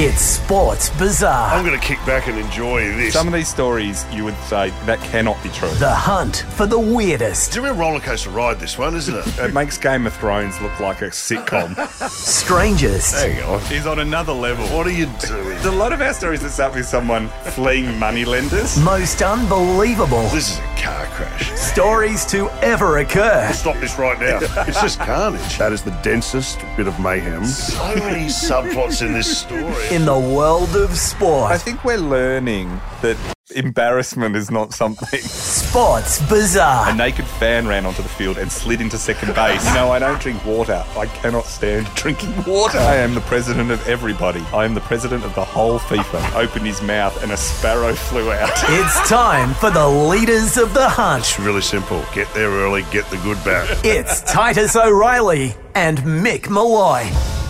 It's 0.00 0.20
Sports 0.20 0.90
Bizarre. 0.90 1.52
I'm 1.52 1.66
going 1.66 1.76
to 1.76 1.84
kick 1.84 1.98
back 2.06 2.28
and 2.28 2.38
enjoy 2.38 2.82
this. 2.94 3.12
Some 3.12 3.26
of 3.26 3.32
these 3.32 3.48
stories 3.48 4.04
you 4.12 4.24
would 4.24 4.36
say 4.44 4.70
that 4.86 5.00
cannot 5.00 5.42
be 5.42 5.48
true. 5.48 5.70
The 5.70 5.92
hunt 5.92 6.46
for 6.50 6.66
the 6.66 6.78
weirdest, 6.78 7.48
it's 7.48 7.56
a 7.56 7.62
real 7.62 7.74
roller 7.74 7.98
coaster 7.98 8.30
ride, 8.30 8.60
this 8.60 8.78
one, 8.78 8.94
isn't 8.94 9.12
it? 9.12 9.38
It 9.48 9.52
makes 9.52 9.76
Game 9.76 10.06
of 10.06 10.14
Thrones 10.14 10.60
look 10.60 10.78
like 10.78 11.02
a 11.02 11.06
sitcom. 11.06 11.74
strangest, 12.10 13.12
Hang 13.16 13.42
on. 13.42 13.60
He's 13.62 13.86
on 13.86 13.98
another 13.98 14.32
level. 14.32 14.64
What 14.68 14.86
are 14.86 14.92
you 14.92 15.06
doing? 15.26 15.48
There's 15.48 15.64
a 15.64 15.72
lot 15.72 15.92
of 15.92 16.00
our 16.00 16.14
stories 16.14 16.42
that 16.42 16.50
start 16.50 16.76
with 16.76 16.86
someone 16.86 17.26
fleeing 17.50 17.98
money 17.98 18.24
lenders. 18.24 18.78
most 18.78 19.20
unbelievable 19.20 20.22
This 20.28 20.52
is 20.52 20.58
a 20.60 20.67
car 20.78 21.06
crash. 21.06 21.50
stories 21.52 22.24
to 22.26 22.48
ever 22.62 22.98
occur. 22.98 23.50
Stop 23.52 23.76
this 23.76 23.98
right 23.98 24.18
now. 24.20 24.38
It's 24.68 24.80
just 24.80 24.98
carnage. 24.98 25.58
That 25.58 25.72
is 25.72 25.82
the 25.82 25.90
densest 26.02 26.58
bit 26.76 26.86
of 26.86 26.98
mayhem. 27.00 27.44
So 27.46 27.94
many 27.96 28.26
subplots 28.26 29.04
in 29.04 29.12
this 29.12 29.38
story. 29.38 29.94
In 29.94 30.04
the 30.04 30.18
world 30.18 30.76
of 30.76 30.96
sport. 30.96 31.50
I 31.52 31.58
think 31.58 31.84
we're 31.84 31.96
learning 31.98 32.68
that 33.02 33.16
embarrassment 33.54 34.36
is 34.36 34.50
not 34.50 34.72
something. 34.72 35.20
Sports 35.20 36.20
Bizarre. 36.28 36.90
A 36.90 36.94
naked 36.94 37.26
fan 37.26 37.66
ran 37.66 37.86
onto 37.86 38.02
the 38.02 38.08
field 38.08 38.38
and 38.38 38.50
slid 38.50 38.80
into 38.80 38.98
second 38.98 39.34
base. 39.34 39.66
You 39.66 39.74
know, 39.74 39.90
I 39.90 39.98
don't 39.98 40.20
drink 40.20 40.44
water. 40.44 40.84
I 40.96 41.06
cannot 41.06 41.44
stand 41.46 41.86
drinking 41.94 42.34
water. 42.44 42.78
I 42.78 42.96
am 42.96 43.14
the 43.14 43.20
president 43.22 43.70
of 43.70 43.86
everybody. 43.88 44.40
I 44.52 44.64
am 44.64 44.74
the 44.74 44.80
president 44.80 45.24
of 45.24 45.34
the 45.34 45.44
whole 45.44 45.78
FIFA. 45.78 46.34
Opened 46.34 46.66
his 46.66 46.82
mouth 46.82 47.22
and 47.22 47.32
a 47.32 47.36
sparrow 47.36 47.94
flew 48.08 48.30
out. 48.32 48.50
It's 48.68 49.08
time 49.08 49.54
for 49.54 49.70
the 49.70 49.88
leaders 49.88 50.56
of 50.56 50.74
the 50.74 50.88
hunt. 50.88 51.20
It's 51.20 51.38
really 51.38 51.62
simple. 51.62 52.04
Get 52.14 52.32
there 52.34 52.50
early, 52.50 52.84
get 52.90 53.08
the 53.10 53.16
good 53.18 53.42
back. 53.44 53.68
It's 53.84 54.20
Titus 54.22 54.76
O'Reily 54.76 55.54
and 55.78 55.98
Mick 55.98 56.50
Molloy. 56.50 57.04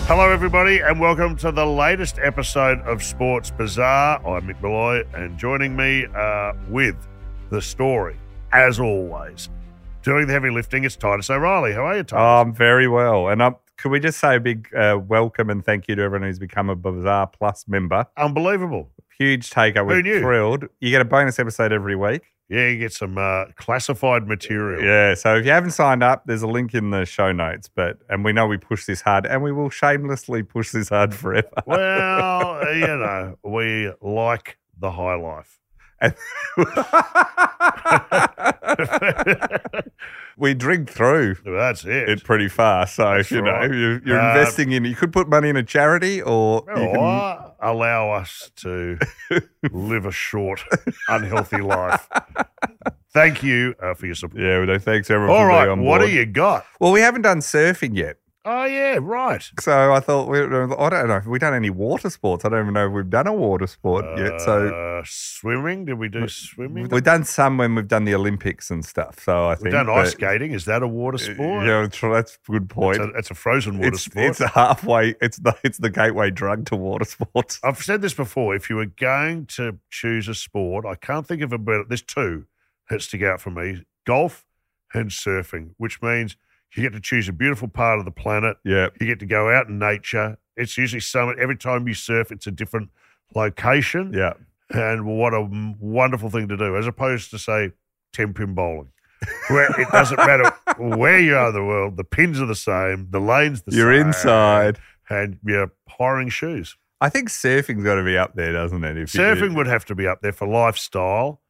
Hello, 0.05 0.29
everybody, 0.29 0.81
and 0.81 0.99
welcome 0.99 1.35
to 1.37 1.51
the 1.51 1.65
latest 1.65 2.19
episode 2.19 2.79
of 2.81 3.01
Sports 3.01 3.49
Bizarre. 3.49 4.23
I'm 4.23 4.47
Mick 4.47 4.61
Molloy, 4.61 5.03
and 5.15 5.35
joining 5.35 5.75
me 5.75 6.05
uh, 6.15 6.53
with 6.67 6.95
the 7.49 7.59
story, 7.59 8.19
as 8.53 8.79
always, 8.79 9.49
doing 10.03 10.27
the 10.27 10.33
heavy 10.33 10.51
lifting, 10.51 10.83
it's 10.83 10.95
Titus 10.95 11.31
O'Reily. 11.31 11.73
How 11.73 11.87
are 11.87 11.97
you, 11.97 12.03
Titus? 12.03 12.47
Um, 12.47 12.53
very 12.53 12.87
well. 12.87 13.29
And 13.29 13.41
um, 13.41 13.55
could 13.77 13.91
we 13.91 13.99
just 13.99 14.19
say 14.19 14.35
a 14.35 14.39
big 14.39 14.71
uh, 14.75 14.99
welcome 15.07 15.49
and 15.49 15.65
thank 15.65 15.87
you 15.87 15.95
to 15.95 16.03
everyone 16.03 16.27
who's 16.27 16.37
become 16.37 16.69
a 16.69 16.75
Bizarre 16.75 17.25
Plus 17.25 17.65
member? 17.67 18.05
Unbelievable. 18.15 18.91
Huge 19.17 19.49
takeover. 19.49 19.87
We're 19.87 20.19
thrilled. 20.19 20.65
You 20.79 20.91
get 20.91 21.01
a 21.01 21.05
bonus 21.05 21.39
episode 21.39 21.73
every 21.73 21.95
week. 21.95 22.21
Yeah, 22.49 22.67
you 22.69 22.79
get 22.79 22.93
some 22.93 23.17
uh, 23.19 23.45
classified 23.57 24.27
material. 24.27 24.83
Yeah. 24.83 25.13
So 25.13 25.35
if 25.35 25.45
you 25.45 25.51
haven't 25.51 25.71
signed 25.71 26.01
up, 26.01 26.23
there's 26.25 26.41
a 26.41 26.47
link 26.47 26.73
in 26.73 26.89
the 26.89 27.05
show 27.05 27.31
notes. 27.31 27.69
But 27.73 27.99
and 28.09 28.25
we 28.25 28.33
know 28.33 28.47
we 28.47 28.57
push 28.57 28.85
this 28.85 29.01
hard, 29.01 29.27
and 29.27 29.43
we 29.43 29.51
will 29.51 29.69
shamelessly 29.69 30.41
push 30.43 30.71
this 30.71 30.89
hard 30.89 31.13
forever. 31.13 31.47
Well, 31.67 32.59
uh, 32.67 32.71
you 32.71 32.87
know, 32.87 33.37
we 33.43 33.91
like 34.01 34.57
the 34.79 34.91
high 34.91 35.15
life. 35.15 35.59
We 40.37 40.53
drink 40.53 40.89
through 40.89 41.35
That's 41.45 41.83
it. 41.83 42.07
it 42.07 42.23
pretty 42.23 42.47
fast. 42.47 42.95
So 42.95 43.13
That's 43.17 43.29
you 43.29 43.41
know 43.41 43.63
you're, 43.63 43.99
you're 44.05 44.21
Uh, 44.21 44.29
investing 44.37 44.71
in. 44.71 44.85
You 44.85 44.95
could 44.95 45.11
put 45.11 45.27
money 45.27 45.49
in 45.49 45.57
a 45.57 45.63
charity, 45.63 46.21
or 46.21 46.61
can, 46.63 46.77
Or 46.95 47.48
allow 47.61 48.11
us 48.11 48.51
to 48.57 48.97
live 49.71 50.05
a 50.05 50.11
short, 50.11 50.61
unhealthy 51.07 51.61
life. 51.61 52.07
Thank 53.13 53.41
you 53.43 53.75
uh, 53.81 53.93
for 53.95 54.05
your 54.05 54.15
support. 54.15 54.41
yeah. 54.41 54.63
Well, 54.63 54.79
thanks 54.79 55.09
everyone. 55.09 55.35
All 55.35 55.43
for 55.43 55.47
right, 55.47 55.65
being 55.65 55.79
on 55.79 55.83
what 55.83 56.01
do 56.01 56.09
you 56.09 56.25
got? 56.25 56.65
Well, 56.79 56.91
we 56.91 57.01
haven't 57.01 57.23
done 57.23 57.39
surfing 57.39 57.95
yet. 57.95 58.17
Oh 58.51 58.65
yeah, 58.65 58.97
right. 58.99 59.47
So 59.59 59.93
I 59.93 59.99
thought 59.99 60.27
we, 60.27 60.39
I 60.39 60.89
don't 60.89 61.07
know 61.07 61.17
if 61.17 61.27
we've 61.27 61.39
done 61.39 61.53
any 61.53 61.69
water 61.69 62.09
sports. 62.09 62.43
I 62.43 62.49
don't 62.49 62.61
even 62.61 62.73
know 62.73 62.87
if 62.87 62.93
we've 62.93 63.07
done 63.07 63.27
a 63.27 63.33
water 63.33 63.67
sport 63.67 64.05
yet. 64.17 64.41
So 64.41 64.69
Uh, 64.69 65.03
swimming? 65.05 65.85
Did 65.85 65.99
we 65.99 66.09
do 66.09 66.27
swimming? 66.27 66.87
we've 66.87 67.03
done 67.03 67.25
some 67.25 67.59
when 67.59 67.75
we've 67.75 67.87
done 67.87 68.05
the 68.05 68.15
Olympics 68.15 68.71
and 68.71 68.83
stuff. 68.83 69.19
So 69.19 69.49
I 69.49 69.53
think 69.53 69.65
We've 69.65 69.73
think 69.73 69.85
done 69.85 69.99
ice 69.99 70.13
skating. 70.13 70.53
Is 70.53 70.65
that 70.65 70.81
a 70.81 70.87
water 70.87 71.19
sport? 71.19 71.67
Yeah, 71.67 71.81
that's, 71.83 72.01
that's 72.01 72.39
a 72.47 72.51
good 72.51 72.69
point. 72.71 72.99
It's 72.99 73.13
a, 73.13 73.17
it's 73.19 73.29
a 73.29 73.35
frozen 73.35 73.77
water 73.77 73.89
it's, 73.89 74.05
sport. 74.05 74.25
it's 74.25 74.41
a 74.41 74.47
halfway. 74.47 75.13
It's 75.21 75.37
the 75.37 75.55
it's 75.63 75.77
the 75.77 75.91
gateway 75.91 76.31
drug 76.31 76.65
to 76.67 76.75
water 76.75 77.05
sports. 77.05 77.59
I've 77.63 77.77
said 77.77 78.01
this 78.01 78.15
before. 78.15 78.55
If 78.55 78.67
you 78.67 78.77
were 78.77 78.87
going 78.87 79.45
to 79.57 79.77
choose 79.91 80.27
a 80.27 80.33
sport, 80.33 80.87
I 80.87 80.95
can't 80.95 81.27
think 81.27 81.43
of 81.43 81.53
a 81.53 81.59
better. 81.59 81.83
There's 81.87 82.01
two 82.01 82.47
that 82.89 83.03
stick 83.03 83.21
out 83.21 83.41
for 83.41 83.51
me: 83.51 83.83
golf 84.07 84.43
and 84.91 85.11
surfing, 85.11 85.75
which 85.77 86.01
means 86.01 86.35
you 86.75 86.83
get 86.83 86.93
to 86.93 86.99
choose 86.99 87.27
a 87.27 87.33
beautiful 87.33 87.67
part 87.67 87.99
of 87.99 88.05
the 88.05 88.11
planet. 88.11 88.57
Yeah, 88.63 88.89
You 88.99 89.07
get 89.07 89.19
to 89.19 89.25
go 89.25 89.51
out 89.51 89.67
in 89.67 89.79
nature. 89.79 90.37
It's 90.55 90.77
usually 90.77 90.99
some. 90.99 91.33
Every 91.39 91.55
time 91.57 91.87
you 91.87 91.93
surf, 91.93 92.31
it's 92.31 92.47
a 92.47 92.51
different 92.51 92.89
location, 93.35 94.11
yeah. 94.13 94.33
and 94.69 95.05
what 95.05 95.33
a 95.33 95.47
wonderful 95.79 96.29
thing 96.29 96.47
to 96.49 96.57
do, 96.57 96.75
as 96.77 96.85
opposed 96.87 97.31
to 97.31 97.39
say 97.39 97.71
ten 98.13 98.33
pin 98.33 98.53
bowling, 98.55 98.91
where 99.49 99.69
it 99.79 99.87
doesn't 99.91 100.17
matter 100.17 100.51
where 100.77 101.19
you 101.19 101.35
are 101.35 101.47
in 101.49 101.53
the 101.53 101.63
world. 101.63 101.97
The 101.97 102.03
pins 102.03 102.41
are 102.41 102.45
the 102.45 102.55
same. 102.55 103.07
The 103.09 103.19
lanes 103.19 103.61
the 103.63 103.71
same. 103.71 103.79
You're 103.79 103.93
inside. 103.93 104.79
and 105.09 105.39
you're 105.45 105.71
hiring 105.87 106.29
shoes. 106.29 106.75
I 107.01 107.07
think 107.09 107.29
surfing's 107.29 107.83
got 107.85 107.95
to 107.95 108.03
be 108.03 108.17
up 108.17 108.35
there, 108.35 108.51
doesn't 108.51 108.83
it? 108.83 108.97
If 108.97 109.11
Surfing 109.13 109.55
would 109.55 109.67
have 109.67 109.85
to 109.85 109.95
be 109.95 110.05
up 110.05 110.21
there 110.21 110.33
for 110.33 110.45
lifestyle. 110.47 111.41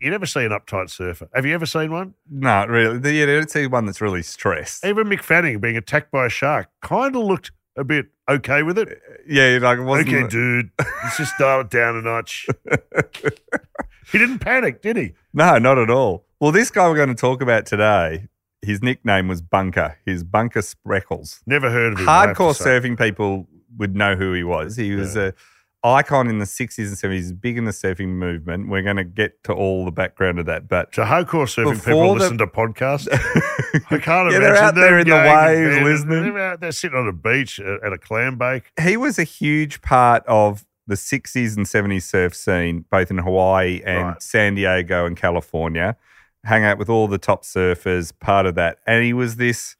You 0.00 0.10
never 0.10 0.24
see 0.24 0.44
an 0.44 0.50
uptight 0.50 0.88
surfer. 0.88 1.28
Have 1.34 1.44
you 1.44 1.54
ever 1.54 1.66
seen 1.66 1.92
one? 1.92 2.14
no, 2.30 2.66
really. 2.66 3.18
You 3.18 3.26
don't 3.26 3.50
see 3.50 3.66
one 3.66 3.84
that's 3.84 4.00
really 4.00 4.22
stressed. 4.22 4.84
Even 4.84 5.08
Mick 5.08 5.22
Fanning 5.22 5.60
being 5.60 5.76
attacked 5.76 6.10
by 6.10 6.26
a 6.26 6.30
shark 6.30 6.68
kind 6.80 7.14
of 7.14 7.22
looked 7.22 7.52
a 7.76 7.84
bit 7.84 8.06
okay 8.28 8.62
with 8.62 8.78
it. 8.78 8.88
Uh, 8.88 9.14
yeah, 9.28 9.50
you're 9.50 9.60
like 9.60 9.78
it 9.78 9.82
wasn't. 9.82 10.08
Okay, 10.08 10.26
dude, 10.26 10.70
let's 10.78 11.18
just 11.18 11.36
dial 11.38 11.60
it 11.60 11.70
down 11.70 11.96
a 11.96 12.02
notch. 12.02 12.46
he 14.10 14.18
didn't 14.18 14.38
panic, 14.38 14.80
did 14.80 14.96
he? 14.96 15.12
No, 15.34 15.58
not 15.58 15.78
at 15.78 15.90
all. 15.90 16.24
Well, 16.40 16.52
this 16.52 16.70
guy 16.70 16.88
we're 16.88 16.96
going 16.96 17.08
to 17.10 17.14
talk 17.14 17.42
about 17.42 17.66
today, 17.66 18.28
his 18.62 18.82
nickname 18.82 19.28
was 19.28 19.42
Bunker. 19.42 19.98
His 20.06 20.24
Bunker 20.24 20.60
Spreckels. 20.60 21.40
Never 21.46 21.70
heard 21.70 21.92
of 21.92 22.00
him. 22.00 22.08
I 22.08 22.28
have 22.28 22.36
to 22.36 22.42
Hardcore 22.42 22.58
surfing 22.58 22.98
people 22.98 23.46
would 23.76 23.94
know 23.94 24.16
who 24.16 24.32
he 24.32 24.44
was. 24.44 24.76
He 24.76 24.94
was 24.94 25.16
a 25.16 25.34
icon 25.82 26.28
in 26.28 26.38
the 26.38 26.44
60s 26.44 26.78
and 26.88 26.96
70s, 26.96 27.40
big 27.40 27.56
in 27.56 27.64
the 27.64 27.70
surfing 27.70 28.08
movement. 28.08 28.68
We're 28.68 28.82
going 28.82 28.96
to 28.96 29.04
get 29.04 29.42
to 29.44 29.52
all 29.54 29.84
the 29.86 29.90
background 29.90 30.38
of 30.38 30.46
that, 30.46 30.68
but 30.68 30.94
So 30.94 31.04
hardcore 31.04 31.46
surfing 31.46 31.76
people 31.84 32.14
the- 32.14 32.20
listen 32.20 32.38
to 32.38 32.46
podcasts. 32.46 33.08
I 33.10 33.18
can't 33.98 34.30
Yeah, 34.30 34.38
imagine 34.38 34.40
they're 34.42 34.56
out 34.56 34.74
there 34.74 34.98
in 34.98 35.04
the 35.06 35.10
going 35.10 35.26
waves 35.46 35.76
bed. 35.76 35.82
listening. 35.84 36.34
They're 36.34 36.38
out 36.52 36.60
there 36.60 36.72
sitting 36.72 36.98
on 36.98 37.08
a 37.08 37.12
beach 37.12 37.58
at 37.60 37.82
at 37.84 37.92
a 37.92 37.98
clam 37.98 38.36
bake. 38.36 38.70
he 38.80 38.96
was 38.96 39.18
a 39.18 39.24
huge 39.24 39.80
part 39.80 40.22
of 40.26 40.66
the 40.86 40.96
60s 40.96 41.56
and 41.56 41.66
70s 41.66 42.02
surf 42.02 42.34
scene, 42.34 42.84
both 42.90 43.10
in 43.10 43.18
Hawaii 43.18 43.80
and 43.86 44.06
Right. 44.08 44.22
San 44.22 44.56
Diego 44.56 45.06
and 45.06 45.16
California. 45.16 45.96
Hang 46.44 46.64
out 46.64 46.78
with 46.78 46.88
all 46.90 47.06
the 47.06 47.18
top 47.18 47.44
surfers, 47.44 48.12
part 48.18 48.44
of 48.46 48.54
that. 48.56 48.78
And 48.86 49.04
he 49.04 49.12
was 49.12 49.36
this, 49.36 49.76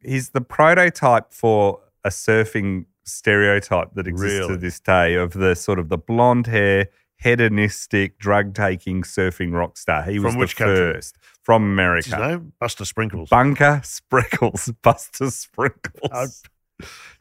he's 0.00 0.30
the 0.30 0.40
prototype 0.40 1.32
for 1.32 1.80
a 2.04 2.10
surfing 2.10 2.84
stereotype 3.06 3.94
that 3.94 4.06
exists 4.06 4.38
Really? 4.40 4.54
to 4.54 4.56
this 4.56 4.80
day 4.80 5.14
of 5.14 5.32
the 5.32 5.54
sort 5.54 5.78
of 5.78 5.88
the 5.88 5.98
blonde 5.98 6.46
hair, 6.46 6.88
hedonistic, 7.18 8.18
drug 8.18 8.54
taking 8.54 9.02
surfing 9.02 9.52
rock 9.52 9.76
star. 9.76 10.02
He 10.02 10.18
was 10.18 10.32
From 10.32 10.40
which 10.40 10.54
the 10.54 10.64
country? 10.64 10.76
first 10.94 11.16
from 11.42 11.76
What's 11.76 12.06
his 12.06 12.12
America. 12.12 12.28
name? 12.38 12.52
Buster 12.60 12.84
Sprinkles. 12.84 13.28
Bunker 13.30 13.80
Sprinkles, 13.84 14.72
Buster 14.82 15.30
Sprinkles. 15.30 16.10
Uh, 16.12 16.26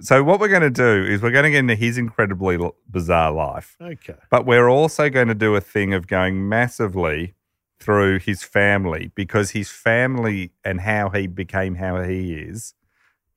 so 0.01 0.23
what 0.23 0.39
we're 0.39 0.49
going 0.49 0.61
to 0.63 0.69
do 0.69 1.05
is 1.09 1.21
we're 1.21 1.31
going 1.31 1.45
to 1.45 1.51
get 1.51 1.59
into 1.59 1.75
his 1.75 1.97
incredibly 1.97 2.57
bizarre 2.89 3.31
life, 3.31 3.77
okay. 3.81 4.15
but 4.29 4.45
we're 4.45 4.67
also 4.67 5.09
going 5.09 5.29
to 5.29 5.35
do 5.35 5.55
a 5.55 5.61
thing 5.61 5.93
of 5.93 6.07
going 6.07 6.49
massively 6.49 7.35
through 7.79 8.19
his 8.19 8.43
family 8.43 9.11
because 9.15 9.51
his 9.51 9.69
family 9.69 10.51
and 10.63 10.81
how 10.81 11.09
he 11.09 11.27
became 11.27 11.75
how 11.75 12.01
he 12.01 12.33
is 12.33 12.73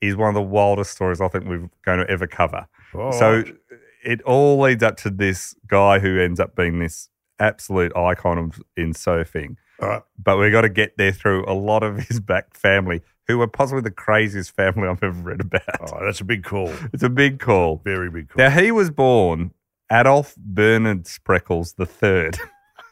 is 0.01 0.15
one 0.15 0.29
of 0.29 0.35
the 0.35 0.41
wildest 0.41 0.91
stories 0.91 1.21
I 1.21 1.27
think 1.27 1.45
we're 1.45 1.69
going 1.83 1.99
to 1.99 2.09
ever 2.09 2.27
cover. 2.27 2.67
All 2.93 3.11
so 3.11 3.43
it 4.03 4.21
all 4.23 4.59
leads 4.59 4.83
up 4.83 4.97
to 4.97 5.09
this 5.09 5.55
guy 5.67 5.99
who 5.99 6.19
ends 6.19 6.39
up 6.39 6.55
being 6.55 6.79
this 6.79 7.09
absolute 7.39 7.95
icon 7.95 8.37
of, 8.37 8.61
in 8.75 8.93
surfing 8.93 9.55
right. 9.81 10.01
but 10.21 10.37
we've 10.37 10.51
got 10.51 10.61
to 10.61 10.69
get 10.69 10.97
there 10.97 11.11
through 11.11 11.45
a 11.47 11.53
lot 11.53 11.83
of 11.83 11.97
his 12.07 12.19
back 12.19 12.55
family, 12.55 13.01
who 13.27 13.41
are 13.41 13.47
possibly 13.47 13.81
the 13.81 13.91
craziest 13.91 14.55
family 14.55 14.87
I've 14.87 15.03
ever 15.03 15.21
read 15.21 15.41
about. 15.41 15.91
Right. 15.91 16.01
That's 16.05 16.21
a 16.21 16.25
big 16.25 16.43
call. 16.43 16.71
It's 16.93 17.03
a 17.03 17.09
big 17.09 17.39
call. 17.39 17.81
Very 17.83 18.09
big 18.09 18.29
call. 18.29 18.43
Now, 18.43 18.49
he 18.49 18.71
was 18.71 18.89
born 18.89 19.51
Adolf 19.91 20.35
Bernard 20.37 21.03
Spreckels 21.03 21.75
the 21.75 21.85
third. 21.85 22.37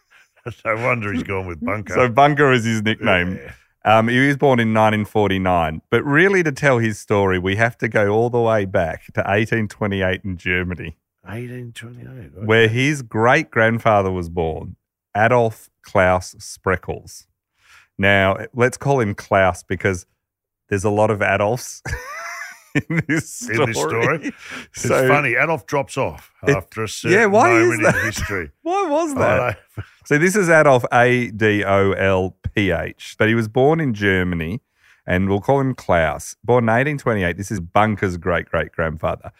no 0.65 0.75
wonder 0.75 1.11
he's 1.13 1.23
gone 1.23 1.47
with 1.47 1.63
Bunker. 1.63 1.93
So 1.93 2.09
Bunker 2.09 2.51
is 2.53 2.65
his 2.65 2.81
nickname. 2.83 3.35
Yeah. 3.35 3.53
Um, 3.87 4.09
he 4.09 4.27
was 4.27 4.35
born 4.35 4.59
in 4.59 4.73
1949. 4.73 5.81
But 5.89 6.03
really, 6.03 6.43
to 6.43 6.51
tell 6.51 6.79
his 6.79 6.99
story, 6.99 7.39
we 7.39 7.55
have 7.55 7.77
to 7.77 7.87
go 7.87 8.09
all 8.09 8.29
the 8.29 8.41
way 8.41 8.65
back 8.65 9.05
to 9.13 9.21
1828 9.21 10.21
in 10.25 10.35
Germany, 10.35 10.97
1828. 11.23 12.31
okay. 12.35 12.45
where 12.45 12.67
his 12.67 13.01
great 13.01 13.49
grandfather 13.49 14.11
was 14.11 14.27
born, 14.27 14.75
Adolf 15.15 15.69
Klaus 15.83 16.35
Spreckels. 16.35 17.27
Now, 17.97 18.35
let's 18.53 18.75
call 18.75 18.99
him 18.99 19.15
Klaus 19.15 19.63
because 19.63 20.05
there's 20.67 20.83
a 20.83 20.89
lot 20.89 21.09
of 21.09 21.21
Adolfs 21.21 21.81
in 22.89 23.01
this 23.07 23.47
in 23.49 23.55
story. 23.55 23.65
this 23.67 23.77
story. 23.77 24.17
It's 24.73 24.81
So- 24.83 25.07
funny. 25.07 25.35
Adolf 25.35 25.65
drops 25.65 25.97
off 25.97 26.31
It- 26.47 26.55
after 26.55 26.83
a 26.83 26.87
certain 26.89 27.17
yeah, 27.17 27.25
why 27.25 27.51
is 27.53 27.79
that? 27.79 27.95
in 27.95 28.05
history. 28.05 28.51
Why 28.61 28.87
was 28.89 29.13
that? 29.15 29.59
So 30.05 30.17
this 30.17 30.35
is 30.35 30.49
Adolf 30.49 30.85
A 30.93 31.29
D 31.31 31.63
O 31.63 31.91
L 31.91 32.37
P 32.55 32.71
H, 32.71 33.15
but 33.19 33.27
he 33.27 33.35
was 33.35 33.47
born 33.47 33.79
in 33.79 33.93
Germany, 33.93 34.61
and 35.05 35.27
we'll 35.29 35.41
call 35.41 35.59
him 35.59 35.73
Klaus. 35.75 36.35
Born 36.43 36.63
in 36.65 36.67
1828. 36.67 37.37
This 37.37 37.51
is 37.51 37.59
Bunker's 37.59 38.17
great 38.17 38.45
great 38.47 38.71
grandfather. 38.71 39.31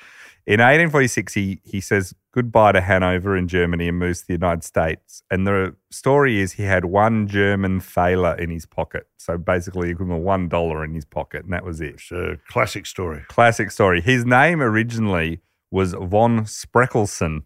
In 0.48 0.62
1846, 0.62 1.34
he 1.34 1.60
he 1.66 1.82
says 1.82 2.16
goodbye 2.32 2.72
to 2.72 2.80
Hanover 2.80 3.36
in 3.36 3.50
Germany 3.50 3.90
and 3.90 4.00
moves 4.00 4.22
to 4.22 4.28
the 4.28 4.34
United 4.34 4.64
States. 4.64 5.22
And 5.30 5.46
the 5.46 5.76
story 5.92 6.40
is 6.40 6.54
he 6.54 6.64
had 6.64 6.86
one 6.86 7.28
German 7.28 7.82
thaler 7.82 8.34
in 8.38 8.50
his 8.50 8.66
pocket, 8.66 9.08
so 9.18 9.38
basically 9.38 9.90
equivalent 9.90 10.22
of 10.22 10.26
one 10.26 10.48
dollar 10.48 10.86
in 10.86 10.94
his 10.94 11.04
pocket, 11.04 11.44
and 11.44 11.52
that 11.52 11.66
was 11.66 11.82
it. 11.82 11.96
It's 11.96 12.12
a 12.14 12.38
classic 12.48 12.86
story. 12.86 13.26
Classic 13.28 13.70
story. 13.72 14.00
His 14.00 14.26
name 14.26 14.62
originally 14.62 15.42
was 15.70 15.92
von 15.94 16.46
Spreckelsen. 16.46 17.44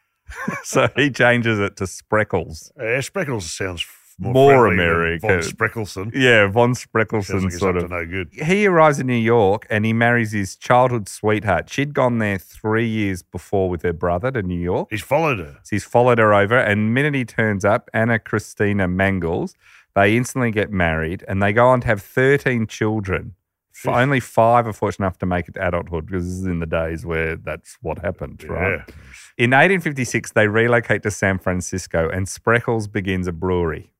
so 0.62 0.88
he 0.94 1.10
changes 1.10 1.58
it 1.58 1.76
to 1.78 1.84
Spreckels. 1.84 2.70
Uh, 2.78 3.00
Spreckels 3.00 3.42
sounds 3.42 3.84
more, 4.18 4.32
More 4.32 4.66
American. 4.66 5.28
Von 5.28 5.38
Spreckelsen. 5.40 6.10
Yeah, 6.12 6.48
von 6.48 6.74
Sounds 6.74 6.86
Spreckelsen 6.86 7.42
like 7.44 7.52
sort 7.52 7.76
of. 7.76 7.88
no 7.90 8.04
good. 8.04 8.30
He 8.32 8.66
arrives 8.66 8.98
in 8.98 9.06
New 9.06 9.14
York 9.14 9.66
and 9.70 9.84
he 9.84 9.92
marries 9.92 10.32
his 10.32 10.56
childhood 10.56 11.08
sweetheart. 11.08 11.70
She'd 11.70 11.94
gone 11.94 12.18
there 12.18 12.38
three 12.38 12.86
years 12.88 13.22
before 13.22 13.70
with 13.70 13.82
her 13.82 13.92
brother 13.92 14.30
to 14.32 14.42
New 14.42 14.58
York. 14.58 14.88
He's 14.90 15.02
followed 15.02 15.38
her. 15.38 15.58
So 15.62 15.76
he's 15.76 15.84
followed 15.84 16.18
her 16.18 16.34
over, 16.34 16.58
and 16.58 16.88
the 16.88 16.90
minute 16.92 17.14
he 17.14 17.24
turns 17.24 17.64
up, 17.64 17.88
Anna 17.94 18.18
Christina 18.18 18.88
Mangels, 18.88 19.54
they 19.94 20.16
instantly 20.16 20.50
get 20.50 20.70
married 20.72 21.24
and 21.28 21.42
they 21.42 21.52
go 21.52 21.66
on 21.68 21.80
to 21.82 21.86
have 21.86 22.02
13 22.02 22.66
children. 22.66 23.34
Jeez. 23.84 23.94
Only 23.94 24.18
five 24.18 24.66
are 24.66 24.72
fortunate 24.72 25.06
enough 25.06 25.18
to 25.18 25.26
make 25.26 25.46
it 25.46 25.54
to 25.54 25.64
adulthood 25.68 26.06
because 26.06 26.24
this 26.24 26.34
is 26.34 26.46
in 26.46 26.58
the 26.58 26.66
days 26.66 27.06
where 27.06 27.36
that's 27.36 27.78
what 27.80 28.00
happened, 28.00 28.42
right? 28.48 28.78
Yeah. 28.88 28.94
In 29.38 29.50
1856, 29.50 30.32
they 30.32 30.48
relocate 30.48 31.04
to 31.04 31.12
San 31.12 31.38
Francisco 31.38 32.08
and 32.08 32.26
Spreckels 32.26 32.90
begins 32.90 33.28
a 33.28 33.32
brewery 33.32 33.92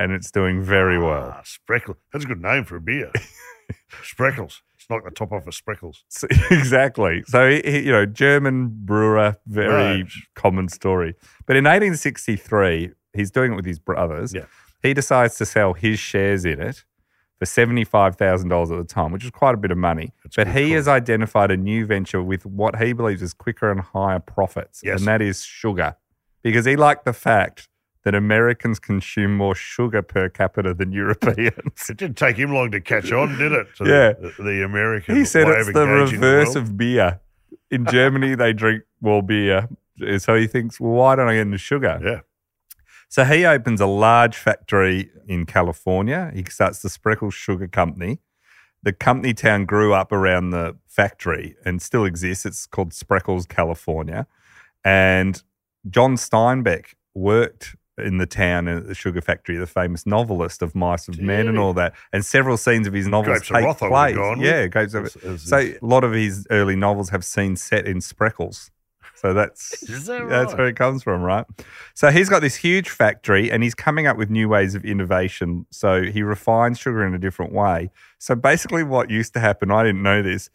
and 0.00 0.10
it's 0.12 0.30
doing 0.30 0.62
very 0.62 0.98
well. 0.98 1.34
Ah, 1.36 1.42
Spreckle. 1.44 1.94
That's 2.12 2.24
a 2.24 2.28
good 2.28 2.40
name 2.42 2.64
for 2.64 2.76
a 2.76 2.80
beer. 2.80 3.12
Spreckels. 4.02 4.60
It's 4.74 4.88
like 4.90 5.04
the 5.04 5.10
top 5.10 5.30
off 5.32 5.46
of 5.46 5.54
Spreckels. 5.54 5.98
So- 6.08 6.26
exactly. 6.50 7.22
So, 7.26 7.46
you 7.46 7.92
know, 7.92 8.06
German 8.06 8.68
brewer, 8.84 9.36
very 9.46 10.02
Right. 10.02 10.12
common 10.34 10.68
story. 10.68 11.14
But 11.46 11.56
in 11.56 11.64
1863, 11.64 12.90
he's 13.14 13.30
doing 13.30 13.52
it 13.52 13.56
with 13.56 13.66
his 13.66 13.78
brothers. 13.78 14.34
Yeah. 14.34 14.46
He 14.82 14.94
decides 14.94 15.36
to 15.36 15.46
sell 15.46 15.74
his 15.74 15.98
shares 15.98 16.44
in 16.44 16.60
it 16.60 16.84
for 17.38 17.44
$75,000 17.44 18.70
at 18.72 18.78
the 18.78 18.84
time, 18.84 19.12
which 19.12 19.24
is 19.24 19.30
quite 19.30 19.54
a 19.54 19.58
bit 19.58 19.70
of 19.70 19.78
money. 19.78 20.12
That's 20.24 20.36
but 20.36 20.48
he 20.48 20.68
call. 20.68 20.76
has 20.76 20.88
identified 20.88 21.50
a 21.50 21.56
new 21.56 21.84
venture 21.86 22.22
with 22.22 22.44
what 22.46 22.76
he 22.82 22.92
believes 22.92 23.22
is 23.22 23.34
quicker 23.34 23.70
and 23.70 23.80
higher 23.80 24.18
profits, 24.20 24.80
Yes. 24.82 24.98
and 25.00 25.08
that 25.08 25.20
is 25.22 25.44
sugar. 25.44 25.96
Because 26.42 26.64
he 26.64 26.76
liked 26.76 27.04
the 27.04 27.12
fact 27.12 27.68
that 28.04 28.14
Americans 28.14 28.78
consume 28.78 29.36
more 29.36 29.54
sugar 29.54 30.02
per 30.02 30.28
capita 30.28 30.72
than 30.74 30.92
Europeans. 31.04 31.88
It 31.88 31.96
didn't 31.96 32.16
take 32.16 32.36
him 32.36 32.52
long 32.52 32.70
to 32.70 32.80
catch 32.80 33.12
on, 33.12 33.36
did 33.38 33.52
it? 33.52 33.68
Yeah. 33.80 34.12
The, 34.12 34.34
the 34.38 34.64
American. 34.64 35.16
He 35.16 35.24
said 35.24 35.48
it's 35.48 35.72
the 35.72 35.86
reverse 35.86 36.54
world. 36.54 36.56
of 36.56 36.76
beer. 36.76 37.20
In 37.70 37.86
Germany, 37.86 38.34
they 38.36 38.52
drink 38.52 38.84
more 39.00 39.22
beer. 39.22 39.68
So 40.18 40.34
he 40.34 40.46
thinks, 40.46 40.80
well, 40.80 40.92
why 40.92 41.16
don't 41.16 41.28
I 41.28 41.34
get 41.34 41.42
into 41.42 41.58
sugar? 41.58 42.00
Yeah. 42.02 42.20
So 43.08 43.24
he 43.24 43.44
opens 43.44 43.80
a 43.80 43.86
large 43.86 44.36
factory 44.36 45.10
in 45.26 45.44
California. 45.44 46.30
He 46.34 46.44
starts 46.44 46.80
the 46.80 46.88
Spreckels 46.88 47.32
Sugar 47.32 47.66
Company. 47.66 48.20
The 48.82 48.92
company 48.92 49.34
town 49.34 49.66
grew 49.66 49.92
up 49.92 50.10
around 50.10 50.50
the 50.50 50.76
factory 50.86 51.56
and 51.66 51.82
still 51.82 52.04
exists. 52.04 52.46
It's 52.46 52.66
called 52.66 52.92
Spreckels, 52.92 53.46
California. 53.46 54.26
And 54.84 55.42
John 55.88 56.16
Steinbeck 56.16 56.94
worked 57.14 57.76
in 57.98 58.18
the 58.18 58.26
town 58.26 58.68
at 58.68 58.86
the 58.86 58.94
sugar 58.94 59.20
factory, 59.20 59.56
the 59.56 59.66
famous 59.66 60.06
novelist 60.06 60.62
of 60.62 60.74
Mice 60.74 61.08
of 61.08 61.20
Men 61.20 61.48
and 61.48 61.58
all 61.58 61.74
that. 61.74 61.94
And 62.12 62.24
several 62.24 62.56
scenes 62.56 62.86
of 62.86 62.92
his 62.92 63.06
novels 63.06 63.40
Grapes 63.40 63.48
take 63.48 63.64
Wrath 63.64 63.82
I 63.82 64.12
place. 64.12 64.38
Yeah, 64.38 64.66
Grapes 64.68 64.94
of 64.94 65.16
as 65.24 65.42
So 65.42 65.58
a 65.58 65.78
lot 65.82 66.04
of 66.04 66.12
his 66.12 66.46
early 66.50 66.76
novels 66.76 67.10
have 67.10 67.24
scenes 67.24 67.62
set 67.62 67.86
in 67.86 67.98
Spreckels. 67.98 68.70
So 69.20 69.34
that's 69.34 69.80
that 69.80 70.26
that's 70.28 70.52
right? 70.52 70.58
where 70.58 70.68
it 70.68 70.76
comes 70.76 71.02
from, 71.02 71.22
right? 71.22 71.44
So 71.94 72.10
he's 72.10 72.28
got 72.28 72.40
this 72.40 72.56
huge 72.56 72.88
factory 72.88 73.50
and 73.50 73.62
he's 73.62 73.74
coming 73.74 74.06
up 74.06 74.16
with 74.16 74.30
new 74.30 74.48
ways 74.48 74.74
of 74.74 74.84
innovation. 74.84 75.66
So 75.70 76.04
he 76.04 76.22
refines 76.22 76.78
sugar 76.78 77.04
in 77.04 77.14
a 77.14 77.18
different 77.18 77.52
way. 77.52 77.90
So 78.18 78.34
basically, 78.34 78.82
what 78.82 79.10
used 79.10 79.34
to 79.34 79.40
happen, 79.40 79.70
I 79.70 79.82
didn't 79.82 80.02
know 80.02 80.22
this, 80.22 80.48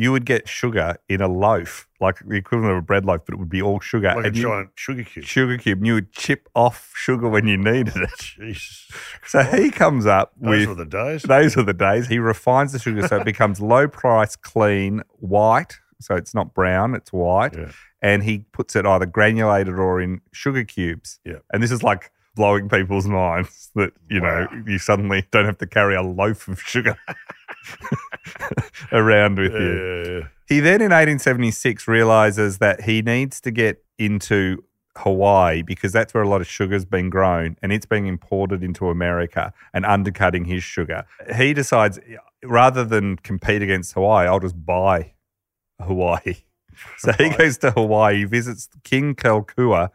you 0.00 0.12
would 0.12 0.24
get 0.24 0.48
sugar 0.48 0.96
in 1.08 1.20
a 1.20 1.28
loaf, 1.28 1.86
like 2.00 2.18
the 2.26 2.36
equivalent 2.36 2.72
of 2.72 2.78
a 2.78 2.82
bread 2.82 3.04
loaf, 3.04 3.20
but 3.26 3.34
it 3.34 3.38
would 3.38 3.48
be 3.50 3.60
all 3.60 3.80
sugar. 3.80 4.08
like 4.14 4.24
a 4.24 4.28
and 4.28 4.36
you- 4.36 4.42
giant 4.44 4.70
sugar 4.74 5.04
cube. 5.04 5.24
sugar 5.24 5.58
cube, 5.58 5.78
and 5.78 5.86
you 5.86 5.94
would 5.94 6.12
chip 6.12 6.48
off 6.54 6.92
sugar 6.96 7.28
when 7.28 7.46
you 7.46 7.56
needed 7.56 7.96
it. 7.96 8.10
Jesus. 8.18 8.88
So 9.26 9.42
he 9.42 9.70
comes 9.70 10.06
up 10.06 10.32
Those 10.40 10.66
with 10.66 10.68
were 10.70 10.74
the 10.84 10.90
days. 10.90 11.22
those 11.22 11.56
are 11.56 11.62
the 11.62 11.74
days. 11.74 12.08
He 12.08 12.18
refines 12.18 12.72
the 12.72 12.78
sugar 12.78 13.06
so 13.06 13.18
it 13.18 13.24
becomes 13.24 13.60
low 13.74 13.86
price, 13.86 14.34
clean, 14.36 15.02
white. 15.18 15.78
So 16.00 16.14
it's 16.16 16.34
not 16.34 16.54
brown, 16.54 16.94
it's 16.94 17.12
white. 17.12 17.54
Yeah. 17.56 17.70
And 18.02 18.22
he 18.22 18.46
puts 18.52 18.74
it 18.74 18.86
either 18.86 19.04
granulated 19.06 19.74
or 19.78 20.00
in 20.00 20.22
sugar 20.32 20.64
cubes. 20.64 21.20
Yeah. 21.24 21.40
And 21.52 21.62
this 21.62 21.70
is 21.70 21.82
like 21.82 22.10
blowing 22.34 22.68
people's 22.68 23.06
minds 23.06 23.70
that, 23.74 23.92
you 24.08 24.20
Wow. 24.22 24.44
know, 24.52 24.62
you 24.66 24.78
suddenly 24.78 25.26
don't 25.30 25.44
have 25.46 25.58
to 25.58 25.66
carry 25.66 25.94
a 25.96 26.02
loaf 26.02 26.48
of 26.48 26.60
sugar 26.60 26.96
around 28.92 29.38
with 29.38 29.52
Yeah, 29.52 29.58
you. 29.58 30.02
yeah, 30.04 30.18
yeah. 30.20 30.26
He 30.48 30.60
then 30.60 30.76
in 30.80 30.90
1876 30.90 31.86
realizes 31.86 32.58
that 32.58 32.82
he 32.82 33.02
needs 33.02 33.40
to 33.42 33.50
get 33.50 33.84
into 33.98 34.64
Hawaii 34.96 35.62
because 35.62 35.92
that's 35.92 36.12
where 36.12 36.22
a 36.22 36.28
lot 36.28 36.40
of 36.40 36.46
sugar's 36.48 36.84
been 36.84 37.10
grown 37.10 37.56
and 37.62 37.72
it's 37.72 37.86
being 37.86 38.06
imported 38.06 38.62
into 38.64 38.88
America 38.90 39.52
and 39.72 39.86
undercutting 39.86 40.44
his 40.46 40.64
sugar. 40.64 41.04
He 41.36 41.52
decides 41.54 42.00
rather 42.42 42.84
than 42.84 43.16
compete 43.16 43.62
against 43.62 43.92
Hawaii, 43.92 44.26
I'll 44.26 44.40
just 44.40 44.64
buy 44.64 45.12
Hawaii. 45.80 46.36
So 46.96 47.12
he 47.12 47.28
goes 47.28 47.58
to 47.58 47.72
Hawaii, 47.72 48.18
he 48.18 48.24
visits 48.24 48.70
King 48.84 49.14
Kalakaua, 49.14 49.90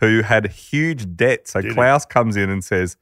who 0.00 0.22
had 0.22 0.46
huge 0.48 1.16
debt. 1.16 1.46
So 1.48 1.60
Did? 1.60 1.74
Klaus 1.74 2.04
comes 2.04 2.36
in 2.36 2.50
and 2.50 2.64
says, 2.64 2.96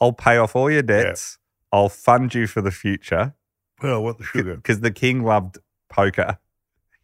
I'll 0.00 0.12
pay 0.12 0.36
off 0.36 0.54
all 0.54 0.70
your 0.70 0.82
debts. 0.82 1.38
I'll 1.72 1.88
fund 1.88 2.34
you 2.34 2.46
for 2.46 2.60
the 2.62 2.70
future 2.70 3.34
Well, 3.82 4.02
what 4.02 4.18
the 4.18 4.24
sugar. 4.24 4.56
because 4.56 4.80
the 4.80 4.90
king 4.90 5.24
loved 5.24 5.58
poker, 5.88 6.38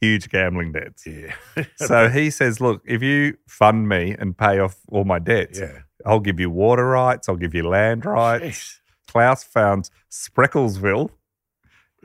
huge 0.01 0.29
gambling 0.29 0.73
debts. 0.73 1.07
Yeah. 1.07 1.35
So 1.77 2.09
he 2.09 2.31
says, 2.31 2.61
Look, 2.61 2.83
if 2.87 3.03
you 3.03 3.37
fund 3.49 3.89
me 3.89 4.15
and 4.19 4.37
pay 4.37 4.59
off 4.61 4.77
all 4.89 5.05
my 5.05 5.19
debts, 5.19 5.59
yeah. 5.59 5.81
I'll 6.07 6.21
give 6.21 6.39
you 6.41 6.51
water 6.51 6.87
rights, 6.87 7.29
I'll 7.29 7.37
give 7.37 7.55
you 7.55 7.67
land 7.69 8.05
rights. 8.05 8.45
Jeez. 8.45 8.79
Klaus 9.09 9.45
found 9.45 9.91
Spreckelsville 10.11 11.11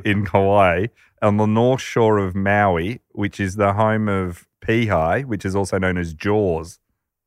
in 0.04 0.26
Hawaii 0.28 0.88
on 1.22 1.38
the 1.38 1.46
north 1.46 1.82
shore 1.82 2.18
of 2.18 2.36
Maui, 2.36 3.02
which 3.12 3.40
is 3.40 3.56
the 3.56 3.74
home 3.74 4.08
of 4.10 4.46
Peahi, 4.62 5.26
which 5.26 5.46
is 5.46 5.56
also 5.56 5.78
known 5.78 5.98
as 5.98 6.14
Jaws, 6.14 6.80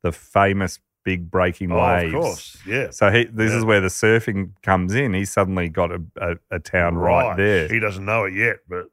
the 0.03 0.13
famous 0.13 0.79
big 1.05 1.31
breaking 1.31 1.73
Oh, 1.73 1.79
waves. 1.83 2.15
of 2.15 2.21
course. 2.21 2.59
Yeah. 2.67 2.91
So 2.91 3.11
he, 3.11 3.25
this 3.25 3.51
Yeah. 3.53 3.59
is 3.59 3.65
where 3.65 3.81
the 3.81 3.89
surfing 3.89 4.51
comes 4.63 4.95
in. 4.95 5.15
He's 5.15 5.31
suddenly 5.31 5.69
got 5.69 5.91
a, 5.91 6.03
a, 6.21 6.37
a 6.51 6.59
town 6.59 6.97
right 6.97 7.37
there 7.37 7.69
He 7.69 7.79
doesn't 7.81 8.05
know 8.05 8.25
it 8.25 8.35
yet, 8.35 8.59
but 8.69 8.87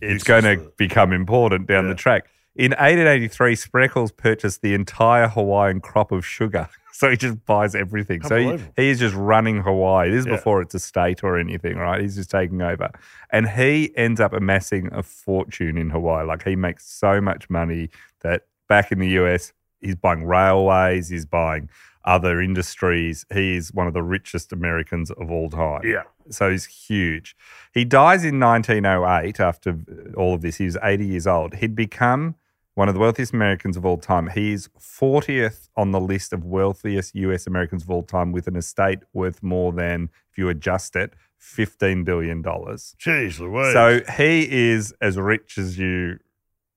it's 0.00 0.22
going 0.24 0.44
to 0.44 0.56
the- 0.56 0.72
become 0.76 1.12
important 1.12 1.66
down 1.66 1.84
Yeah. 1.84 1.90
the 1.90 1.94
track. 1.96 2.26
In 2.54 2.72
1883, 2.72 3.54
Spreckels 3.54 4.16
purchased 4.16 4.62
the 4.62 4.72
entire 4.74 5.28
Hawaiian 5.28 5.80
crop 5.80 6.12
of 6.12 6.24
sugar. 6.26 6.68
So 6.98 7.10
he 7.10 7.18
just 7.18 7.44
buys 7.44 7.74
everything. 7.74 8.22
So 8.22 8.56
he 8.74 8.88
is 8.88 8.98
just 8.98 9.14
running 9.14 9.60
Hawaii. 9.60 10.08
This 10.10 10.20
is 10.20 10.26
Yeah. 10.26 10.36
before 10.36 10.62
it's 10.62 10.74
a 10.74 10.78
state 10.78 11.22
or 11.22 11.38
anything, 11.38 11.76
right? 11.76 12.00
He's 12.00 12.16
just 12.16 12.30
taking 12.30 12.62
over. 12.62 12.90
And 13.30 13.46
he 13.50 13.94
ends 13.98 14.18
up 14.18 14.32
amassing 14.32 14.88
a 14.94 15.02
fortune 15.02 15.76
in 15.76 15.90
Hawaii. 15.90 16.24
Like 16.24 16.44
he 16.44 16.56
makes 16.56 16.86
so 16.86 17.20
much 17.20 17.50
money 17.50 17.90
that 18.22 18.44
back 18.66 18.92
in 18.92 18.98
the 18.98 19.08
US, 19.08 19.52
he's 19.80 19.96
buying 19.96 20.24
railways, 20.24 21.08
he's 21.08 21.26
buying 21.26 21.68
other 22.04 22.40
industries. 22.40 23.26
He 23.32 23.56
is 23.56 23.72
one 23.72 23.86
of 23.86 23.94
the 23.94 24.02
richest 24.02 24.52
Americans 24.52 25.10
of 25.10 25.30
all 25.30 25.50
time. 25.50 25.82
yeah. 25.84 26.02
So 26.28 26.50
he's 26.50 26.64
huge. 26.66 27.36
He 27.72 27.84
dies 27.84 28.24
in 28.24 28.40
1908 28.40 29.38
after 29.38 29.78
all 30.16 30.34
of 30.34 30.42
this. 30.42 30.56
He 30.56 30.64
was 30.64 30.76
80 30.82 31.06
years 31.06 31.26
old. 31.26 31.54
He'd 31.54 31.76
become 31.76 32.34
one 32.74 32.88
of 32.88 32.94
the 32.94 33.00
wealthiest 33.00 33.32
Americans 33.32 33.76
of 33.76 33.86
all 33.86 33.96
time. 33.96 34.28
He's 34.28 34.68
40th 34.78 35.68
on 35.76 35.92
the 35.92 36.00
list 36.00 36.32
of 36.32 36.44
wealthiest 36.44 37.14
US 37.14 37.46
Americans 37.46 37.84
of 37.84 37.90
all 37.90 38.02
time 38.02 38.32
with 38.32 38.48
an 38.48 38.56
estate 38.56 38.98
worth 39.12 39.40
more 39.42 39.72
than, 39.72 40.10
if 40.30 40.36
you 40.36 40.48
adjust 40.48 40.96
it, 40.96 41.14
$15 41.40 42.04
billion. 42.04 42.42
Jeez 42.42 43.38
Louise. 43.38 43.72
So 43.72 44.00
he 44.16 44.48
is 44.50 44.92
as 45.00 45.16
rich 45.16 45.58
as 45.58 45.78
you 45.78 46.18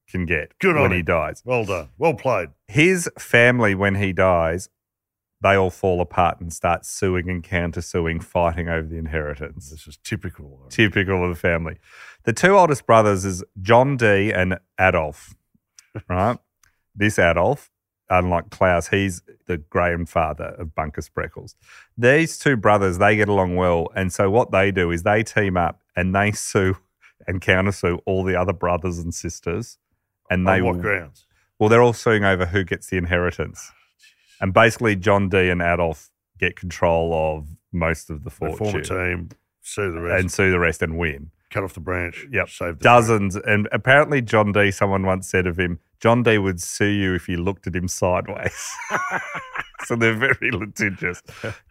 can 0.09 0.25
get 0.25 0.57
Good 0.59 0.75
on 0.75 0.81
when 0.83 0.91
him. 0.91 0.97
he 0.97 1.03
dies 1.03 1.41
well 1.45 1.65
done. 1.65 1.89
Well 1.97 2.13
played. 2.13 2.49
his 2.67 3.09
family 3.17 3.75
when 3.75 3.95
he 3.95 4.11
dies 4.13 4.69
they 5.41 5.55
all 5.55 5.69
fall 5.69 6.01
apart 6.01 6.41
and 6.41 6.51
start 6.51 6.85
suing 6.85 7.29
and 7.29 7.41
countersuing, 7.43 8.21
fighting 8.21 8.67
over 8.67 8.85
the 8.85 8.97
inheritance. 8.97 9.69
This 9.69 9.87
is 9.87 9.97
typical. 10.03 10.65
Typical 10.69 11.23
of 11.23 11.29
the 11.29 11.39
family. 11.39 11.77
The 12.23 12.33
two 12.33 12.57
oldest 12.57 12.85
brothers 12.85 13.23
is 13.23 13.43
John 13.61 13.95
D 13.95 14.31
and 14.33 14.59
Adolf, 14.79 15.35
right? 16.09 16.37
this 16.95 17.17
Adolf, 17.17 17.71
unlike 18.09 18.49
Klaus, 18.49 18.89
he's 18.89 19.21
the 19.45 19.57
grandfather 19.57 20.55
of 20.57 20.75
Bunker 20.75 21.01
Spreckels. 21.01 21.55
These 21.97 22.37
two 22.37 22.57
brothers, 22.57 22.97
they 22.97 23.15
get 23.15 23.29
along 23.29 23.55
well. 23.55 23.87
And 23.95 24.11
so 24.11 24.29
what 24.29 24.51
they 24.51 24.71
do 24.71 24.91
is 24.91 25.03
they 25.03 25.23
team 25.23 25.55
up 25.55 25.81
and 25.95 26.13
they 26.13 26.31
sue 26.33 26.75
and 27.27 27.39
countersue 27.39 27.99
all 28.05 28.25
the 28.25 28.35
other 28.35 28.53
brothers 28.53 28.99
and 28.99 29.13
sisters. 29.13 29.77
And 30.29 30.47
they 30.47 30.59
On 30.59 30.65
what 30.65 30.75
will- 30.75 30.81
grounds? 30.81 31.25
well, 31.57 31.69
they're 31.69 31.81
all 31.81 31.93
suing 31.93 32.23
over 32.23 32.45
who 32.47 32.63
gets 32.63 32.89
the 32.89 32.97
inheritance. 32.97 33.71
And 34.41 34.53
basically, 34.53 34.95
John 34.95 35.27
D 35.29 35.49
and 35.49 35.61
Adolf 35.61 36.09
get 36.37 36.55
control 36.55 37.13
of 37.13 37.47
most 37.73 38.09
of 38.09 38.23
the 38.23 38.29
They 38.29 38.53
form 38.55 38.75
a 38.75 38.81
team, 38.83 39.29
sue 39.61 39.91
the 39.91 39.99
rest, 40.01 40.21
and 40.21 40.31
sue 40.31 40.51
the 40.51 40.59
rest 40.59 40.81
and 40.81 40.97
win. 40.97 41.31
cut 41.51 41.63
off 41.63 41.73
the 41.73 41.79
branch, 41.79 42.25
Yep. 42.31 42.49
save 42.49 42.77
the 42.79 42.83
Dozens. 42.83 43.35
And 43.35 43.67
apparently, 43.71 44.21
John 44.21 44.51
D, 44.51 44.69
someone 44.71 45.03
once 45.05 45.27
said 45.27 45.47
of 45.47 45.59
him, 45.59 45.79
John 45.99 46.21
D 46.23 46.37
would 46.37 46.61
sue 46.61 46.85
you 46.85 47.13
if 47.15 47.27
you 47.27 47.37
looked 47.37 47.65
at 47.67 47.75
him 47.75 47.87
sideways. 47.87 48.69
so 49.85 49.95
they're 49.95 50.13
very 50.15 50.51
litigious. 50.51 51.21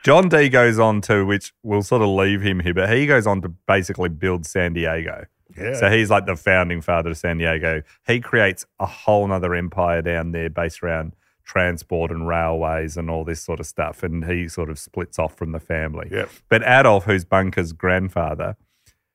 John 0.05 0.29
D 0.29 0.49
goes 0.49 0.79
on 0.79 1.01
to, 1.03 1.25
which 1.25 1.53
we'll 1.63 1.83
sort 1.83 2.03
of 2.03 2.09
leave 2.09 2.43
him 2.43 2.61
here, 2.61 2.75
but 2.75 2.93
he 2.93 3.07
goes 3.07 3.27
on 3.27 3.41
to 3.43 3.49
basically 3.49 4.09
build 4.09 4.45
San 4.47 4.73
Diego. 4.75 5.25
Yeah. 5.57 5.75
So 5.75 5.91
he's 5.91 6.11
like 6.11 6.27
the 6.27 6.37
founding 6.37 6.81
father 6.81 7.11
of 7.11 7.17
San 7.17 7.39
Diego. 7.39 7.83
He 8.07 8.21
creates 8.21 8.67
a 8.79 8.87
whole 8.87 9.27
nother 9.27 9.55
empire 9.55 10.03
down 10.03 10.33
there 10.33 10.51
based 10.51 10.83
around 10.83 11.15
transport 11.45 12.11
and 12.11 12.29
railways 12.29 12.97
and 12.97 13.09
all 13.09 13.25
this 13.25 13.41
sort 13.43 13.59
of 13.59 13.67
stuff. 13.67 14.03
And 14.03 14.25
he 14.27 14.49
sort 14.49 14.69
of 14.69 14.79
splits 14.79 15.19
off 15.19 15.35
from 15.35 15.53
the 15.53 15.61
family. 15.61 16.09
Yep. 16.11 16.31
But 16.49 16.63
Adolf, 16.67 17.05
who's 17.05 17.25
Bunker's 17.25 17.73
grandfather, 17.73 18.57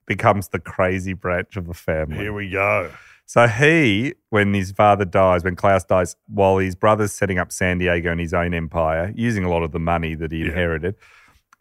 becomes 0.06 0.50
the 0.50 0.60
crazy 0.60 1.14
branch 1.14 1.56
of 1.56 1.68
the 1.68 1.74
family. 1.74 2.18
Here 2.18 2.34
we 2.34 2.50
go. 2.50 2.92
So 3.26 3.48
he, 3.48 4.16
when 4.32 4.54
his 4.54 4.72
father 4.72 5.06
dies, 5.06 5.44
when 5.46 5.56
Klaus 5.56 5.86
dies, 5.86 6.16
while 6.28 6.58
his 6.58 6.76
brother's 6.76 7.14
setting 7.14 7.40
up 7.40 7.52
San 7.54 7.78
Diego 7.78 8.12
and 8.12 8.20
his 8.20 8.34
own 8.34 8.54
empire, 8.54 9.14
using 9.16 9.46
a 9.46 9.50
lot 9.50 9.64
of 9.64 9.72
the 9.72 9.80
money 9.80 10.14
that 10.16 10.32
he 10.32 10.40
Yeah. 10.40 10.48
inherited, 10.48 10.96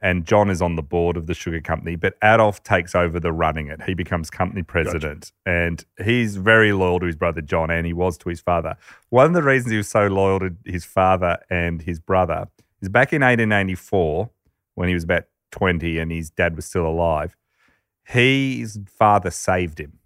and 0.02 0.26
John 0.26 0.50
is 0.50 0.60
on 0.60 0.74
the 0.74 0.82
board 0.82 1.16
of 1.16 1.26
the 1.26 1.34
sugar 1.34 1.60
company, 1.60 1.94
but 1.94 2.16
Adolf 2.22 2.62
takes 2.64 2.94
over 2.94 3.20
the 3.20 3.32
running 3.32 3.68
it. 3.68 3.82
He 3.82 3.94
becomes 3.94 4.30
company 4.30 4.64
president, 4.64 5.32
and 5.46 5.84
he's 6.04 6.36
very 6.36 6.72
loyal 6.72 6.98
to 7.00 7.06
his 7.06 7.16
brother 7.16 7.40
John, 7.40 7.70
and 7.70 7.86
he 7.86 7.92
was 7.92 8.18
to 8.18 8.28
his 8.28 8.40
father. 8.40 8.76
One 9.10 9.26
of 9.26 9.32
the 9.32 9.42
reasons 9.44 9.70
he 9.70 9.76
was 9.76 9.88
so 9.88 10.08
loyal 10.08 10.40
to 10.40 10.50
his 10.66 10.84
father 10.84 11.38
and 11.48 11.82
his 11.82 12.00
brother 12.00 12.48
is 12.82 12.88
back 12.88 13.12
in 13.12 13.22
1884, 13.22 14.30
when 14.74 14.88
he 14.88 14.94
was 14.94 15.04
about 15.04 15.24
20 15.52 15.98
and 15.98 16.10
his 16.10 16.30
dad 16.30 16.56
was 16.56 16.66
still 16.66 16.86
alive, 16.86 17.36
his 18.02 18.80
father 18.86 19.30
saved 19.30 19.78
him. 19.78 20.00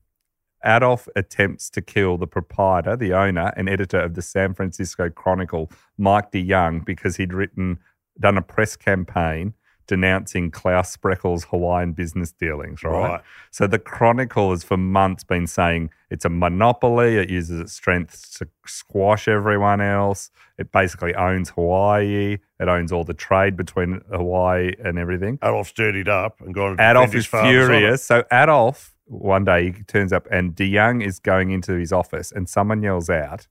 Adolf 0.62 1.08
attempts 1.16 1.70
to 1.70 1.80
kill 1.80 2.18
the 2.18 2.26
proprietor, 2.26 2.96
the 2.96 3.14
owner, 3.14 3.52
and 3.56 3.68
editor 3.68 4.00
of 4.00 4.14
the 4.14 4.22
San 4.22 4.52
Francisco 4.52 5.08
Chronicle, 5.08 5.70
Mike 5.96 6.32
DeYoung, 6.32 6.84
because 6.84 7.16
he'd 7.16 7.32
written, 7.32 7.78
done 8.20 8.36
a 8.36 8.42
press 8.42 8.76
campaign 8.76 9.54
denouncing 9.86 10.50
Klaus 10.50 10.96
Spreckels' 10.96 11.46
Hawaiian 11.46 11.92
business 11.92 12.32
dealings, 12.32 12.82
right? 12.82 13.08
Right. 13.08 13.20
So 13.50 13.66
the 13.66 13.78
Chronicle 13.78 14.50
has 14.50 14.64
for 14.64 14.76
months 14.76 15.24
been 15.24 15.46
saying 15.46 15.90
it's 16.10 16.24
a 16.24 16.28
monopoly. 16.28 17.16
It 17.16 17.30
uses 17.30 17.60
its 17.60 17.72
strength 17.72 18.38
to 18.38 18.48
squash 18.66 19.28
everyone 19.28 19.80
else. 19.80 20.30
It 20.58 20.72
basically 20.72 21.14
owns 21.14 21.50
Hawaii. 21.50 22.38
It 22.58 22.68
owns 22.68 22.92
all 22.92 23.04
the 23.04 23.14
trade 23.14 23.56
between 23.56 24.00
Hawaii 24.10 24.72
and 24.82 24.98
everything. 24.98 25.38
Adolf's 25.42 25.72
dirtied 25.72 26.08
up 26.08 26.40
and 26.40 26.54
gone. 26.54 26.80
Adolf 26.80 27.14
is 27.14 27.26
furious. 27.26 28.04
So 28.04 28.24
Adolf, 28.32 28.94
one 29.06 29.44
day 29.44 29.72
he 29.72 29.82
turns 29.84 30.12
up 30.12 30.26
and 30.30 30.54
DeYoung 30.54 31.04
is 31.04 31.18
going 31.18 31.50
into 31.50 31.74
his 31.74 31.92
office 31.92 32.32
and 32.32 32.48
someone 32.48 32.82
yells 32.82 33.10
out 33.10 33.46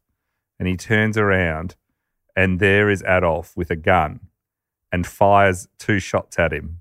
and 0.59 0.67
he 0.67 0.75
turns 0.75 1.17
around 1.17 1.75
and 2.35 2.59
there 2.59 2.89
is 2.89 3.01
Adolf 3.03 3.55
with 3.55 3.71
a 3.71 3.75
gun 3.75 4.19
and 4.91 5.05
fires 5.05 5.67
two 5.77 5.99
shots 5.99 6.37
at 6.39 6.53
him, 6.53 6.79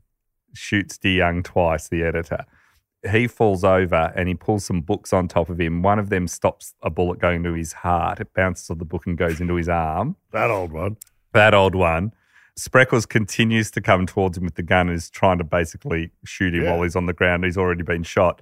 shoots 0.53 0.99
DeYoung 0.99 1.45
twice, 1.45 1.89
the 1.89 2.03
editor. 2.03 2.45
He 3.11 3.27
falls 3.27 3.65
over 3.65 4.13
and 4.17 4.29
he 4.29 4.35
pulls 4.35 4.65
some 4.65 4.81
books 4.81 5.13
on 5.13 5.29
top 5.29 5.51
of 5.51 5.61
him. 5.61 5.83
One 5.83 5.99
of 5.99 6.09
them 6.09 6.27
stops 6.27 6.75
a 6.83 6.89
bullet 6.89 7.19
going 7.19 7.43
to 7.43 7.53
his 7.53 7.73
heart. 7.75 8.19
It 8.21 8.33
bounces 8.33 8.71
off 8.71 8.79
the 8.79 8.85
book 8.87 9.07
and 9.07 9.19
goes 9.19 9.41
into 9.41 9.55
his 9.57 9.69
arm 9.69 10.17
That 10.33 10.51
old 10.51 10.73
one. 10.73 10.97
that 11.33 11.53
old 11.53 11.75
one. 11.75 12.13
Spreckels 12.59 13.07
continues 13.09 13.71
to 13.73 13.81
come 13.81 14.07
towards 14.07 14.39
him 14.39 14.45
with 14.45 14.55
the 14.55 14.63
gun 14.63 14.89
and 14.89 14.97
is 14.97 15.11
trying 15.11 15.39
to 15.39 15.45
basically 15.45 16.13
shoot 16.25 16.55
him 16.55 16.63
Yeah. 16.63 16.73
while 16.73 16.83
he's 16.83 16.97
on 16.97 17.07
the 17.07 17.13
ground. 17.13 17.45
He's 17.45 17.59
already 17.59 17.83
been 17.83 18.05
shot. 18.05 18.41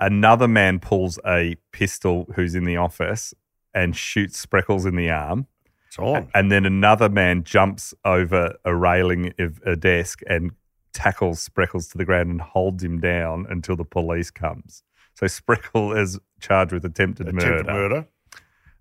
Another 0.00 0.48
man 0.48 0.80
pulls 0.80 1.18
a 1.26 1.56
pistol 1.70 2.26
who's 2.34 2.54
in 2.54 2.64
the 2.64 2.78
office 2.78 3.34
and 3.74 3.94
shoots 3.94 4.44
Spreckels 4.44 4.86
in 4.86 4.96
the 4.96 5.10
arm. 5.10 5.46
It's 5.90 5.98
on. 5.98 6.28
And 6.34 6.52
then 6.52 6.66
another 6.66 7.08
man 7.08 7.42
jumps 7.42 7.92
over 8.04 8.54
a 8.64 8.74
railing 8.76 9.34
of 9.40 9.60
a 9.66 9.74
desk 9.74 10.20
and 10.28 10.52
tackles 10.92 11.48
Spreckels 11.48 11.90
to 11.90 11.98
the 11.98 12.04
ground 12.04 12.30
and 12.30 12.40
holds 12.40 12.84
him 12.84 13.00
down 13.00 13.44
until 13.50 13.74
the 13.74 13.84
police 13.84 14.30
comes. 14.30 14.84
So 15.14 15.26
Spreckle 15.26 16.00
is 16.00 16.20
charged 16.40 16.72
with 16.72 16.84
attempted, 16.84 17.26
murder. 17.26 17.38
Attempted 17.38 17.66
murder. 17.66 17.94
murder. 17.94 18.08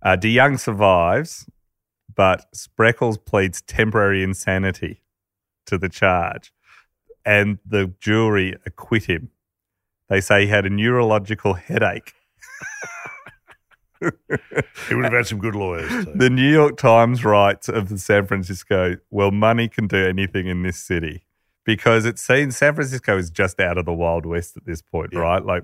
Uh, 0.03 0.17
DeYoung 0.17 0.59
survives, 0.59 1.49
but 2.13 2.45
Spreckels 2.55 3.17
pleads 3.25 3.63
temporary 3.63 4.21
insanity 4.21 5.01
to 5.65 5.79
the 5.79 5.89
charge, 5.89 6.53
and 7.25 7.57
the 7.65 7.91
jury 7.99 8.55
acquit 8.67 9.05
him. 9.05 9.31
They 10.09 10.21
say 10.21 10.41
he 10.41 10.47
had 10.47 10.67
a 10.67 10.69
neurological 10.69 11.55
headache. 11.55 12.13
He 14.87 14.95
would 14.95 15.05
have 15.05 15.13
had 15.13 15.27
some 15.27 15.39
good 15.39 15.55
lawyers. 15.55 15.89
Too. 16.05 16.13
The 16.15 16.29
New 16.29 16.51
York 16.51 16.77
Times 16.77 17.25
writes 17.25 17.67
of 17.69 17.89
the 17.89 17.97
San 17.97 18.25
Francisco, 18.25 18.95
well, 19.09 19.31
money 19.31 19.67
can 19.67 19.87
do 19.87 19.97
anything 20.07 20.47
in 20.47 20.63
this 20.63 20.77
city 20.77 21.23
because 21.65 22.05
it 22.05 22.17
seems 22.17 22.57
San 22.57 22.73
Francisco 22.75 23.17
is 23.17 23.29
just 23.29 23.59
out 23.59 23.77
of 23.77 23.85
the 23.85 23.93
Wild 23.93 24.25
West 24.25 24.57
at 24.57 24.65
this 24.65 24.81
point, 24.81 25.11
Yeah. 25.13 25.19
right? 25.19 25.45
Like, 25.45 25.63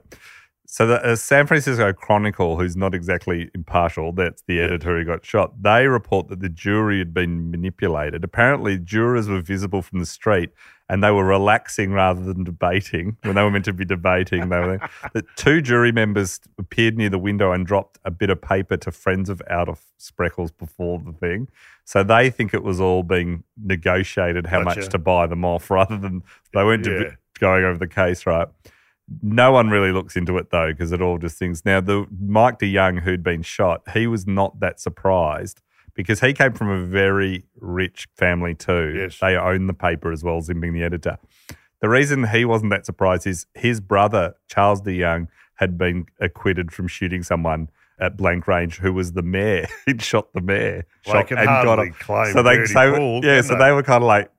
so 0.68 0.88
the 0.88 1.04
uh, 1.04 1.16
San 1.16 1.46
Francisco 1.48 1.94
Chronicle, 1.94 2.58
who's 2.58 2.76
not 2.76 2.96
exactly 2.96 3.52
impartial, 3.54 4.12
that's 4.12 4.42
the 4.48 4.60
editor 4.60 4.98
who 4.98 5.06
got 5.06 5.24
shot, 5.24 5.62
they 5.62 5.88
report 5.88 6.28
that 6.30 6.40
the 6.40 6.50
jury 6.50 6.98
had 6.98 7.14
been 7.14 7.52
manipulated. 7.52 8.24
Apparently, 8.24 8.78
jurors 8.80 9.28
were 9.30 9.42
visible 9.42 9.82
from 9.84 10.00
the 10.00 10.06
street 10.08 10.50
and 10.88 11.04
they 11.04 11.10
were 11.12 11.26
relaxing 11.26 11.92
rather 11.94 12.22
than 12.22 12.44
debating 12.44 13.18
when 13.24 13.36
they 13.36 13.42
were 13.44 13.50
meant 13.50 13.66
to 13.66 13.74
be 13.74 13.86
debating. 13.86 14.50
They 14.50 14.60
were 14.60 14.80
that 15.14 15.26
two 15.36 15.62
jury 15.62 15.92
members 15.92 16.40
appeared 16.60 16.96
near 16.98 17.10
the 17.10 17.18
window 17.18 17.52
and 17.52 17.66
dropped 17.66 17.98
a 18.06 18.12
bit 18.12 18.30
of 18.30 18.42
paper 18.42 18.78
to 18.78 18.92
friends 18.92 19.30
of 19.30 19.42
out 19.50 19.68
of 19.68 19.82
Spreckels 20.00 20.52
before 20.56 21.00
the 21.00 21.14
thing. 21.14 21.48
So 21.86 22.04
they 22.04 22.30
think 22.30 22.54
it 22.54 22.64
was 22.64 22.80
all 22.80 23.02
being 23.04 23.44
negotiated 23.64 24.46
how 24.48 24.64
Gotcha. 24.64 24.80
much 24.82 24.90
to 24.90 24.98
buy 25.00 25.28
them 25.28 25.44
off 25.44 25.70
rather 25.72 25.98
than 25.98 26.24
they 26.54 26.64
weren't 26.64 26.86
Yeah. 26.86 27.12
going 27.40 27.64
over 27.64 27.78
the 27.78 27.88
case, 27.88 28.26
right? 28.26 28.48
No 29.22 29.52
one 29.52 29.70
really 29.70 29.92
looks 29.92 30.16
into 30.16 30.38
it 30.38 30.50
though, 30.50 30.72
because 30.72 30.92
it 30.92 31.02
all 31.02 31.18
just 31.20 31.38
things. 31.38 31.64
Now, 31.66 31.80
the 31.82 32.08
Mike 32.20 32.58
DeYoung 32.60 33.02
who'd 33.02 33.24
been 33.24 33.44
shot, 33.44 33.84
he 33.94 34.08
was 34.08 34.26
not 34.26 34.60
that 34.62 34.80
surprised 34.80 35.62
because 35.96 36.20
he 36.22 36.34
came 36.34 36.54
from 36.54 36.70
a 36.70 36.86
very 36.86 37.46
rich 37.60 38.08
family 38.16 38.54
too. 38.54 38.94
Yes. 38.96 39.20
They 39.20 39.36
own 39.36 39.68
the 39.68 39.74
paper 39.74 40.12
as 40.12 40.24
well 40.24 40.38
as 40.38 40.50
him 40.50 40.60
being 40.60 40.74
the 40.74 40.84
editor. 40.84 41.18
The 41.82 41.90
reason 41.90 42.28
he 42.28 42.46
wasn't 42.46 42.72
that 42.72 42.86
surprised 42.86 43.26
is 43.28 43.48
his 43.54 43.80
brother, 43.80 44.36
Charles 44.48 44.82
DeYoung, 44.82 45.28
had 45.56 45.78
been 45.78 46.06
acquitted 46.20 46.72
from 46.72 46.88
shooting 46.88 47.24
someone 47.24 47.70
at 48.00 48.18
blank 48.18 48.48
range 48.48 48.78
who 48.78 48.92
was 48.92 49.14
the 49.14 49.22
mayor. 49.22 49.68
He'd 49.86 50.02
shot 50.02 50.34
the 50.34 50.42
mayor. 50.42 50.86
Shot 51.02 51.28
can 51.28 51.38
hardly 51.38 51.92
claim 51.92 52.34
so 52.34 52.44
they, 52.44 52.66
so, 52.66 53.22
yeah, 53.24 53.42
so 53.42 53.54
they? 53.54 53.66
they 53.66 53.72
were 53.72 53.84
kind 53.84 54.04
of 54.04 54.08
like, 54.08 54.30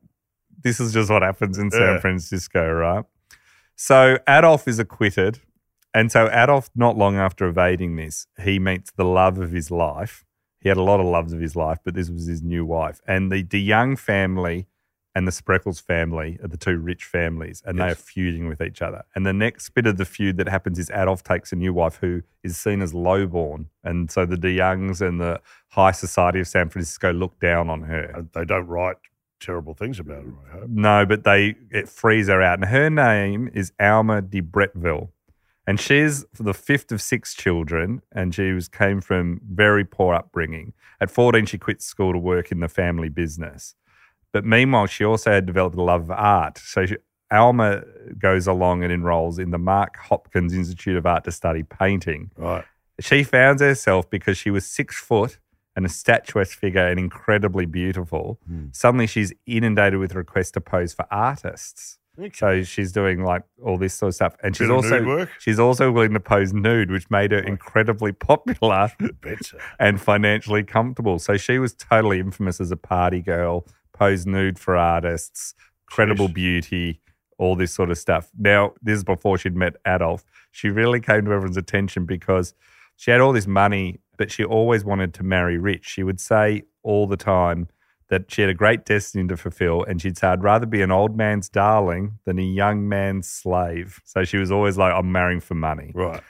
this 0.63 0.81
is 0.81 0.93
just 0.93 1.11
what 1.11 1.23
happens 1.23 1.57
in 1.59 1.71
San 1.71 1.81
Yeah. 1.81 2.01
Francisco, 2.01 2.71
right? 2.71 3.05
So 3.77 4.19
Adolf 4.29 4.69
is 4.69 4.79
acquitted. 4.79 5.41
And 5.95 6.13
so 6.13 6.29
Adolf, 6.31 6.69
not 6.75 6.99
long 6.99 7.17
after 7.17 7.47
evading 7.47 7.97
this, 7.97 8.27
he 8.43 8.59
meets 8.59 8.91
the 8.91 9.05
love 9.05 9.39
of 9.39 9.53
his 9.53 9.71
life. 9.71 10.26
He 10.67 10.69
had 10.69 10.79
a 10.79 10.83
lot 10.83 10.99
of 10.99 11.07
loves 11.07 11.33
of 11.33 11.39
his 11.39 11.55
life, 11.55 11.79
but 11.85 11.95
this 11.95 12.11
was 12.11 12.27
his 12.27 12.43
new 12.43 12.65
wife. 12.65 13.01
And 13.07 13.31
the 13.31 13.45
De 13.45 13.57
Young 13.57 13.95
family 13.95 14.67
and 15.15 15.25
the 15.25 15.31
Spreckels 15.31 15.81
family 15.81 16.41
are 16.43 16.49
the 16.49 16.57
two 16.57 16.77
rich 16.79 17.05
families, 17.05 17.63
and 17.65 17.79
they 17.79 17.85
are 17.85 17.95
feuding 17.95 18.49
with 18.49 18.61
each 18.61 18.83
other. 18.83 19.05
And 19.15 19.25
the 19.25 19.33
next 19.33 19.69
bit 19.77 19.87
of 19.87 19.97
the 19.97 20.05
feud 20.05 20.39
that 20.39 20.49
happens 20.49 20.81
is 20.81 20.91
Adolf 20.91 21.23
takes 21.23 21.53
a 21.53 21.55
new 21.55 21.73
wife 21.73 21.99
who 22.01 22.23
is 22.43 22.57
seen 22.57 22.83
as 22.83 22.93
lowborn. 22.93 23.67
And 23.85 24.11
so 24.11 24.27
the 24.27 24.37
De 24.37 24.51
Youngs 24.51 25.01
and 25.01 25.21
the 25.21 25.41
high 25.69 25.93
society 25.93 26.41
of 26.41 26.49
San 26.49 26.69
Francisco 26.69 27.13
look 27.13 27.39
down 27.39 27.71
on 27.71 27.83
her. 27.83 28.27
They 28.35 28.45
don't 28.45 28.67
write 28.67 28.97
terrible 29.39 29.75
things 29.75 30.01
about 30.01 30.25
her, 30.25 30.33
I 30.49 30.51
hope. 30.51 30.69
No, 30.69 31.07
but 31.07 31.23
they 31.23 31.55
it 31.71 31.89
frees 31.89 32.27
her 32.27 32.43
out. 32.43 32.59
And 32.59 32.71
her 32.71 32.91
name 32.91 33.51
is 33.55 33.71
Alma 33.79 34.21
de 34.21 34.43
Bretteville. 34.43 35.11
And 35.67 35.81
she's 35.81 36.25
the 36.35 36.55
fifth 36.55 36.93
of 36.93 37.03
six 37.03 37.35
children, 37.35 38.03
and 38.13 38.35
she 38.35 38.53
was 38.53 38.69
came 38.69 39.01
from 39.01 39.41
very 39.45 39.85
poor 39.85 40.15
upbringing. 40.15 40.73
At 41.01 41.11
14, 41.11 41.47
she 41.47 41.59
quit 41.59 41.83
school 41.83 42.13
to 42.13 42.19
work 42.19 42.53
in 42.53 42.61
the 42.61 42.69
family 42.69 43.09
business. 43.09 43.75
But 44.33 44.45
meanwhile, 44.45 44.87
she 44.87 45.05
also 45.05 45.33
had 45.33 45.47
developed 45.47 45.77
a 45.77 45.83
love 45.83 46.03
of 46.03 46.11
art. 46.13 46.59
So 46.59 46.87
she, 46.87 46.97
Alma 47.31 47.83
goes 48.19 48.47
along 48.47 48.85
and 48.85 48.93
enrolls 48.93 49.39
in 49.39 49.51
the 49.51 49.59
Mark 49.59 49.97
Hopkins 49.97 50.53
Institute 50.53 50.97
of 50.97 51.07
Art 51.07 51.25
to 51.25 51.33
study 51.33 51.63
painting. 51.63 52.31
Right. 52.37 52.65
She 53.01 53.25
found 53.25 53.61
herself 53.61 54.09
because 54.09 54.39
she 54.39 54.51
was 54.51 54.65
six 54.65 54.99
foot 54.99 55.39
and 55.75 55.85
a 55.85 55.89
statuesque 55.89 56.57
figure 56.59 56.87
and 56.87 56.99
incredibly 56.99 57.67
beautiful. 57.67 58.39
Hmm. 58.47 58.67
Suddenly, 58.73 59.09
she's 59.09 59.33
inundated 59.47 59.99
with 59.99 60.15
requests 60.15 60.53
to 60.53 60.61
pose 60.61 60.95
for 60.95 61.07
artists. 61.11 61.99
So 62.33 62.63
she's 62.63 62.93
doing 62.93 63.23
like 63.23 63.43
all 63.63 63.77
this 63.77 63.95
sort 63.95 64.09
of 64.09 64.15
stuff, 64.15 64.37
and 64.43 64.57
she's 64.57 64.71
also 64.71 65.27
she's 65.39 65.59
also 65.59 65.91
willing 65.93 66.15
to 66.15 66.21
pose 66.21 66.53
nude, 66.53 66.91
which 66.91 67.11
made 67.11 67.33
her 67.33 67.39
incredibly 67.39 68.13
popular 68.13 68.91
and 69.79 70.01
financially 70.01 70.63
comfortable. 70.63 71.19
So 71.19 71.37
she 71.37 71.59
was 71.59 71.75
totally 71.75 72.21
infamous 72.21 72.61
as 72.61 72.71
a 72.71 72.77
party 72.77 73.21
girl, 73.21 73.67
posed 73.93 74.27
nude 74.27 74.59
for 74.59 74.77
artists, 74.77 75.55
credible 75.87 76.29
Jeez. 76.29 76.35
beauty, 76.35 77.01
all 77.39 77.57
this 77.57 77.73
sort 77.73 77.91
of 77.91 77.99
stuff. 77.99 78.31
Now, 78.39 78.73
this 78.83 78.97
is 78.97 79.05
before 79.05 79.39
she'd 79.39 79.57
met 79.57 79.77
Adolf. 79.87 80.25
She 80.51 80.69
really 80.69 81.01
came 81.01 81.25
to 81.27 81.33
everyone's 81.33 81.57
attention 81.57 82.07
because 82.07 82.55
she 82.97 83.11
had 83.11 83.21
all 83.21 83.33
this 83.33 83.47
money, 83.47 84.01
but 84.17 84.31
she 84.31 84.45
always 84.45 84.85
wanted 84.85 85.13
to 85.15 85.23
marry 85.23 85.59
rich. 85.59 85.87
She 85.87 86.03
would 86.03 86.21
say 86.21 86.63
all 86.83 87.07
the 87.07 87.17
time 87.17 87.69
that 88.09 88.31
she 88.31 88.41
had 88.43 88.51
a 88.51 88.55
great 88.55 88.85
destiny 88.85 89.27
to 89.29 89.37
fulfill, 89.37 89.83
and 89.85 90.01
she'd 90.01 90.17
say, 90.17 90.29
I'd 90.29 90.43
rather 90.43 90.67
be 90.67 90.81
an 90.83 90.91
old 90.93 91.17
man's 91.17 91.49
darling 91.49 92.19
than 92.25 92.39
a 92.39 92.43
young 92.43 92.89
man's 92.89 93.27
slave. 93.29 94.01
So 94.05 94.25
she 94.25 94.37
was 94.39 94.53
always 94.53 94.79
like, 94.79 94.93
I'm 94.95 95.11
marrying 95.11 95.41
for 95.41 95.55
money 95.55 95.91
Right. 95.95 96.21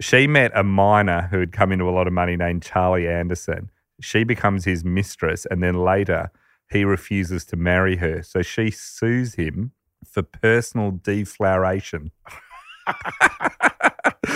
she 0.00 0.26
met 0.26 0.50
a 0.54 0.64
miner 0.64 1.28
who 1.30 1.38
had 1.38 1.52
come 1.52 1.70
into 1.72 1.88
a 1.88 1.92
lot 1.92 2.06
of 2.06 2.12
money 2.12 2.36
named 2.36 2.62
Charlie 2.62 3.06
Anderson. 3.08 3.70
She 4.00 4.24
becomes 4.24 4.64
his 4.64 4.84
mistress, 4.84 5.46
and 5.50 5.62
then 5.62 5.74
later 5.84 6.30
he 6.70 6.84
refuses 6.84 7.44
to 7.46 7.56
marry 7.56 7.96
her. 7.96 8.22
So 8.22 8.42
she 8.42 8.70
sues 8.70 9.34
him 9.34 9.72
for 10.04 10.22
personal 10.22 10.92
defloweration. 10.92 12.10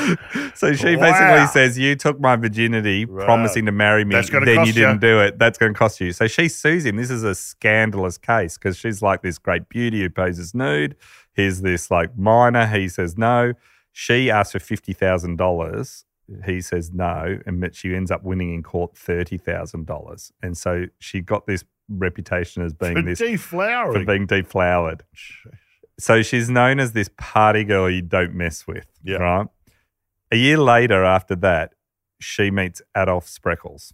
so 0.54 0.73
she 0.75 0.96
Wow. 0.96 1.02
basically 1.02 1.46
says, 1.49 1.78
You 1.78 1.94
took 1.96 2.20
my 2.20 2.37
virginity, 2.37 3.04
Right. 3.04 3.25
promising 3.25 3.66
to 3.66 3.73
marry 3.73 4.04
me, 4.04 4.14
then 4.14 4.32
you 4.66 4.73
ya." 4.73 4.73
didn't 4.73 5.00
do 5.00 5.20
it. 5.20 5.38
That's 5.38 5.58
going 5.58 5.73
to 5.75 5.78
cost 5.78 6.00
you. 6.00 6.12
So 6.12 6.26
she 6.26 6.49
sues 6.49 6.84
him. 6.84 6.96
This 6.96 7.11
is 7.11 7.23
a 7.25 7.34
scandalous 7.34 8.18
case 8.18 8.56
because 8.58 8.76
she's 8.76 9.02
like 9.02 9.23
this 9.23 9.38
great 9.38 9.68
beauty 9.68 10.00
who 10.02 10.11
poses 10.11 10.54
nude. 10.54 10.96
Here's 11.32 11.61
this 11.62 11.90
like 11.90 12.16
miner. 12.16 12.66
He 12.66 12.88
says 12.88 13.16
no. 13.18 13.54
She 13.92 14.30
asks 14.30 14.52
for 14.52 14.58
$50,000. 14.58 16.04
He 16.46 16.61
says 16.61 16.92
no. 16.92 17.38
And 17.46 17.70
she 17.75 17.94
ends 17.94 18.11
up 18.11 18.23
winning 18.25 18.52
in 18.54 18.62
court 18.62 18.94
$30,000. 18.94 20.32
And 20.42 20.56
so 20.56 20.87
she 20.99 21.20
got 21.20 21.46
this 21.46 21.64
reputation 21.88 22.62
as 22.62 22.73
being 22.73 22.94
For 22.94 23.02
this 23.02 23.18
for 23.92 24.04
being 24.06 24.26
deflowered. 24.26 25.02
So 25.99 26.23
she's 26.23 26.50
known 26.50 26.80
as 26.80 26.92
this 26.92 27.08
party 27.18 27.62
girl 27.62 27.88
you 27.90 28.02
don't 28.02 28.34
mess 28.34 28.66
with. 28.66 28.87
Yeah. 29.04 29.18
Right. 29.18 29.46
A 30.35 30.37
year 30.37 30.59
later, 30.59 31.05
after 31.05 31.37
that, 31.37 31.75
she 32.19 32.50
meets 32.50 32.83
Adolf 32.97 33.29
Spreckels. 33.29 33.93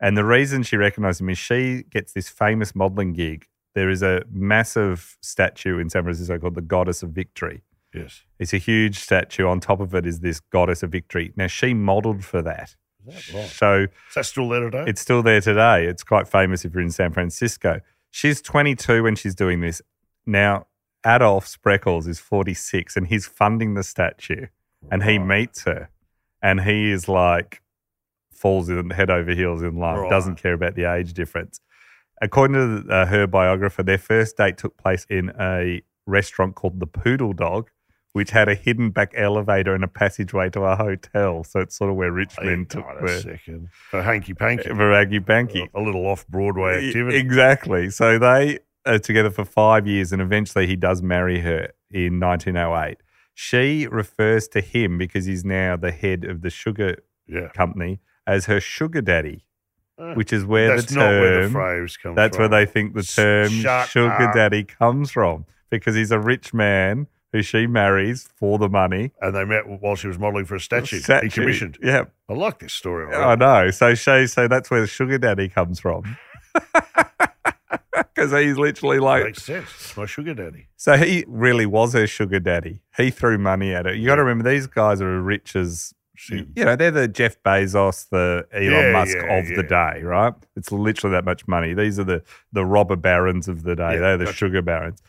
And 0.00 0.16
the 0.16 0.24
reason 0.24 0.62
she 0.62 0.78
recognizes 0.78 1.20
him 1.20 1.28
is 1.28 1.36
she 1.36 1.82
gets 1.90 2.14
this 2.14 2.30
famous 2.30 2.74
modeling 2.74 3.12
gig. 3.12 3.46
There 3.74 3.90
is 3.90 4.02
a 4.02 4.22
massive 4.30 5.18
statue 5.20 5.78
in 5.78 5.90
San 5.90 6.04
Francisco 6.04 6.38
called 6.38 6.54
the 6.54 6.62
Goddess 6.62 7.02
of 7.02 7.10
Victory. 7.10 7.62
Yes. 7.92 8.22
It's 8.38 8.54
a 8.54 8.56
huge 8.56 8.98
statue. 8.98 9.46
On 9.46 9.60
top 9.60 9.80
of 9.80 9.94
it 9.94 10.06
is 10.06 10.20
this 10.20 10.40
Goddess 10.40 10.82
of 10.82 10.92
Victory. 10.92 11.34
Now, 11.36 11.46
she 11.46 11.74
modeled 11.74 12.24
for 12.24 12.40
that. 12.40 12.74
Is 13.06 13.26
that 13.26 13.34
right? 13.34 13.46
So 13.46 13.80
Is 13.82 14.14
that 14.14 14.24
still 14.24 14.48
there 14.48 14.70
today? 14.70 14.84
it's 14.86 15.02
still 15.02 15.22
there 15.22 15.42
today. 15.42 15.84
It's 15.84 16.02
quite 16.02 16.26
famous 16.26 16.64
if 16.64 16.72
you're 16.72 16.82
in 16.82 16.90
San 16.90 17.12
Francisco. 17.12 17.82
She's 18.10 18.40
22 18.40 19.02
when 19.02 19.14
she's 19.14 19.34
doing 19.34 19.60
this. 19.60 19.82
Now, 20.24 20.68
Adolf 21.06 21.46
Spreckels 21.46 22.08
is 22.08 22.18
46 22.18 22.96
and 22.96 23.08
he's 23.08 23.26
funding 23.26 23.74
the 23.74 23.82
statue 23.82 24.46
and 24.90 25.02
he 25.02 25.18
Right. 25.18 25.26
meets 25.26 25.64
her 25.64 25.90
and 26.42 26.60
he 26.62 26.90
is 26.90 27.08
like, 27.08 27.62
falls 28.32 28.68
in 28.68 28.90
head 28.90 29.10
over 29.10 29.32
heels 29.32 29.62
in 29.62 29.76
love, 29.76 29.98
Right. 29.98 30.10
doesn't 30.10 30.36
care 30.36 30.52
about 30.52 30.74
the 30.74 30.84
age 30.84 31.12
difference. 31.14 31.60
According 32.22 32.84
to 32.84 32.92
uh, 32.92 33.06
her 33.06 33.26
biographer, 33.26 33.82
their 33.82 33.98
first 33.98 34.36
date 34.36 34.56
took 34.58 34.76
place 34.76 35.06
in 35.10 35.32
a 35.38 35.82
restaurant 36.06 36.54
called 36.54 36.80
the 36.80 36.86
Poodle 36.86 37.32
Dog, 37.32 37.70
which 38.12 38.30
had 38.30 38.48
a 38.48 38.54
hidden 38.54 38.90
back 38.90 39.12
elevator 39.14 39.74
and 39.74 39.84
a 39.84 39.88
passageway 39.88 40.48
to 40.50 40.62
a 40.62 40.76
hotel. 40.76 41.44
So 41.44 41.60
it's 41.60 41.76
sort 41.76 41.90
of 41.90 41.96
where 41.96 42.10
rich 42.12 42.34
men 42.42 42.64
took 42.66 42.86
a 42.86 43.20
second. 43.20 43.68
For 43.90 44.02
hanky 44.02 44.32
panky. 44.32 44.68
for 44.70 44.92
Aggie 44.94 45.20
Banky. 45.20 45.68
A 45.74 45.80
little 45.80 46.06
off 46.06 46.26
Broadway 46.28 46.86
activity. 46.88 47.18
Exactly. 47.18 47.90
So 47.90 48.18
they 48.18 48.60
are 48.86 48.98
together 48.98 49.30
for 49.30 49.44
five 49.44 49.86
years, 49.86 50.12
and 50.12 50.22
eventually 50.22 50.66
he 50.66 50.76
does 50.76 51.02
marry 51.02 51.40
her 51.40 51.68
in 51.90 52.18
1908. 52.18 52.96
She 53.38 53.86
refers 53.86 54.48
to 54.48 54.62
him 54.62 54.96
because 54.96 55.26
he's 55.26 55.44
now 55.44 55.76
the 55.76 55.90
head 55.92 56.24
of 56.24 56.40
the 56.40 56.48
sugar 56.48 56.96
Yeah. 57.28 57.48
company 57.48 58.00
as 58.26 58.46
her 58.46 58.60
sugar 58.60 59.02
daddy, 59.02 59.44
Uh, 59.98 60.14
which 60.14 60.32
is 60.32 60.46
where 60.46 60.74
That's 60.76 60.86
the 60.92 60.94
not 61.00 61.10
where 61.10 61.34
the 61.36 61.40
term. 61.42 61.52
phrase 61.52 61.96
comes 61.98 62.16
That's 62.16 62.34
from. 62.36 62.50
where 62.50 62.64
they 62.64 62.70
think 62.70 62.94
the 62.94 63.02
term 63.02 63.50
Shut 63.50 63.88
sugar 63.88 64.28
up. 64.28 64.34
daddy 64.34 64.64
comes 64.64 65.10
from 65.10 65.44
because 65.68 65.94
he's 65.94 66.10
a 66.10 66.18
rich 66.18 66.54
man 66.54 67.08
who 67.32 67.42
she 67.42 67.66
marries 67.66 68.26
for 68.36 68.56
the 68.58 68.70
money. 68.70 69.12
And 69.20 69.34
they 69.34 69.44
met 69.44 69.64
while 69.68 69.96
she 69.96 70.06
was 70.08 70.18
modelling 70.18 70.46
for 70.46 70.54
a 70.54 70.60
statue. 70.60 70.96
He 70.96 71.02
Statue. 71.02 71.28
commissioned. 71.28 71.76
Yeah, 71.82 72.04
I 72.30 72.32
like 72.32 72.58
this 72.60 72.72
story. 72.72 73.14
I 73.14 73.34
know. 73.34 73.70
So 73.70 73.94
she, 73.94 74.26
so 74.28 74.48
that's 74.48 74.70
where 74.70 74.80
the 74.80 74.86
sugar 74.86 75.18
daddy 75.18 75.50
comes 75.50 75.78
from. 75.78 76.16
Because 78.16 78.32
he's 78.32 78.56
literally 78.56 78.98
like, 78.98 79.24
Makes 79.24 79.42
sense. 79.42 79.68
It's 79.68 79.96
my 79.96 80.06
sugar 80.06 80.32
daddy. 80.32 80.68
So 80.76 80.96
he 80.96 81.24
really 81.28 81.66
was 81.66 81.92
her 81.92 82.06
sugar 82.06 82.40
daddy. 82.40 82.80
He 82.96 83.10
threw 83.10 83.36
money 83.36 83.74
at 83.74 83.84
her. 83.84 83.92
You 83.92 84.06
got 84.06 84.14
to 84.16 84.24
remember 84.24 84.50
these 84.50 84.66
guys 84.66 85.02
are 85.02 85.18
as 85.18 85.22
rich 85.22 85.54
as 85.54 85.92
you 86.30 86.46
know. 86.64 86.76
They're 86.76 86.90
the 86.90 87.08
Jeff 87.08 87.36
Bezos, 87.42 88.08
the 88.08 88.46
Elon 88.52 88.70
Yeah, 88.72 88.92
Musk 88.92 89.16
yeah, 89.18 89.38
of 89.38 89.48
the 89.48 89.62
day, 89.62 90.00
right? 90.02 90.32
It's 90.56 90.72
literally 90.72 91.12
that 91.14 91.26
much 91.26 91.46
money. 91.46 91.74
These 91.74 91.98
are 91.98 92.04
the 92.04 92.22
the 92.52 92.64
robber 92.64 92.96
barons 92.96 93.48
of 93.48 93.64
the 93.64 93.76
day. 93.76 93.92
Yeah, 93.94 93.98
They're 94.00 94.16
the 94.16 94.24
gotcha. 94.24 94.36
sugar 94.36 94.62
barons. 94.62 95.02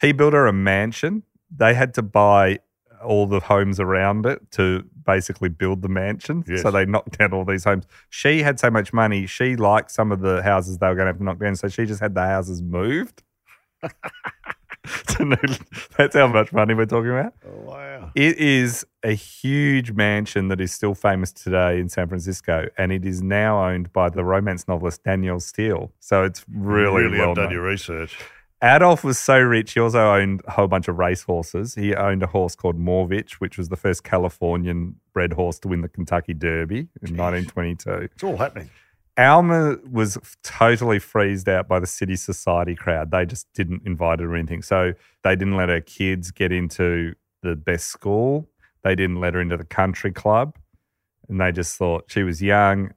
He 0.00 0.12
built 0.12 0.34
her 0.34 0.46
a 0.46 0.52
mansion. 0.52 1.24
They 1.54 1.74
had 1.74 1.94
to 1.94 2.02
buy 2.02 2.60
all 3.04 3.26
the 3.26 3.40
homes 3.40 3.80
around 3.80 4.26
it 4.26 4.50
to 4.52 4.84
basically 5.04 5.48
build 5.48 5.82
the 5.82 5.88
mansion. 5.88 6.44
Yes. 6.46 6.62
So 6.62 6.70
they 6.70 6.86
knocked 6.86 7.18
down 7.18 7.32
all 7.32 7.44
these 7.44 7.64
homes. 7.64 7.84
She 8.10 8.42
had 8.42 8.60
so 8.60 8.70
much 8.70 8.92
money. 8.92 9.26
She 9.26 9.56
liked 9.56 9.90
some 9.90 10.12
of 10.12 10.20
the 10.20 10.42
houses 10.42 10.78
they 10.78 10.88
were 10.88 10.94
going 10.94 11.06
to 11.06 11.10
have 11.10 11.18
to 11.18 11.24
knock 11.24 11.38
down. 11.38 11.56
So 11.56 11.68
she 11.68 11.84
just 11.84 12.00
had 12.00 12.14
the 12.14 12.22
houses 12.22 12.62
moved. 12.62 13.22
That's 15.96 16.16
how 16.16 16.26
much 16.26 16.52
money 16.52 16.74
we're 16.74 16.86
talking 16.86 17.10
about. 17.10 17.34
Oh, 17.46 17.70
wow. 17.70 18.10
It 18.14 18.38
is 18.38 18.84
a 19.02 19.12
huge 19.12 19.92
mansion 19.92 20.48
that 20.48 20.60
is 20.60 20.72
still 20.72 20.94
famous 20.94 21.32
today 21.32 21.78
in 21.78 21.88
San 21.88 22.08
Francisco, 22.08 22.68
and 22.76 22.92
it 22.92 23.04
is 23.04 23.22
now 23.22 23.68
owned 23.68 23.92
by 23.92 24.08
the 24.08 24.24
romance 24.24 24.66
novelist 24.66 25.04
Danielle 25.04 25.40
Steel. 25.40 25.92
So 26.00 26.24
it's 26.24 26.44
really, 26.52 27.04
really 27.04 27.18
well 27.18 27.34
done 27.34 27.50
your 27.50 27.62
research. 27.62 28.18
Adolf 28.62 29.02
was 29.02 29.18
so 29.18 29.38
rich, 29.40 29.72
he 29.72 29.80
also 29.80 30.14
owned 30.14 30.40
a 30.46 30.52
whole 30.52 30.68
bunch 30.68 30.86
of 30.86 30.96
race 30.96 31.22
horses. 31.22 31.74
He 31.74 31.94
owned 31.96 32.22
a 32.22 32.28
horse 32.28 32.54
called 32.54 32.78
Morvich, 32.78 33.32
which 33.34 33.58
was 33.58 33.68
the 33.68 33.76
first 33.76 34.04
Californian 34.04 34.96
bred 35.12 35.32
horse 35.32 35.58
to 35.60 35.68
win 35.68 35.80
the 35.80 35.88
Kentucky 35.88 36.32
Derby 36.32 36.88
in 37.02 37.16
1922. 37.16 37.90
It's 38.14 38.22
all 38.22 38.36
happening. 38.36 38.70
Alma 39.18 39.76
was 39.90 40.16
totally 40.42 40.98
freezed 40.98 41.48
out 41.48 41.68
by 41.68 41.80
the 41.80 41.86
city 41.86 42.16
society 42.16 42.74
crowd. 42.74 43.10
They 43.10 43.26
just 43.26 43.52
didn't 43.52 43.82
invite 43.84 44.20
her 44.20 44.32
or 44.32 44.36
anything. 44.36 44.62
So 44.62 44.94
they 45.22 45.36
didn't 45.36 45.56
let 45.56 45.68
her 45.68 45.80
kids 45.80 46.30
get 46.30 46.52
into 46.52 47.14
the 47.42 47.56
best 47.56 47.88
school. 47.88 48.48
They 48.84 48.94
didn't 48.94 49.20
let 49.20 49.34
her 49.34 49.40
into 49.40 49.56
the 49.56 49.64
country 49.64 50.12
club. 50.12 50.56
And 51.28 51.40
they 51.40 51.52
just 51.52 51.76
thought 51.76 52.04
she 52.08 52.22
was 52.22 52.40
young, 52.40 52.92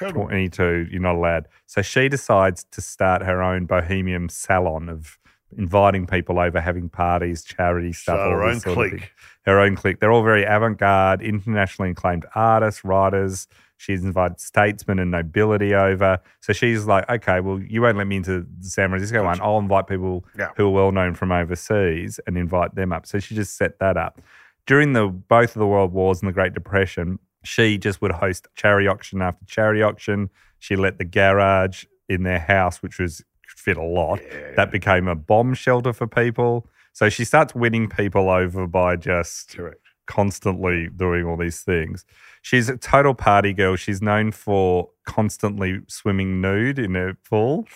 Incredible. 0.00 0.24
22, 0.26 0.88
you're 0.90 1.00
not 1.00 1.16
allowed. 1.16 1.48
So 1.66 1.82
she 1.82 2.08
decides 2.08 2.64
to 2.72 2.80
start 2.80 3.22
her 3.22 3.42
own 3.42 3.66
bohemian 3.66 4.28
salon 4.28 4.88
of 4.88 5.18
inviting 5.56 6.06
people 6.06 6.38
over, 6.38 6.60
having 6.60 6.88
parties, 6.88 7.42
charity 7.42 7.92
So 7.92 8.12
stuff. 8.12 8.18
all 8.20 8.30
her 8.30 8.44
own 8.44 8.60
sort 8.60 8.76
of 8.78 8.82
thing 8.90 8.98
clique. 9.00 9.12
her 9.46 9.58
own 9.58 9.76
clique. 9.76 9.98
They're 10.00 10.12
all 10.12 10.22
very 10.22 10.44
avant 10.44 10.78
garde, 10.78 11.22
internationally 11.22 11.90
acclaimed 11.92 12.26
artists, 12.34 12.84
writers. 12.84 13.48
She's 13.78 14.02
invited 14.04 14.40
statesmen 14.40 14.98
and 14.98 15.10
nobility 15.10 15.72
over. 15.74 16.18
So 16.40 16.52
she's 16.52 16.84
like, 16.86 17.08
okay, 17.08 17.40
well, 17.40 17.60
you 17.60 17.80
won't 17.80 17.96
let 17.96 18.06
me 18.08 18.16
into 18.16 18.40
the 18.58 18.68
San 18.68 18.88
Francisco 18.90 19.24
one. 19.24 19.40
I'll 19.40 19.58
invite 19.58 19.86
people 19.86 20.24
Yeah. 20.38 20.50
who 20.56 20.66
are 20.66 20.70
well 20.70 20.92
known 20.92 21.14
from 21.14 21.30
overseas 21.32 22.18
and 22.26 22.36
invite 22.36 22.74
them 22.74 22.92
up. 22.92 23.06
So 23.06 23.18
she 23.18 23.34
just 23.34 23.56
set 23.56 23.78
that 23.78 23.96
up. 23.96 24.20
During 24.66 24.92
the 24.92 25.06
both 25.06 25.56
of 25.56 25.60
the 25.60 25.66
world 25.66 25.92
wars 25.92 26.20
and 26.20 26.28
the 26.28 26.32
Great 26.32 26.52
Depression, 26.54 27.18
she 27.44 27.78
just 27.78 28.00
would 28.02 28.12
host 28.12 28.46
charity 28.54 28.88
auction 28.88 29.22
after 29.22 29.44
charity 29.46 29.82
auction. 29.82 30.30
She 30.58 30.76
let 30.76 30.98
the 30.98 31.04
garage 31.04 31.84
in 32.08 32.22
their 32.22 32.40
house, 32.40 32.82
which 32.82 32.98
was 32.98 33.22
fit 33.46 33.76
a 33.76 33.82
lot, 33.82 34.20
that 34.56 34.70
became 34.70 35.08
a 35.08 35.14
bomb 35.14 35.54
shelter 35.54 35.92
for 35.92 36.06
people. 36.06 36.66
So 36.92 37.08
she 37.08 37.24
starts 37.24 37.54
winning 37.54 37.88
people 37.88 38.28
over 38.28 38.66
by 38.66 38.96
just 38.96 39.56
Correct. 39.56 39.80
constantly 40.06 40.88
doing 40.88 41.24
all 41.24 41.36
these 41.36 41.60
things. 41.60 42.04
She's 42.42 42.68
a 42.68 42.76
total 42.76 43.14
party 43.14 43.52
girl. 43.52 43.76
She's 43.76 44.00
known 44.00 44.32
for 44.32 44.90
constantly 45.04 45.80
swimming 45.88 46.40
nude 46.40 46.78
in 46.78 46.94
her 46.94 47.16
pool 47.28 47.66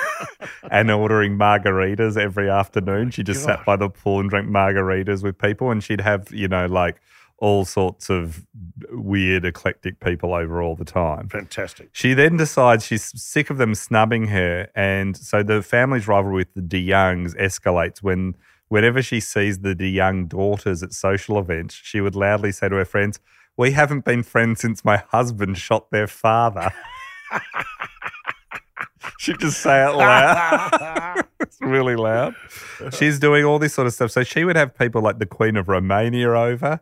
and 0.70 0.90
ordering 0.90 1.36
margaritas 1.36 2.16
every 2.16 2.48
afternoon. 2.48 3.10
She 3.10 3.22
just 3.22 3.44
sat 3.44 3.64
by 3.64 3.76
the 3.76 3.88
pool 3.88 4.20
and 4.20 4.30
drank 4.30 4.48
margaritas 4.48 5.22
with 5.22 5.38
people, 5.38 5.70
and 5.70 5.82
she'd 5.82 6.00
have, 6.00 6.30
you 6.32 6.48
know, 6.48 6.66
like 6.66 6.96
all 7.38 7.64
sorts 7.64 8.08
of 8.08 8.46
weird, 8.90 9.44
eclectic 9.44 10.00
people 10.00 10.32
over 10.34 10.62
all 10.62 10.74
the 10.74 10.84
time. 10.84 11.28
Fantastic. 11.28 11.90
She 11.92 12.14
then 12.14 12.36
decides 12.36 12.86
she's 12.86 13.12
sick 13.20 13.50
of 13.50 13.58
them 13.58 13.74
snubbing 13.74 14.28
her, 14.28 14.68
and 14.74 15.16
so 15.16 15.42
the 15.42 15.62
family's 15.62 16.08
rivalry 16.08 16.36
with 16.36 16.54
the 16.54 16.62
De 16.62 16.78
Youngs 16.78 17.34
escalates 17.34 18.02
when, 18.02 18.36
whenever 18.68 19.02
she 19.02 19.20
sees 19.20 19.58
the 19.58 19.74
De 19.74 19.88
Young 19.88 20.26
daughters 20.26 20.82
at 20.82 20.92
social 20.92 21.38
events, 21.38 21.74
she 21.74 22.00
would 22.00 22.16
loudly 22.16 22.52
say 22.52 22.68
to 22.68 22.76
her 22.76 22.84
friends, 22.84 23.20
"We 23.56 23.72
haven't 23.72 24.04
been 24.04 24.22
friends 24.22 24.60
since 24.60 24.84
my 24.84 25.02
husband 25.08 25.58
shot 25.58 25.90
their 25.90 26.06
father." 26.06 26.72
She'd 29.18 29.40
just 29.40 29.60
say 29.60 29.84
it 29.84 29.94
loud. 29.94 31.24
it's 31.40 31.60
really 31.60 31.96
loud. 31.96 32.34
She's 32.92 33.18
doing 33.18 33.44
all 33.44 33.58
this 33.58 33.74
sort 33.74 33.86
of 33.86 33.92
stuff. 33.92 34.10
So 34.10 34.22
she 34.22 34.44
would 34.44 34.56
have 34.56 34.76
people 34.76 35.00
like 35.02 35.18
the 35.18 35.26
Queen 35.26 35.56
of 35.56 35.68
Romania 35.68 36.30
over. 36.30 36.80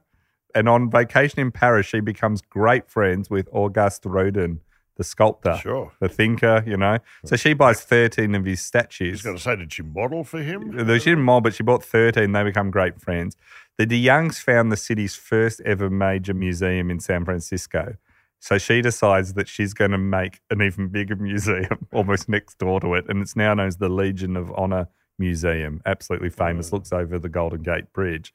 And 0.54 0.68
on 0.68 0.90
vacation 0.90 1.40
in 1.40 1.50
Paris, 1.50 1.86
she 1.86 2.00
becomes 2.00 2.40
great 2.42 2.88
friends 2.88 3.28
with 3.30 3.48
Auguste 3.52 4.04
Rodin, 4.06 4.60
the 4.96 5.02
sculptor, 5.04 5.56
Sure. 5.60 5.92
the 6.00 6.08
thinker, 6.08 6.62
you 6.66 6.76
know. 6.76 6.98
So 7.24 7.34
she 7.36 7.52
buys 7.54 7.80
13 7.80 8.34
of 8.36 8.44
his 8.44 8.50
I 8.50 8.52
was 8.52 8.60
statues. 8.60 9.22
going 9.22 9.36
to 9.36 9.42
say, 9.42 9.56
did 9.56 9.72
she 9.72 9.82
model 9.82 10.22
for 10.22 10.40
him? 10.40 10.70
She 10.78 10.84
didn't 11.10 11.24
model, 11.24 11.40
but 11.40 11.54
she 11.54 11.62
bought 11.64 11.84
13. 11.84 12.30
They 12.30 12.42
become 12.44 12.70
great 12.70 13.00
friends. 13.00 13.36
The 13.76 13.86
De 13.86 13.96
Youngs 13.96 14.38
found 14.38 14.70
the 14.70 14.76
city's 14.76 15.16
first 15.16 15.60
ever 15.62 15.90
major 15.90 16.32
museum 16.34 16.90
in 16.90 17.00
San 17.00 17.24
Francisco. 17.24 17.96
So 18.38 18.58
she 18.58 18.82
decides 18.82 19.32
that 19.34 19.48
she's 19.48 19.74
going 19.74 19.90
to 19.90 19.98
make 19.98 20.40
an 20.50 20.62
even 20.62 20.88
bigger 20.88 21.16
museum 21.30 21.88
almost 21.92 22.28
next 22.28 22.58
door 22.58 22.78
to 22.80 22.94
it. 22.94 23.06
And 23.08 23.20
it's 23.22 23.34
now 23.34 23.54
known 23.54 23.66
as 23.66 23.78
the 23.78 23.88
Legion 23.88 24.36
of 24.36 24.52
Honor 24.56 24.86
Museum. 25.18 25.80
Absolutely 25.86 26.30
famous, 26.30 26.72
looks 26.72 26.92
over 26.92 27.18
the 27.18 27.28
Golden 27.28 27.62
Gate 27.62 27.92
Bridge. 27.92 28.32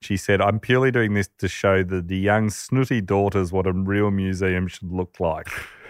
She 0.00 0.16
said, 0.16 0.40
I'm 0.40 0.60
purely 0.60 0.90
doing 0.90 1.14
this 1.14 1.28
to 1.38 1.48
show 1.48 1.82
the 1.82 2.02
De 2.02 2.16
Young 2.16 2.50
snooty 2.50 3.00
daughters 3.00 3.52
what 3.52 3.66
a 3.66 3.72
real 3.72 4.10
museum 4.10 4.68
should 4.68 4.92
look 4.92 5.18
like. 5.18 5.48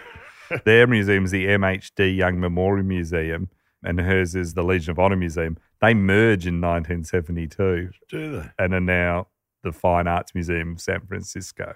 Their 0.65 0.87
museum 0.87 1.25
is 1.25 1.31
the 1.31 1.47
M.H. 1.49 1.93
de 1.95 2.09
Young 2.09 2.39
Memorial 2.39 2.85
Museum, 2.85 3.49
and 3.83 3.99
hers 3.99 4.33
is 4.33 4.53
the 4.53 4.63
Legion 4.63 4.91
of 4.91 4.99
Honor 4.99 5.17
Museum. 5.17 5.57
They 5.81 5.93
merge 5.93 6.47
in 6.47 6.61
1972 6.61 7.89
Do 8.09 8.31
they? 8.41 8.49
and 8.57 8.73
are 8.73 8.79
now 8.79 9.27
the 9.63 9.71
Fine 9.71 10.07
Arts 10.07 10.33
Museum 10.33 10.73
of 10.73 10.81
San 10.81 11.01
Francisco. 11.01 11.75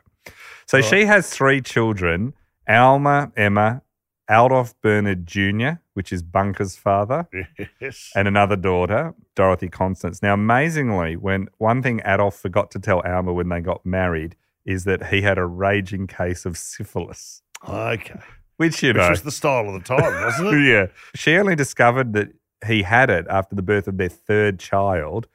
So 0.65 0.82
she 0.82 1.06
has 1.06 1.30
three 1.30 1.62
children 1.62 2.34
Alma, 2.67 3.32
Emma, 3.36 3.82
Adolf 4.30 4.74
Bernard 4.82 5.28
Jr., 5.28 5.81
which 5.93 6.12
is 6.13 6.21
Bunker's 6.23 6.75
father, 6.75 7.27
Yes. 7.82 8.12
and 8.15 8.27
another 8.27 8.56
daughter, 8.56 9.13
Dorothy 9.36 9.67
Constance. 9.69 10.21
Now, 10.21 10.34
amazingly, 10.34 11.15
when 11.15 11.47
one 11.58 11.82
thing 11.84 12.01
Adolf 12.06 12.36
forgot 12.38 12.71
to 12.71 12.80
tell 12.80 13.01
Alma 13.01 13.34
when 13.34 13.49
they 13.49 13.60
got 13.60 13.86
married 13.86 14.36
is 14.65 14.84
that 14.86 15.08
he 15.08 15.21
had 15.21 15.38
a 15.38 15.45
raging 15.45 16.08
case 16.08 16.45
of 16.45 16.58
syphilis, 16.58 17.41
okay. 17.67 18.19
which, 18.58 18.82
you 18.84 18.89
Which 18.89 18.97
know. 18.97 19.10
was 19.10 19.23
the 19.23 19.32
style 19.32 19.67
of 19.67 19.73
the 19.73 19.80
time, 19.97 20.23
wasn't 20.23 20.54
it? 20.54 20.62
yeah. 20.71 20.86
She 21.15 21.36
only 21.36 21.56
discovered 21.56 22.13
that 22.13 22.30
he 22.65 22.84
had 22.84 23.10
it 23.10 23.25
after 23.30 23.56
the 23.56 23.63
birth 23.63 23.88
of 23.88 23.97
their 23.97 24.10
third 24.10 24.60
child 24.60 25.27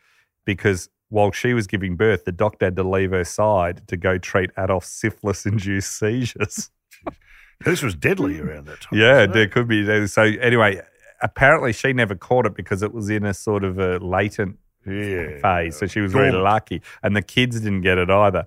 because 0.44 0.88
while 1.08 1.32
she 1.32 1.54
was 1.54 1.66
giving 1.66 1.96
birth, 1.96 2.24
the 2.24 2.32
doctor 2.32 2.66
had 2.66 2.76
to 2.76 2.82
leave 2.82 3.10
her 3.10 3.24
side 3.24 3.86
to 3.88 3.96
go 3.96 4.16
treat 4.16 4.50
Adolf's 4.56 4.88
syphilis 4.88 5.44
induced 5.46 5.98
seizures. 5.98 6.70
This 7.64 7.82
was 7.82 7.94
deadly 7.94 8.38
hmm. 8.38 8.48
around 8.48 8.66
that 8.66 8.80
time. 8.80 8.98
yeah, 8.98 9.26
there 9.26 9.44
it? 9.44 9.52
could 9.52 9.68
be. 9.68 10.06
So, 10.06 10.22
anyway, 10.22 10.80
apparently 11.22 11.72
she 11.72 11.92
never 11.92 12.14
caught 12.14 12.46
it 12.46 12.54
because 12.54 12.82
it 12.82 12.92
was 12.92 13.08
in 13.08 13.24
a 13.24 13.34
sort 13.34 13.64
of 13.64 13.78
a 13.78 13.98
latent 13.98 14.58
yeah. 14.86 15.38
phase. 15.40 15.76
So 15.76 15.86
she 15.86 16.00
was 16.00 16.12
very 16.12 16.30
Dormant. 16.30 16.44
lucky. 16.44 16.82
And 17.02 17.16
the 17.16 17.22
kids 17.22 17.60
didn't 17.60 17.82
get 17.82 17.98
it 17.98 18.10
either. 18.10 18.46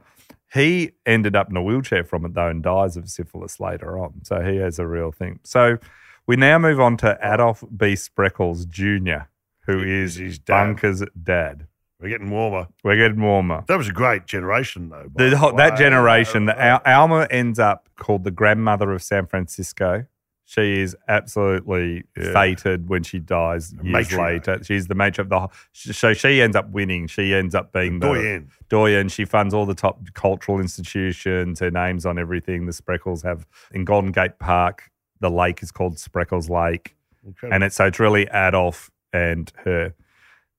He 0.52 0.92
ended 1.06 1.36
up 1.36 1.50
in 1.50 1.58
a 1.58 1.62
wheelchair 1.62 2.04
from 2.04 2.26
it, 2.26 2.34
though, 2.34 2.48
and 2.48 2.64
dies 2.64 2.98
of 2.98 3.08
syphilis 3.10 3.60
later 3.60 4.00
on. 4.00 4.24
So 4.24 4.42
he 4.42 4.58
has 4.58 4.80
a 4.80 4.88
real 4.88 5.12
thing. 5.12 5.40
So 5.44 5.78
we 6.26 6.36
now 6.36 6.58
move 6.58 6.80
on 6.80 6.98
to 6.98 7.18
Adolf 7.22 7.64
B. 7.76 7.94
Spreckels 7.94 8.68
Jr., 8.68 9.28
who 9.66 9.80
is 9.80 10.16
Is 10.16 10.16
his 10.16 10.40
dad. 10.40 10.66
Bunker's 10.66 11.04
dad. 11.22 11.68
We're 12.00 12.10
getting 12.10 12.30
warmer. 12.30 12.68
We're 12.84 12.96
getting 12.96 13.22
warmer. 13.22 13.64
That 13.68 13.78
was 13.78 13.90
a 13.90 13.94
great 13.94 14.26
generation, 14.26 14.90
though. 14.90 15.08
by 15.10 15.26
The, 15.30 15.54
that 15.58 15.78
generation, 15.78 16.46
the, 16.46 16.60
Al- 16.60 16.82
Alma 16.86 17.28
ends 17.30 17.60
up 17.60 17.90
called 17.98 18.24
the 18.24 18.32
grandmother 18.32 18.92
of 18.94 19.04
San 19.04 19.26
Francisco. 19.28 20.06
She 20.46 20.80
is 20.80 20.96
absolutely 21.08 22.06
Yeah. 22.18 22.34
fated 22.34 22.90
when 22.90 23.04
she 23.04 23.20
dies 23.20 23.74
years 23.84 24.08
Matriarch. 24.08 24.18
later. 24.48 24.64
She's 24.64 24.88
the 24.88 24.96
matron 24.96 25.32
of 25.32 25.52
the. 25.52 25.94
So 25.94 26.14
she 26.14 26.42
ends 26.42 26.56
up 26.56 26.70
winning. 26.72 27.06
She 27.08 27.36
ends 27.36 27.54
up 27.54 27.72
being 27.74 28.00
the, 28.00 28.08
Doyen. 28.08 28.50
Doyen. 28.70 29.10
She 29.10 29.26
funds 29.26 29.54
all 29.54 29.66
the 29.68 29.76
top 29.76 30.00
cultural 30.16 30.60
institutions. 30.60 31.60
Her 31.60 31.70
name's 31.70 32.06
on 32.06 32.18
everything. 32.18 32.66
The 32.66 32.72
Spreckels 32.72 33.24
have 33.24 33.46
in 33.74 33.84
Golden 33.86 34.12
Gate 34.12 34.40
Park. 34.40 34.90
The 35.20 35.30
lake 35.30 35.62
is 35.62 35.72
called 35.72 35.98
Spreckels 35.98 36.50
Lake, 36.50 36.96
Okay. 37.28 37.50
and 37.54 37.62
it's 37.64 37.76
so 37.76 37.86
it's 37.88 38.00
really 38.00 38.24
Adolf 38.34 38.90
and 39.14 39.52
her. 39.66 39.94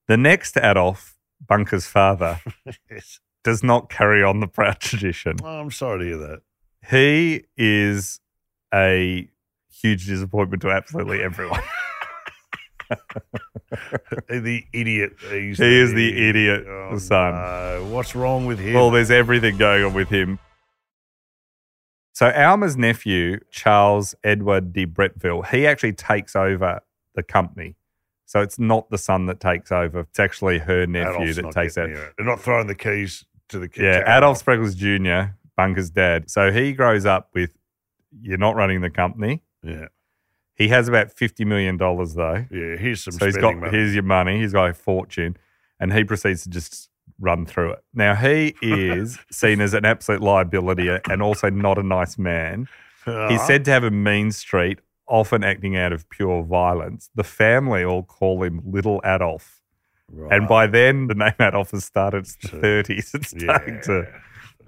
The 0.07 0.15
next 0.17 0.55
Adolf, 0.55 1.17
Bunker's 1.47 1.85
father, 1.87 2.39
yes. 2.89 3.19
does 3.43 3.63
not 3.63 3.89
carry 3.89 4.23
on 4.23 4.39
the 4.39 4.47
proud 4.47 4.79
tradition. 4.79 5.37
Oh, 5.43 5.59
I'm 5.61 5.71
sorry 5.71 5.99
to 5.99 6.05
hear 6.05 6.17
that. 6.17 6.41
He 6.89 7.43
is 7.57 8.19
a 8.73 9.27
huge 9.69 10.05
disappointment 10.07 10.61
to 10.63 10.69
absolutely 10.71 11.21
everyone. 11.21 11.61
the 14.29 14.63
idiot. 14.73 15.13
He 15.29 15.49
is 15.51 15.93
the 15.93 16.29
idiot 16.29 16.65
Oh, 16.67 16.97
son. 16.97 17.33
no. 17.33 17.87
What's 17.89 18.15
wrong 18.15 18.45
with 18.45 18.59
him? 18.59 18.73
Well, 18.73 18.91
there's 18.91 19.11
everything 19.11 19.57
going 19.57 19.83
on 19.83 19.93
with 19.93 20.09
him. 20.09 20.39
So 22.13 22.29
Alma's 22.29 22.75
nephew, 22.75 23.39
Charles 23.49 24.13
Edward 24.23 24.73
de 24.73 24.85
Bretteville, 24.85 25.47
he 25.47 25.65
actually 25.65 25.93
takes 25.93 26.35
over 26.35 26.81
the 27.15 27.23
company. 27.23 27.75
So 28.31 28.39
it's 28.39 28.57
not 28.57 28.89
the 28.89 28.97
son 28.97 29.25
that 29.25 29.41
takes 29.41 29.73
over. 29.73 29.99
It's 30.01 30.19
actually 30.19 30.59
her 30.59 30.87
nephew 30.87 31.31
Adolf's 31.31 31.35
that 31.35 31.51
takes 31.51 31.77
over. 31.77 32.13
They're 32.17 32.25
not 32.25 32.39
throwing 32.39 32.67
the 32.67 32.75
keys 32.75 33.25
to 33.49 33.59
the 33.59 33.67
kids. 33.67 33.83
Yeah, 33.83 34.17
Adolf 34.17 34.41
Spreckels 34.45 34.73
Jr., 34.75 35.33
Bunker's 35.57 35.89
dad. 35.89 36.29
So 36.31 36.49
he 36.49 36.71
grows 36.71 37.05
up 37.05 37.29
with, 37.33 37.51
you're 38.21 38.37
not 38.37 38.55
running 38.55 38.79
the 38.79 38.89
company. 38.89 39.43
Yeah, 39.61 39.87
He 40.55 40.69
has 40.69 40.87
about 40.87 41.07
$50 41.13 41.45
million 41.45 41.75
though. 41.75 42.45
yeah. 42.49 42.77
Here's 42.77 43.03
some 43.03 43.11
So 43.13 43.25
he's 43.25 43.35
got 43.35 43.57
money. 43.57 43.71
here's 43.71 43.93
your 43.93 44.03
money. 44.03 44.39
He's 44.39 44.53
got 44.53 44.69
a 44.69 44.73
fortune, 44.73 45.35
and 45.79 45.91
he 45.91 46.05
proceeds 46.05 46.43
to 46.43 46.49
just 46.49 46.89
run 47.19 47.45
through 47.45 47.71
it. 47.73 47.83
Now 47.93 48.15
he 48.15 48.55
is 48.61 49.19
seen 49.31 49.59
as 49.59 49.73
an 49.73 49.83
absolute 49.83 50.21
liability 50.21 50.87
and 51.09 51.21
also 51.21 51.49
not 51.49 51.77
a 51.77 51.83
nice 51.83 52.17
man. 52.17 52.69
He's 53.03 53.13
Uh-huh. 53.13 53.45
said 53.45 53.65
to 53.65 53.71
have 53.71 53.83
a 53.83 53.91
mean 53.91 54.31
streak, 54.31 54.79
often 55.11 55.43
acting 55.43 55.75
out 55.77 55.91
of 55.93 56.09
pure 56.09 56.41
violence. 56.43 57.09
The 57.15 57.23
family 57.23 57.83
all 57.83 58.03
call 58.03 58.41
him 58.43 58.61
Little 58.65 59.01
Adolf, 59.05 59.61
Right. 60.09 60.31
and 60.33 60.47
by 60.47 60.67
then 60.67 61.07
the 61.07 61.15
name 61.15 61.33
Adolf 61.39 61.71
has 61.71 61.85
started. 61.85 62.19
It's 62.25 62.37
So- 62.49 62.59
thirties. 62.59 63.11
It's 63.13 63.29
starting 63.29 63.75
yeah. 63.75 63.81
to. 63.81 64.07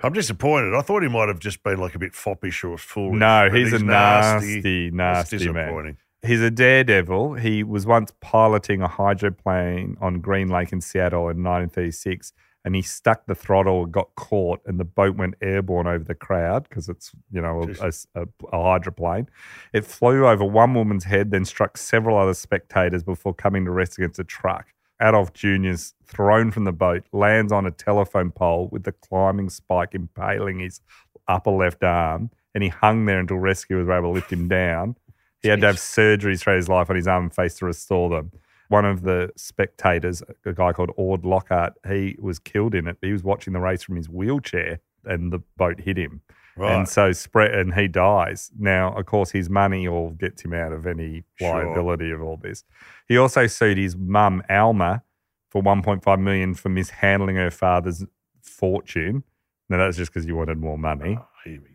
I'm 0.03 0.11
disappointed. 0.13 0.75
I 0.75 0.81
thought 0.81 1.01
he 1.01 1.07
might 1.07 1.29
have 1.29 1.39
just 1.39 1.63
been 1.63 1.77
like 1.79 1.95
a 1.95 1.99
bit 1.99 2.13
foppish 2.13 2.63
or 2.65 2.77
foolish. 2.77 3.19
No, 3.19 3.47
but 3.49 3.57
he's, 3.57 3.71
a 3.71 3.79
nasty, 3.79 4.89
That's 4.89 5.31
nasty 5.31 5.49
man. 5.49 5.97
He's 6.25 6.41
a 6.41 6.51
daredevil. 6.51 7.35
He 7.35 7.63
was 7.63 7.85
once 7.85 8.11
piloting 8.19 8.81
a 8.81 8.87
hydroplane 8.89 9.95
on 10.01 10.19
Green 10.19 10.49
Lake 10.49 10.73
in 10.73 10.81
Seattle 10.81 11.29
in 11.29 11.41
1936, 11.43 12.33
and 12.65 12.75
he 12.75 12.81
stuck 12.81 13.25
the 13.25 13.35
throttle, 13.35 13.85
got 13.85 14.15
caught, 14.15 14.61
and 14.65 14.79
the 14.79 14.85
boat 14.85 15.17
went 15.17 15.35
airborne 15.41 15.87
over 15.87 16.03
the 16.03 16.15
crowd 16.15 16.67
because 16.69 16.87
it's 16.87 17.11
you 17.31 17.41
know 17.41 17.69
a, 17.81 17.91
a, 18.15 18.27
a 18.51 18.63
hydroplane. 18.63 19.27
It 19.73 19.85
flew 19.85 20.27
over 20.27 20.45
one 20.45 20.73
woman's 20.73 21.03
head, 21.03 21.31
then 21.31 21.45
struck 21.45 21.77
several 21.77 22.17
other 22.17 22.33
spectators 22.33 23.03
before 23.03 23.33
coming 23.33 23.65
to 23.65 23.71
rest 23.71 23.97
against 23.97 24.19
a 24.19 24.23
truck. 24.23 24.67
Adolf 25.01 25.33
Jr.'s 25.33 25.95
thrown 26.05 26.51
from 26.51 26.63
the 26.63 26.71
boat, 26.71 27.03
lands 27.11 27.51
on 27.51 27.65
a 27.65 27.71
telephone 27.71 28.31
pole 28.31 28.69
with 28.71 28.83
the 28.83 28.91
climbing 28.91 29.49
spike 29.49 29.93
impaling 29.93 30.59
his 30.59 30.79
upper 31.27 31.51
left 31.51 31.83
arm, 31.83 32.29
and 32.53 32.63
he 32.63 32.69
hung 32.69 33.05
there 33.05 33.19
until 33.19 33.37
rescuers 33.37 33.87
were 33.87 33.97
able 33.97 34.09
to 34.09 34.13
lift 34.13 34.31
him 34.31 34.47
down. 34.47 34.95
He 35.41 35.49
had 35.49 35.59
to 35.61 35.67
have 35.67 35.79
surgery 35.79 36.37
throughout 36.37 36.55
his 36.55 36.69
life 36.69 36.89
on 36.89 36.95
his 36.95 37.07
arm 37.07 37.23
and 37.23 37.35
face 37.35 37.55
to 37.55 37.65
restore 37.65 38.09
them. 38.09 38.31
One 38.69 38.85
of 38.85 39.01
the 39.03 39.31
spectators, 39.35 40.23
a 40.45 40.53
guy 40.53 40.73
called 40.73 40.91
Ord 40.95 41.25
Lockhart, 41.25 41.73
he 41.87 42.15
was 42.19 42.39
killed 42.39 42.73
in 42.73 42.87
it. 42.87 42.97
He 43.01 43.11
was 43.11 43.23
watching 43.23 43.53
the 43.53 43.59
race 43.59 43.83
from 43.83 43.95
his 43.95 44.09
wheelchair 44.09 44.79
and 45.05 45.31
the 45.31 45.39
boat 45.57 45.81
hit 45.81 45.97
him. 45.97 46.21
Right. 46.55 46.75
And 46.75 46.87
so 46.87 47.11
spread 47.11 47.53
and 47.53 47.73
he 47.73 47.87
dies. 47.87 48.51
Now, 48.57 48.93
of 48.95 49.05
course, 49.07 49.31
his 49.31 49.49
money 49.49 49.87
all 49.87 50.11
gets 50.11 50.43
him 50.43 50.53
out 50.53 50.71
of 50.71 50.85
any 50.85 51.23
Sure. 51.39 51.65
liability 51.65 52.11
of 52.11 52.21
all 52.21 52.37
this. 52.37 52.63
He 53.07 53.17
also 53.17 53.47
sued 53.47 53.77
his 53.77 53.95
mum, 53.97 54.43
Alma, 54.49 55.03
for 55.49 55.61
1.5 55.61 56.19
million 56.21 56.53
for 56.53 56.69
mishandling 56.69 57.35
her 57.37 57.51
father's 57.51 58.05
fortune. 58.41 59.23
Now, 59.69 59.77
that's 59.77 59.97
just 59.97 60.13
because 60.13 60.25
you 60.27 60.35
wanted 60.35 60.57
more 60.59 60.77
money. 60.77 61.17
Oh, 61.19 61.25
here 61.43 61.59
we 61.61 61.69
go. 61.69 61.72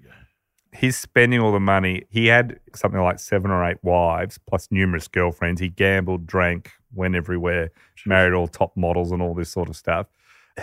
He's 0.72 0.96
spending 0.96 1.40
all 1.40 1.52
the 1.52 1.60
money. 1.60 2.04
He 2.10 2.26
had 2.26 2.60
something 2.74 3.00
like 3.00 3.18
seven 3.18 3.50
or 3.50 3.64
eight 3.68 3.78
wives, 3.82 4.38
plus 4.46 4.68
numerous 4.70 5.08
girlfriends. 5.08 5.60
He 5.60 5.68
gambled, 5.68 6.26
drank, 6.26 6.72
went 6.94 7.14
everywhere, 7.14 7.70
married 8.06 8.34
all 8.34 8.48
top 8.48 8.76
models 8.76 9.10
and 9.10 9.22
all 9.22 9.34
this 9.34 9.50
sort 9.50 9.68
of 9.68 9.76
stuff. 9.76 10.06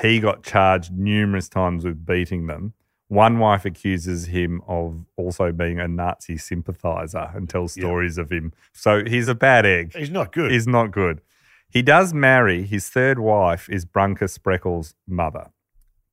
He 0.01 0.19
got 0.19 0.43
charged 0.43 0.93
numerous 0.93 1.49
times 1.49 1.85
with 1.85 2.05
beating 2.05 2.47
them. 2.47 2.73
One 3.07 3.39
wife 3.39 3.65
accuses 3.65 4.25
him 4.27 4.61
of 4.67 5.05
also 5.15 5.51
being 5.51 5.79
a 5.79 5.87
Nazi 5.87 6.37
sympathizer 6.37 7.31
and 7.33 7.47
tells 7.49 7.77
Yeah. 7.77 7.83
stories 7.83 8.17
of 8.17 8.31
him. 8.31 8.51
So 8.73 9.05
he's 9.05 9.27
a 9.27 9.35
bad 9.35 9.65
egg. 9.65 9.93
He's 9.95 10.09
not 10.09 10.31
good. 10.31 10.51
He's 10.51 10.67
not 10.67 10.91
good. 10.91 11.21
He 11.69 11.81
does 11.81 12.13
marry, 12.13 12.63
his 12.63 12.89
third 12.89 13.19
wife 13.19 13.69
is 13.69 13.85
Bunker 13.85 14.25
Spreckels' 14.25 14.93
mother, 15.07 15.47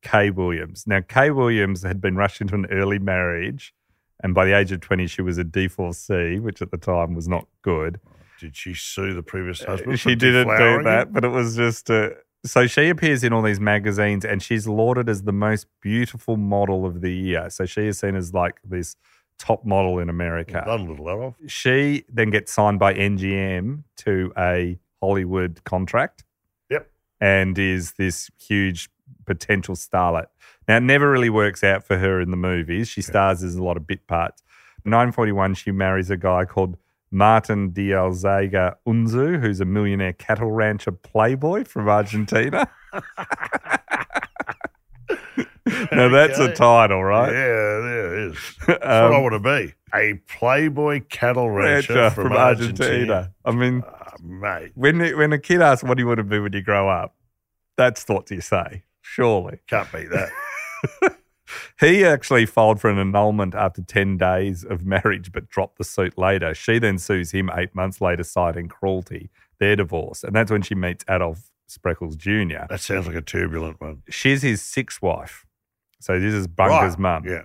Kay 0.02 0.30
Williams. 0.30 0.86
Now, 0.86 1.00
Kay 1.00 1.30
Williams 1.30 1.82
had 1.82 2.00
been 2.00 2.16
rushed 2.16 2.40
into 2.40 2.54
an 2.56 2.66
early 2.66 2.98
marriage, 2.98 3.72
and 4.22 4.34
by 4.34 4.44
the 4.44 4.56
age 4.56 4.72
of 4.72 4.80
20, 4.80 5.06
she 5.06 5.22
was 5.22 5.38
a 5.38 5.44
D4C, 5.44 6.40
which 6.40 6.62
at 6.62 6.70
the 6.70 6.76
time 6.78 7.14
was 7.14 7.28
not 7.28 7.46
good. 7.62 8.00
Did 8.40 8.56
she 8.56 8.74
sue 8.74 9.14
the 9.14 9.22
previous 9.22 9.62
husband? 9.62 9.94
Uh, 9.94 9.96
She 9.96 10.10
for 10.10 10.16
didn't 10.16 10.48
do 10.56 10.82
that, 10.82 11.12
but 11.12 11.24
it 11.24 11.28
was 11.28 11.56
just. 11.56 11.90
Uh, 11.90 12.10
so 12.44 12.66
she 12.66 12.88
appears 12.88 13.22
in 13.22 13.32
all 13.32 13.42
these 13.42 13.60
magazines 13.60 14.24
and 14.24 14.42
she's 14.42 14.66
lauded 14.66 15.08
as 15.08 15.22
the 15.22 15.32
most 15.32 15.68
beautiful 15.80 16.36
model 16.36 16.84
of 16.84 17.00
the 17.00 17.12
year. 17.12 17.48
So 17.50 17.66
she 17.66 17.86
is 17.86 18.00
seen 18.00 18.16
as 18.16 18.34
like 18.34 18.60
this 18.64 18.96
top 19.38 19.64
model 19.64 19.98
in 20.00 20.08
America. 20.08 20.62
Done 20.66 20.88
little 20.88 21.08
off. 21.08 21.34
She 21.46 22.04
then 22.08 22.30
gets 22.30 22.52
signed 22.52 22.80
by 22.80 22.94
MGM 22.94 23.84
to 23.98 24.32
a 24.36 24.78
Hollywood 25.00 25.62
contract. 25.64 26.24
Yep. 26.70 26.90
And 27.20 27.56
is 27.58 27.92
this 27.92 28.30
huge 28.38 28.88
potential 29.26 29.74
starlet. 29.74 30.26
Now, 30.68 30.76
it 30.76 30.82
never 30.82 31.10
really 31.10 31.30
works 31.30 31.62
out 31.64 31.84
for 31.84 31.98
her 31.98 32.20
in 32.20 32.30
the 32.30 32.36
movies. 32.36 32.88
She 32.88 33.02
stars 33.02 33.42
as 33.42 33.54
a 33.56 33.62
lot 33.62 33.76
of 33.76 33.86
bit 33.86 34.06
parts. 34.06 34.42
941, 34.84 35.54
she 35.54 35.70
marries 35.72 36.10
a 36.10 36.16
guy 36.16 36.44
called 36.44 36.76
Martin 37.10 37.72
Dialzaga 37.72 38.76
Unzu, 38.86 39.40
who's 39.40 39.60
a 39.60 39.64
millionaire 39.64 40.12
cattle 40.14 40.50
rancher 40.50 40.92
playboy 40.92 41.64
from 41.64 41.88
Argentina. 41.88 42.68
now, 45.92 46.08
that's 46.08 46.38
a 46.38 46.52
title, 46.54 47.02
right? 47.04 47.28
Yeah, 47.32 47.32
there 47.32 48.14
it 48.14 48.30
is. 48.32 48.56
That's 48.66 48.80
what 48.80 48.86
I 48.86 49.16
Um, 49.16 49.22
want 49.22 49.32
to 49.34 49.38
be. 49.66 49.74
A 49.94 50.14
Playboy 50.26 51.02
cattle 51.10 51.50
rancher, 51.50 51.94
rancher 51.94 52.14
from, 52.14 52.32
Argentina. 52.32 53.32
I 53.44 53.50
mean, 53.52 53.82
Ah, 53.86 54.14
mate, 54.22 54.72
when 54.74 55.00
when 55.18 55.32
a 55.34 55.38
kid 55.38 55.60
asks 55.60 55.84
what 55.84 55.96
do 55.98 56.02
you 56.02 56.06
want 56.06 56.18
to 56.18 56.24
be 56.24 56.38
when 56.38 56.52
you 56.54 56.62
grow 56.62 56.88
up, 56.88 57.14
that's 57.76 58.06
what 58.08 58.30
you 58.30 58.40
say. 58.40 58.82
Surely, 59.02 59.58
can't 59.66 59.90
beat 59.92 60.08
that. 60.10 60.30
he 61.80 62.04
actually 62.04 62.46
filed 62.46 62.80
for 62.80 62.90
an 62.90 62.98
annulment 62.98 63.54
after 63.54 63.82
ten 63.82 64.16
days 64.16 64.64
of 64.64 64.84
marriage, 64.84 65.32
but 65.32 65.48
dropped 65.48 65.78
the 65.78 65.84
suit 65.84 66.16
later. 66.16 66.54
She 66.54 66.78
then 66.78 66.98
sues 66.98 67.32
him 67.32 67.50
eight 67.54 67.74
months 67.74 68.00
later, 68.00 68.24
citing 68.24 68.68
cruelty. 68.68 69.30
They're 69.58 69.76
divorced, 69.76 70.24
and 70.24 70.34
that's 70.34 70.50
when 70.50 70.62
she 70.62 70.74
meets 70.74 71.04
Adolf 71.08 71.50
Spreckels 71.68 72.16
Jr. 72.16 72.66
That 72.68 72.80
sounds 72.80 73.06
like 73.06 73.16
a 73.16 73.22
turbulent 73.22 73.80
one. 73.80 74.02
She's 74.08 74.42
his 74.42 74.62
sixth 74.62 75.02
wife, 75.02 75.46
so 76.00 76.18
this 76.18 76.34
is 76.34 76.46
Bunker's 76.46 76.92
Right, 76.92 76.98
mum. 76.98 77.24
Yeah. 77.26 77.42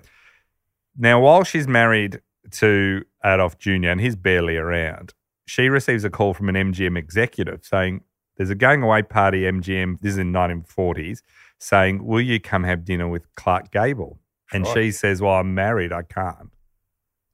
Now, 0.96 1.20
while 1.20 1.44
she's 1.44 1.68
married 1.68 2.20
to 2.52 3.04
Adolf 3.24 3.58
Jr., 3.58 3.88
and 3.88 4.00
he's 4.00 4.16
barely 4.16 4.56
around, 4.56 5.14
she 5.46 5.68
receives 5.68 6.04
a 6.04 6.10
call 6.10 6.34
from 6.34 6.48
an 6.48 6.56
MGM 6.56 6.98
executive 6.98 7.64
saying, 7.64 8.02
There's 8.36 8.50
a 8.50 8.54
going 8.54 8.82
away 8.82 9.02
party, 9.02 9.42
MGM, 9.42 10.00
this 10.00 10.12
is 10.12 10.18
in 10.18 10.32
1940s, 10.32 11.22
saying, 11.58 12.04
Will 12.04 12.20
you 12.20 12.40
come 12.40 12.64
have 12.64 12.84
dinner 12.84 13.08
with 13.08 13.34
Clark 13.34 13.70
Gable? 13.70 14.20
And 14.52 14.64
Right. 14.64 14.74
she 14.74 14.90
says, 14.92 15.20
Well, 15.20 15.34
I'm 15.34 15.54
married, 15.54 15.92
I 15.92 16.02
can't. 16.02 16.50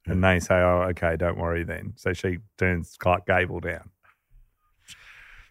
Hmm. 0.05 0.11
And 0.11 0.23
they 0.23 0.39
say, 0.39 0.55
Oh, 0.55 0.83
okay, 0.89 1.15
don't 1.15 1.37
worry 1.37 1.63
then. 1.63 1.93
So 1.95 2.13
she 2.13 2.39
turns 2.57 2.95
Clark 2.99 3.25
Gable 3.27 3.59
down. 3.59 3.89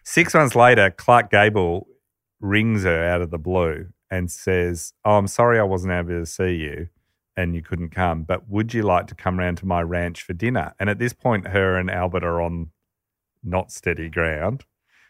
Six 0.03 0.33
months 0.33 0.55
later, 0.55 0.91
Clark 0.91 1.31
Gable 1.31 1.87
rings 2.39 2.83
her 2.83 3.03
out 3.03 3.21
of 3.21 3.31
the 3.31 3.39
blue 3.39 3.87
and 4.11 4.29
says, 4.29 4.93
Oh, 5.03 5.17
I'm 5.17 5.27
sorry 5.27 5.59
I 5.59 5.63
wasn't 5.63 5.93
able 5.93 6.09
to 6.09 6.25
see 6.25 6.55
you 6.55 6.89
and 7.37 7.53
you 7.55 7.61
couldn't 7.61 7.89
come, 7.89 8.23
but 8.23 8.47
would 8.47 8.73
you 8.73 8.81
like 8.83 9.07
to 9.07 9.15
come 9.15 9.39
round 9.39 9.57
to 9.57 9.65
my 9.65 9.81
ranch 9.81 10.21
for 10.23 10.33
dinner? 10.33 10.73
And 10.79 10.89
at 10.89 10.99
this 10.99 11.11
point, 11.11 11.47
her 11.47 11.75
and 11.77 11.91
Albert 11.91 12.23
are 12.23 12.41
on 12.41 12.71
not 13.43 13.71
steady 13.71 14.09
ground. 14.09 14.63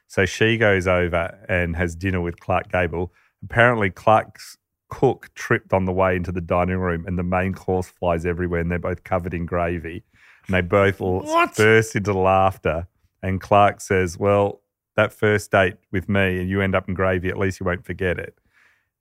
So 0.07 0.25
she 0.25 0.57
goes 0.57 0.87
over 0.87 1.43
and 1.49 1.75
has 1.75 1.95
dinner 1.95 2.21
with 2.21 2.39
Clark 2.39 2.71
Gable. 2.71 3.11
Apparently, 3.43 3.89
Clark's 3.89 4.57
cook 4.89 5.29
tripped 5.35 5.73
on 5.73 5.85
the 5.85 5.91
way 5.91 6.15
into 6.15 6.31
the 6.31 6.41
dining 6.41 6.77
room 6.77 7.05
and 7.07 7.17
the 7.17 7.23
main 7.23 7.53
course 7.53 7.87
flies 7.87 8.25
everywhere 8.25 8.61
and 8.61 8.71
they're 8.71 8.79
both 8.79 9.03
covered 9.03 9.33
in 9.33 9.45
gravy. 9.45 10.03
And 10.47 10.53
they 10.53 10.61
both 10.61 11.01
all 11.01 11.21
What? 11.21 11.55
burst 11.55 11.95
into 11.95 12.13
laughter. 12.13 12.87
And 13.23 13.41
Clark 13.41 13.81
says, 13.81 14.17
Well, 14.17 14.61
that 14.95 15.11
first 15.11 15.51
date 15.51 15.75
with 15.91 16.07
me 16.07 16.39
and 16.39 16.49
you 16.49 16.61
end 16.61 16.75
up 16.75 16.87
in 16.87 16.93
gravy, 16.93 17.29
at 17.29 17.37
least 17.37 17.59
you 17.59 17.65
won't 17.65 17.85
forget 17.85 18.17
it. 18.19 18.37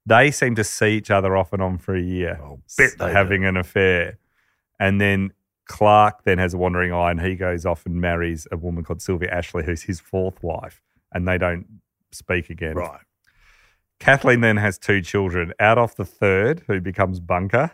They 0.06 0.30
seem 0.30 0.54
to 0.56 0.64
see 0.64 0.96
each 0.96 1.10
other 1.10 1.36
off 1.36 1.52
and 1.52 1.62
on 1.62 1.78
for 1.78 1.94
a 1.94 2.00
year, 2.02 2.38
oh, 2.42 2.60
bet 2.76 2.90
they 2.98 3.06
do. 3.06 3.12
having 3.12 3.44
an 3.44 3.56
affair. 3.56 4.18
And 4.80 5.00
then 5.00 5.32
Clark 5.66 6.24
then 6.24 6.38
has 6.38 6.52
a 6.52 6.58
wandering 6.58 6.92
eye 6.92 7.10
and 7.10 7.20
he 7.20 7.36
goes 7.36 7.64
off 7.64 7.86
and 7.86 7.94
marries 8.00 8.46
a 8.52 8.56
woman 8.56 8.84
called 8.84 9.00
Sylvia 9.00 9.30
Ashley, 9.30 9.64
who's 9.64 9.82
his 9.82 10.00
fourth 10.00 10.42
wife, 10.42 10.82
and 11.12 11.26
they 11.26 11.38
don't 11.38 11.66
speak 12.12 12.50
again. 12.50 12.74
Right. 12.74 13.00
Kathleen 14.00 14.40
then 14.40 14.56
has 14.56 14.78
two 14.78 15.00
children, 15.00 15.52
Adolf 15.60 15.96
the 15.96 16.04
third, 16.04 16.62
who 16.66 16.80
becomes 16.80 17.20
Bunker 17.20 17.70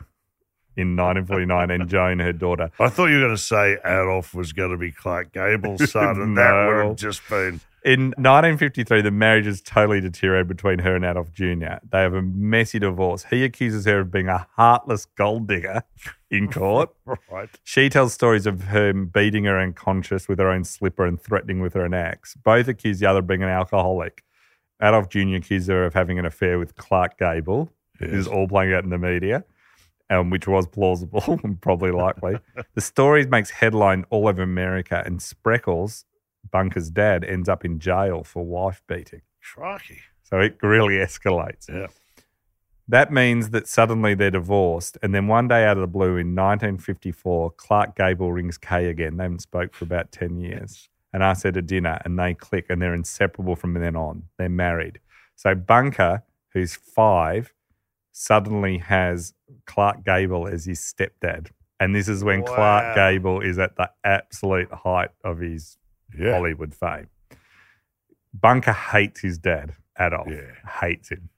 in 0.77 0.97
1949, 0.97 1.71
and 1.71 1.89
Joan, 1.89 2.19
her 2.21 2.33
daughter. 2.33 2.71
I 2.79 2.89
thought 2.89 3.07
you 3.07 3.17
were 3.17 3.25
going 3.25 3.37
to 3.37 3.43
say 3.43 3.79
Adolf 3.85 4.35
was 4.35 4.53
going 4.53 4.71
to 4.71 4.77
be 4.77 4.93
Clark 4.93 5.33
Gable's 5.33 5.91
son, 5.91 6.21
and 6.21 6.37
that 6.37 6.53
would 6.67 6.87
have 6.87 6.97
just 6.97 7.29
been. 7.29 7.61
In 7.83 8.09
1953, 8.19 9.01
the 9.01 9.11
marriage 9.11 9.47
is 9.47 9.63
totally 9.63 10.03
deteriorated 10.03 10.49
between 10.49 10.81
her 10.81 10.95
and 10.95 11.05
Adolf 11.05 11.33
Jr. 11.33 11.79
They 11.91 12.01
have 12.01 12.13
a 12.13 12.21
messy 12.21 12.79
divorce. 12.79 13.25
He 13.31 13.43
accuses 13.43 13.87
her 13.87 14.01
of 14.01 14.11
being 14.11 14.29
a 14.29 14.47
heartless 14.57 15.07
gold 15.07 15.49
digger 15.49 15.83
in 16.31 16.51
court. 16.51 16.91
Right. 17.31 17.49
She 17.65 17.89
tells 17.89 18.13
stories 18.13 18.47
of 18.47 18.69
him 18.69 19.07
beating 19.07 19.45
her 19.45 19.59
unconscious 19.59 20.29
with 20.29 20.39
her 20.39 20.49
own 20.49 20.65
slipper 20.65 21.07
and 21.07 21.21
threatening 21.21 21.61
with 21.61 21.75
her 21.75 21.85
an 21.85 21.95
axe. 21.95 22.37
Both 22.37 22.69
accuse 22.69 23.01
the 23.01 23.07
other 23.07 23.21
of 23.21 23.27
being 23.27 23.43
an 23.43 23.49
alcoholic. 23.49 24.23
Adolf 24.83 25.09
Jr. 25.09 25.37
accuses 25.37 25.69
her 25.69 25.85
of 25.85 25.95
having 25.95 26.19
an 26.19 26.25
affair 26.25 26.59
with 26.59 26.77
Clark 26.77 27.19
Gable. 27.19 27.71
This 27.99 28.13
is 28.13 28.27
all 28.27 28.49
playing 28.49 28.73
out 28.73 28.83
in 28.83 28.91
the 28.91 28.99
media, 28.99 29.45
um, 30.09 30.31
which 30.31 30.49
was 30.49 30.67
plausible 30.67 31.39
and 31.45 31.61
probably 31.61 31.91
likely. 31.91 32.39
the 32.75 32.81
story 32.81 33.27
makes 33.27 33.51
headline 33.51 34.07
all 34.11 34.27
over 34.27 34.43
America, 34.43 35.03
and 35.05 35.21
Spreckels, 35.21 36.05
Bunker's 36.51 36.91
dad, 36.91 37.25
ends 37.25 37.49
up 37.49 37.65
in 37.65 37.79
jail 37.79 38.25
for 38.25 38.45
wife 38.45 38.83
beating. 38.87 39.21
Crikey. 39.43 40.01
So 40.23 40.41
it 40.41 40.57
really 40.63 40.95
escalates. 40.95 41.69
Yeah. 41.69 41.89
That 42.89 43.13
means 43.13 43.51
that 43.51 43.69
suddenly 43.69 44.15
they're 44.15 44.33
divorced, 44.33 44.99
and 45.01 45.15
then 45.15 45.29
one 45.29 45.47
day 45.47 45.65
out 45.65 45.77
of 45.77 45.83
the 45.83 45.87
blue 45.87 46.17
in 46.17 46.35
1954, 46.35 47.53
Clark 47.53 47.95
Gable 47.95 48.33
rings 48.33 48.59
Kay 48.59 48.87
again. 48.89 49.17
They 49.17 49.25
haven't 49.25 49.43
spoke 49.43 49.75
for 49.75 49.85
about 49.85 50.11
10 50.11 50.39
years, 50.39 50.89
and 51.13 51.23
asks 51.23 51.43
her 51.45 51.53
to 51.53 51.63
dinner, 51.63 52.01
and 52.05 52.19
they 52.19 52.35
click, 52.35 52.67
and 52.69 52.81
they're 52.81 52.95
inseparable 52.95 53.57
from 53.57 53.75
then 53.75 53.97
on. 53.97 54.25
They're 54.39 54.49
married. 54.49 55.01
So 55.37 55.55
Bunker, 55.55 56.23
who's 56.53 56.75
five, 56.75 57.53
suddenly 58.13 58.79
has 58.79 59.35
Clark 59.67 60.05
Gable 60.05 60.47
as 60.47 60.65
his 60.67 60.79
stepdad, 60.81 61.49
and 61.79 61.95
this 61.95 62.09
is 62.09 62.23
when 62.23 62.43
Wow. 62.43 62.55
Clark 62.55 62.95
Gable 62.97 63.41
is 63.41 63.59
at 63.59 63.77
the 63.77 63.91
absolute 64.05 64.71
height 64.73 65.11
of 65.25 65.39
his 65.39 65.79
Yeah. 66.17 66.33
Hollywood 66.33 66.75
fame. 66.75 67.09
Bunker 68.35 68.73
hates 68.73 69.21
his 69.21 69.39
dad, 69.39 69.75
Adolf. 69.99 70.29
Yeah. 70.29 70.53
Hates 70.81 71.09
him 71.11 71.29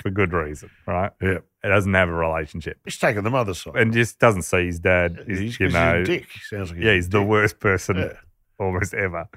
for 0.00 0.10
good 0.10 0.32
reason, 0.32 0.70
right? 0.86 1.12
Yeah. 1.20 1.38
He 1.62 1.68
doesn't 1.68 1.94
have 1.94 2.08
a 2.08 2.12
relationship 2.12 2.78
He's 2.84 2.96
taking 2.98 3.22
the 3.24 3.30
mother's 3.30 3.58
side. 3.62 3.76
and 3.76 3.92
just 3.92 4.18
doesn't 4.20 4.42
see 4.42 4.66
his 4.66 4.78
dad. 4.78 5.24
he's, 5.26 5.38
He's, 5.38 5.60
you 5.60 5.68
know, 5.70 6.00
a 6.00 6.04
dick. 6.04 6.26
He 6.32 6.40
sounds 6.40 6.70
like 6.70 6.80
yeah, 6.80 6.94
he's 6.94 7.08
the 7.08 7.22
worst 7.22 7.58
person 7.60 7.96
Yeah. 7.96 8.12
almost 8.60 8.94
ever. 8.94 9.28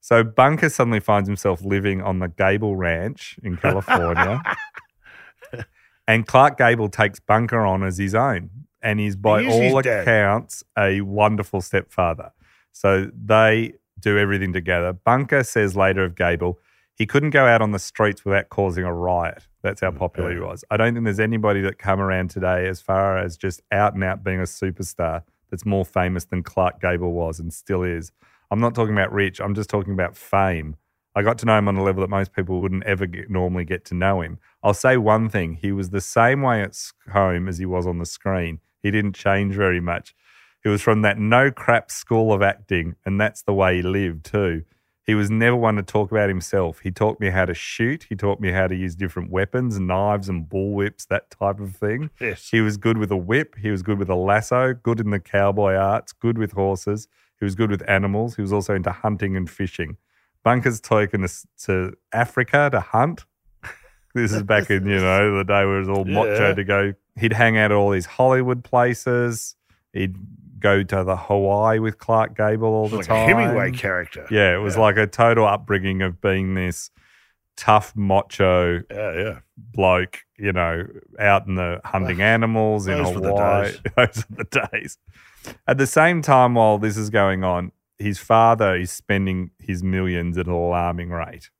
So 0.00 0.24
Bunker 0.24 0.68
suddenly 0.68 1.00
finds 1.00 1.28
himself 1.28 1.62
living 1.62 2.00
on 2.00 2.20
the 2.20 2.28
Gable 2.28 2.76
Ranch 2.76 3.38
in 3.42 3.56
California. 3.56 4.42
and 6.08 6.26
Clark 6.26 6.56
Gable 6.56 6.88
takes 6.88 7.20
Bunker 7.20 7.60
on 7.60 7.82
as 7.82 7.98
his 7.98 8.14
own. 8.14 8.50
And 8.82 8.98
by 9.20 9.42
is 9.42 9.54
his 9.54 9.72
all 9.74 9.82
dad. 9.82 10.02
accounts, 10.02 10.64
a 10.78 11.02
wonderful 11.02 11.60
stepfather. 11.60 12.32
So 12.72 13.10
they 13.14 13.74
do 13.98 14.18
everything 14.18 14.54
together. 14.54 14.94
Bunker 14.94 15.44
says 15.44 15.76
later 15.76 16.02
of 16.02 16.16
Gable, 16.16 16.58
he 16.96 17.06
couldn't 17.06 17.30
go 17.30 17.46
out 17.46 17.62
on 17.62 17.72
the 17.72 17.78
streets 17.78 18.24
without 18.24 18.48
causing 18.48 18.84
a 18.84 18.92
riot. 18.92 19.46
That's 19.62 19.80
how 19.80 19.90
mm, 19.90 19.98
popular 19.98 20.32
he 20.32 20.40
was. 20.40 20.64
I 20.70 20.76
don't 20.76 20.94
think 20.94 21.04
there's 21.04 21.20
anybody 21.20 21.60
that 21.62 21.78
come 21.78 22.00
around 22.00 22.30
today 22.30 22.66
as 22.68 22.80
far 22.80 23.18
as 23.18 23.36
just 23.36 23.60
out 23.70 23.94
and 23.94 24.04
out 24.04 24.24
being 24.24 24.40
a 24.40 24.44
superstar 24.44 25.22
that's 25.50 25.66
more 25.66 25.84
famous 25.84 26.24
than 26.24 26.42
Clark 26.42 26.80
Gable 26.80 27.12
was 27.12 27.40
and 27.40 27.52
still 27.52 27.82
is. 27.82 28.12
I'm 28.50 28.60
not 28.60 28.74
talking 28.74 28.94
about 28.94 29.12
rich. 29.12 29.40
I'm 29.40 29.54
just 29.54 29.70
talking 29.70 29.92
about 29.92 30.16
fame. 30.16 30.76
I 31.14 31.22
got 31.22 31.38
to 31.38 31.46
know 31.46 31.58
him 31.58 31.68
on 31.68 31.76
a 31.76 31.82
level 31.82 32.02
that 32.02 32.10
most 32.10 32.32
people 32.32 32.60
wouldn't 32.60 32.84
ever 32.84 33.06
get, 33.06 33.30
normally 33.30 33.64
get 33.64 33.84
to 33.86 33.94
know 33.94 34.20
him. 34.20 34.38
I'll 34.62 34.74
say 34.74 34.96
one 34.96 35.28
thing: 35.28 35.54
he 35.54 35.72
was 35.72 35.90
the 35.90 36.00
same 36.00 36.42
way 36.42 36.62
at 36.62 36.76
home 37.12 37.48
as 37.48 37.58
he 37.58 37.66
was 37.66 37.86
on 37.86 37.98
the 37.98 38.06
screen. 38.06 38.60
He 38.82 38.90
didn't 38.90 39.14
change 39.14 39.54
very 39.54 39.80
much. 39.80 40.14
He 40.62 40.68
was 40.68 40.82
from 40.82 41.02
that 41.02 41.18
no 41.18 41.50
crap 41.50 41.90
school 41.90 42.32
of 42.32 42.42
acting, 42.42 42.96
and 43.04 43.20
that's 43.20 43.42
the 43.42 43.54
way 43.54 43.76
he 43.76 43.82
lived 43.82 44.24
too. 44.24 44.64
He 45.04 45.14
was 45.14 45.30
never 45.30 45.56
one 45.56 45.76
to 45.76 45.82
talk 45.82 46.12
about 46.12 46.28
himself. 46.28 46.80
He 46.80 46.90
taught 46.92 47.18
me 47.18 47.30
how 47.30 47.46
to 47.46 47.54
shoot. 47.54 48.06
He 48.08 48.14
taught 48.14 48.38
me 48.38 48.52
how 48.52 48.68
to 48.68 48.76
use 48.76 48.94
different 48.94 49.30
weapons, 49.30 49.80
knives 49.80 50.28
and 50.28 50.48
bullwhips, 50.48 51.06
that 51.08 51.30
type 51.30 51.58
of 51.58 51.74
thing. 51.74 52.10
Yes. 52.20 52.48
He 52.50 52.60
was 52.60 52.76
good 52.76 52.98
with 52.98 53.10
a 53.10 53.16
whip. 53.16 53.56
He 53.56 53.70
was 53.70 53.82
good 53.82 53.98
with 53.98 54.10
a 54.10 54.14
lasso, 54.14 54.74
good 54.74 55.00
in 55.00 55.10
the 55.10 55.18
cowboy 55.18 55.74
arts, 55.74 56.12
good 56.12 56.38
with 56.38 56.52
horses. 56.52 57.08
He 57.40 57.44
was 57.44 57.54
good 57.54 57.70
with 57.70 57.82
animals. 57.88 58.36
He 58.36 58.42
was 58.42 58.52
also 58.52 58.74
into 58.74 58.92
hunting 58.92 59.34
and 59.36 59.50
fishing. 59.50 59.96
Bunker's 60.44 60.80
taken 60.80 61.24
us 61.24 61.46
to 61.64 61.94
Africa 62.12 62.68
to 62.72 62.80
hunt. 62.80 63.24
This 64.12 64.32
is 64.32 64.42
back 64.42 64.68
in, 64.70 64.86
you 64.86 64.96
know, 65.00 65.36
the 65.38 65.44
day 65.44 65.64
where 65.64 65.76
it 65.76 65.86
was 65.86 65.88
all 65.88 66.04
macho 66.04 66.52
to 66.52 66.64
go. 66.64 66.94
He'd 67.16 67.32
hang 67.32 67.56
out 67.56 67.70
at 67.70 67.76
all 67.76 67.90
these 67.90 68.06
Hollywood 68.06 68.64
places. 68.64 69.54
He'd 69.92 70.16
go 70.58 70.82
to 70.82 71.04
the 71.04 71.16
Hawaii 71.16 71.78
with 71.78 71.98
Clark 71.98 72.36
Gable 72.36 72.68
all 72.68 72.88
the 72.88 72.96
like 72.96 73.06
time. 73.06 73.16
a 73.16 73.26
Hemingway 73.26 73.70
character. 73.70 74.26
Yeah, 74.28 74.52
it 74.54 74.58
was 74.58 74.76
like 74.76 74.96
a 74.96 75.06
total 75.06 75.46
upbringing 75.46 76.02
of 76.02 76.20
being 76.20 76.54
this 76.54 76.90
tough 77.56 77.94
macho 77.96 78.82
Yeah, 78.90 79.12
yeah. 79.18 79.38
bloke, 79.56 80.20
you 80.38 80.52
know, 80.52 80.86
out 81.18 81.46
in 81.46 81.54
the 81.56 81.80
hunting 81.84 82.22
animals 82.22 82.86
in 82.86 83.02
Those 83.02 83.14
were 83.14 83.20
the 83.20 83.28
Hawaii. 83.28 83.70
days. 83.72 83.80
Those 83.96 84.24
are 84.24 84.44
the 84.44 84.68
days. 84.72 84.98
At 85.66 85.78
the 85.78 85.86
same 85.86 86.22
time, 86.22 86.54
while 86.54 86.78
this 86.78 86.96
is 86.96 87.10
going 87.10 87.44
on, 87.44 87.72
his 87.98 88.18
father 88.18 88.76
is 88.76 88.90
spending 88.90 89.50
his 89.58 89.82
millions 89.82 90.38
at 90.38 90.46
an 90.46 90.52
alarming 90.52 91.10
rate. 91.10 91.50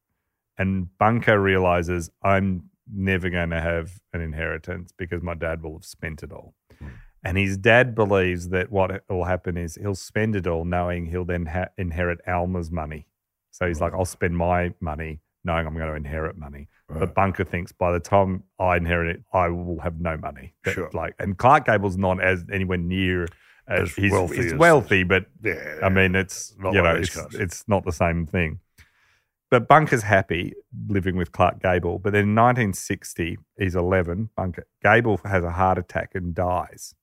And 0.58 0.96
Bunker 0.98 1.40
realizes, 1.40 2.10
I'm 2.22 2.70
never 2.92 3.30
going 3.30 3.50
to 3.50 3.60
have 3.60 4.00
an 4.12 4.20
inheritance 4.20 4.92
because 4.96 5.22
my 5.22 5.34
dad 5.34 5.62
will 5.62 5.74
have 5.74 5.84
spent 5.84 6.22
it 6.22 6.32
all. 6.32 6.54
Hmm. 6.78 6.88
And 7.22 7.36
his 7.38 7.56
dad 7.58 7.94
believes 7.94 8.48
that 8.48 8.70
what 8.72 9.02
will 9.08 9.24
happen 9.24 9.56
is 9.58 9.74
he'll 9.76 9.94
spend 9.94 10.34
it 10.36 10.46
all 10.46 10.64
knowing 10.64 11.06
he'll 11.06 11.24
then 11.26 11.46
ha- 11.46 11.68
inherit 11.76 12.18
Alma's 12.26 12.70
money. 12.70 13.06
So 13.50 13.66
he's 13.68 13.80
like, 13.80 13.92
I'll 13.92 14.04
spend 14.06 14.36
my 14.36 14.72
money 14.80 15.20
knowing 15.44 15.66
I'm 15.66 15.74
going 15.74 15.88
to 15.88 15.94
inherit 15.96 16.36
money. 16.36 16.68
Right. 16.88 17.00
But 17.00 17.14
Bunker 17.14 17.44
thinks 17.44 17.72
by 17.72 17.92
the 17.92 18.00
time 18.00 18.44
I 18.58 18.76
inherit 18.76 19.16
it, 19.16 19.22
I 19.32 19.48
will 19.48 19.80
have 19.80 20.00
no 20.00 20.16
money. 20.16 20.54
That, 20.64 20.74
Sure. 20.74 20.90
Like, 20.92 21.14
and 21.18 21.38
Clark 21.38 21.66
Gable's 21.66 21.96
not 21.96 22.22
as 22.22 22.44
anywhere 22.52 22.78
near 22.78 23.24
as 23.68 23.90
As 23.90 23.94
he's, 23.94 24.12
wealthy 24.12 24.42
he's 24.42 24.54
wealthy, 24.54 25.02
but 25.04 25.26
Yeah. 25.42 25.78
I 25.82 25.88
mean, 25.88 26.14
it's 26.14 26.54
Not 26.58 26.74
you 26.74 26.82
know, 26.82 26.96
it's, 26.96 27.16
it's 27.34 27.68
not 27.68 27.84
the 27.84 27.92
same 27.92 28.26
thing. 28.26 28.60
But 29.50 29.66
Bunker's 29.66 30.02
happy 30.02 30.54
living 30.88 31.16
with 31.16 31.32
Clark 31.32 31.60
Gable. 31.60 31.98
But 31.98 32.12
then 32.12 32.22
in 32.22 32.34
1960, 32.36 33.36
he's 33.58 33.74
11. 33.74 34.30
Bunker 34.36 34.66
Gable 34.82 35.18
has 35.24 35.42
a 35.42 35.50
heart 35.50 35.76
attack 35.76 36.12
and 36.14 36.34
dies, 36.34 36.94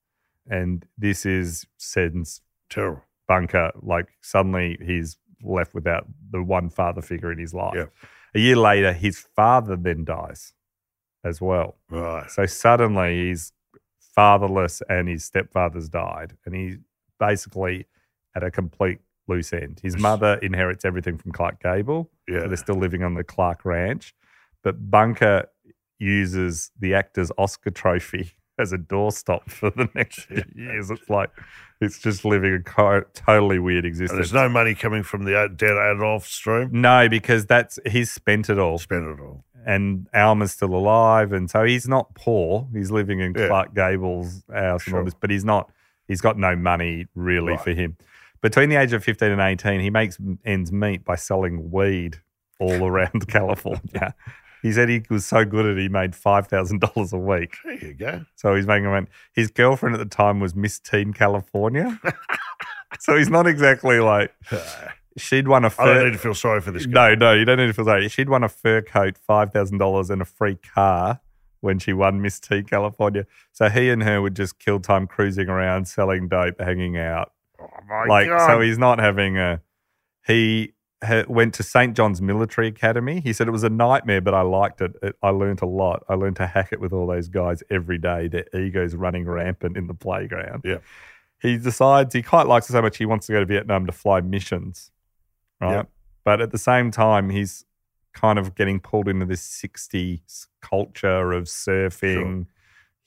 and 0.49 0.85
this 0.97 1.25
is 1.25 1.65
sends 1.77 2.41
terrible. 2.69 3.03
Bunker 3.27 3.71
like 3.81 4.07
suddenly 4.21 4.77
he's 4.81 5.17
left 5.43 5.73
without 5.73 6.07
the 6.31 6.41
one 6.41 6.69
father 6.69 7.01
figure 7.01 7.31
in 7.33 7.37
his 7.37 7.53
life. 7.53 7.75
Yeah. 7.75 7.85
A 8.35 8.39
year 8.39 8.55
later, 8.55 8.93
his 8.93 9.19
father 9.19 9.75
then 9.75 10.03
dies 10.05 10.53
as 11.23 11.41
well. 11.41 11.75
Right. 11.89 12.29
So 12.29 12.45
suddenly 12.45 13.27
he's 13.27 13.53
fatherless 13.99 14.81
and 14.89 15.07
his 15.07 15.25
stepfather's 15.25 15.89
died. 15.89 16.37
And 16.45 16.55
he's 16.55 16.77
basically 17.19 17.87
at 18.35 18.43
a 18.43 18.51
complete 18.51 18.99
loose 19.27 19.53
end. 19.53 19.79
His 19.81 19.97
mother 19.97 20.35
inherits 20.41 20.85
everything 20.85 21.17
from 21.17 21.31
Clark 21.31 21.61
Gable. 21.61 22.09
Yeah. 22.27 22.41
So 22.41 22.47
they're 22.47 22.57
still 22.57 22.75
living 22.75 23.03
on 23.03 23.13
the 23.13 23.23
Clark 23.23 23.65
Ranch. 23.65 24.13
But 24.63 24.89
Bunker 24.89 25.45
uses 25.99 26.71
the 26.79 26.93
actor's 26.93 27.31
Oscar 27.37 27.71
trophy 27.71 28.33
as 28.59 28.73
a 28.73 28.77
doorstop 28.77 29.43
for 29.51 29.69
the 29.69 29.89
next 29.95 30.21
few 30.25 30.43
years. 30.55 30.89
It's 30.91 31.09
like, 31.09 31.29
it's 31.79 31.99
just 31.99 32.25
living 32.25 32.53
a 32.55 32.59
co- 32.63 33.03
totally 33.13 33.59
weird 33.59 33.85
And 33.85 33.91
existence. 33.93 34.17
there's 34.17 34.33
no 34.33 34.49
money 34.49 34.73
coming 34.75 35.03
from 35.03 35.25
the 35.25 35.31
dead 35.55 35.77
Adolf 35.77 36.25
stream. 36.25 36.69
no, 36.71 37.07
because 37.07 37.45
that's 37.45 37.77
he's 37.85 38.11
spent 38.11 38.49
it 38.49 38.57
all. 38.59 38.77
Spend 38.79 39.19
it 39.19 39.21
all. 39.21 39.43
and 39.65 40.07
Alma's 40.13 40.53
still 40.53 40.73
alive, 40.73 41.33
and 41.33 41.49
so 41.49 41.63
he's 41.63 41.87
not 41.87 42.15
poor. 42.15 42.67
He's 42.73 42.89
living 42.89 43.19
in 43.19 43.33
Yeah. 43.37 43.47
Clark 43.47 43.73
Gable's 43.75 44.43
house 44.51 44.87
and 44.87 44.95
all 44.95 45.03
this, 45.03 45.13
but 45.13 45.29
he's 45.29 45.45
not. 45.45 45.69
He's 46.07 46.21
got 46.21 46.37
no 46.37 46.55
money 46.55 47.05
really 47.15 47.51
Right. 47.51 47.61
for 47.61 47.71
him. 47.71 47.97
Between 48.41 48.69
the 48.69 48.77
age 48.77 48.93
of 48.93 49.03
fifteen 49.03 49.31
and 49.31 49.41
eighteen, 49.41 49.81
he 49.81 49.89
makes 49.89 50.17
ends 50.45 50.71
meet 50.71 51.03
by 51.03 51.15
selling 51.15 51.69
weed 51.69 52.17
all 52.59 52.87
around 52.87 53.27
California. 53.27 54.15
He 54.61 54.71
said 54.71 54.89
he 54.89 55.03
was 55.09 55.25
so 55.25 55.45
good 55.45 55.65
at 55.65 55.77
it, 55.77 55.81
he 55.81 55.89
made 55.89 56.15
five 56.15 56.47
thousand 56.47 56.81
dollars 56.81 57.13
a 57.13 57.17
week. 57.17 57.57
There 57.63 57.75
you 57.75 57.93
go. 57.93 58.25
So 58.35 58.55
he's 58.55 58.67
making 58.67 58.85
money. 58.85 59.07
His 59.33 59.49
girlfriend 59.49 59.95
at 59.95 59.99
the 59.99 60.15
time 60.15 60.39
was 60.39 60.55
Miss 60.55 60.79
Teen 60.79 61.13
California. 61.13 61.99
so 62.99 63.15
he's 63.15 63.29
not 63.29 63.47
exactly 63.47 63.99
like 63.99 64.33
uh, 64.51 64.59
she'd 65.17 65.47
won 65.47 65.65
a 65.65 65.71
I 65.77 65.85
don't 65.85 66.05
need 66.05 66.13
to 66.13 66.19
feel 66.19 66.33
sorry 66.33 66.61
for 66.61 66.71
this 66.71 66.85
guy. 66.85 67.09
no, 67.09 67.15
no, 67.15 67.33
you 67.33 67.45
don't 67.45 67.57
need 67.57 67.67
to 67.67 67.73
feel 67.73 67.85
sorry. 67.85 68.07
She'd 68.09 68.29
won 68.29 68.43
a 68.43 68.49
fur 68.49 68.81
coat, 68.81 69.17
five 69.17 69.51
thousand 69.51 69.77
dollars, 69.79 70.09
and 70.09 70.21
a 70.21 70.25
free 70.25 70.55
car 70.55 71.19
when 71.61 71.79
she 71.79 71.93
won 71.93 72.21
Miss 72.21 72.39
Teen 72.39 72.63
California. 72.63 73.25
So 73.51 73.69
he 73.69 73.89
and 73.89 74.03
her 74.03 74.21
would 74.21 74.35
just 74.35 74.59
kill 74.59 74.79
time 74.79 75.07
cruising 75.07 75.49
around, 75.49 75.87
selling 75.87 76.27
dope, 76.27 76.59
hanging 76.59 76.97
out. 76.97 77.31
Oh 77.59 77.67
my 77.87 78.05
like, 78.05 78.27
God. 78.27 78.47
so 78.47 78.61
he's 78.61 78.77
not 78.77 78.99
having 78.99 79.37
a. 79.37 79.61
He 80.25 80.73
went 81.27 81.53
to 81.55 81.63
St 81.63 81.95
John's 81.95 82.21
Military 82.21 82.67
Academy. 82.67 83.19
He 83.19 83.33
said 83.33 83.47
it 83.47 83.51
was 83.51 83.63
a 83.63 83.69
nightmare, 83.69 84.21
but 84.21 84.33
I 84.33 84.41
liked 84.41 84.81
it. 84.81 84.93
it. 85.03 85.15
I 85.21 85.29
learned 85.29 85.61
a 85.61 85.65
lot. 85.65 86.03
I 86.09 86.15
learned 86.15 86.37
to 86.37 86.47
hack 86.47 86.69
it 86.71 86.79
with 86.79 86.91
all 86.93 87.07
those 87.07 87.27
guys 87.27 87.61
every 87.69 87.97
day. 87.97 88.27
Their 88.27 88.45
egos 88.55 88.95
running 88.95 89.25
rampant 89.25 89.77
in 89.77 89.87
the 89.87 89.93
playground. 89.93 90.63
Yeah. 90.65 90.77
He 91.39 91.57
decides 91.57 92.13
he 92.13 92.23
quite 92.23 92.47
likes 92.47 92.67
it 92.69 92.73
so 92.73 92.81
much 92.81 92.97
he 92.97 93.05
wants 93.05 93.27
to 93.27 93.33
go 93.33 93.39
to 93.39 93.45
Vietnam 93.45 93.85
to 93.85 93.91
fly 93.91 94.21
missions, 94.21 94.89
right? 95.61 95.71
Yeah. 95.71 95.83
But 96.25 96.41
at 96.41 96.51
the 96.51 96.57
same 96.57 96.89
time, 96.89 97.29
he's 97.29 97.63
kind 98.13 98.39
of 98.39 98.55
getting 98.55 98.79
pulled 98.79 99.07
into 99.07 99.25
this 99.25 99.45
60s 99.63 100.47
culture 100.61 101.31
of 101.31 101.43
surfing, 101.43 102.47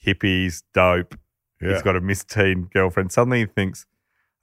hippies, 0.04 0.62
dope. 0.72 1.18
Yeah. 1.60 1.72
He's 1.72 1.82
got 1.82 1.96
a 1.96 2.00
Miss 2.00 2.24
Teen 2.24 2.68
girlfriend. 2.72 3.10
Suddenly 3.10 3.40
he 3.40 3.46
thinks, 3.46 3.84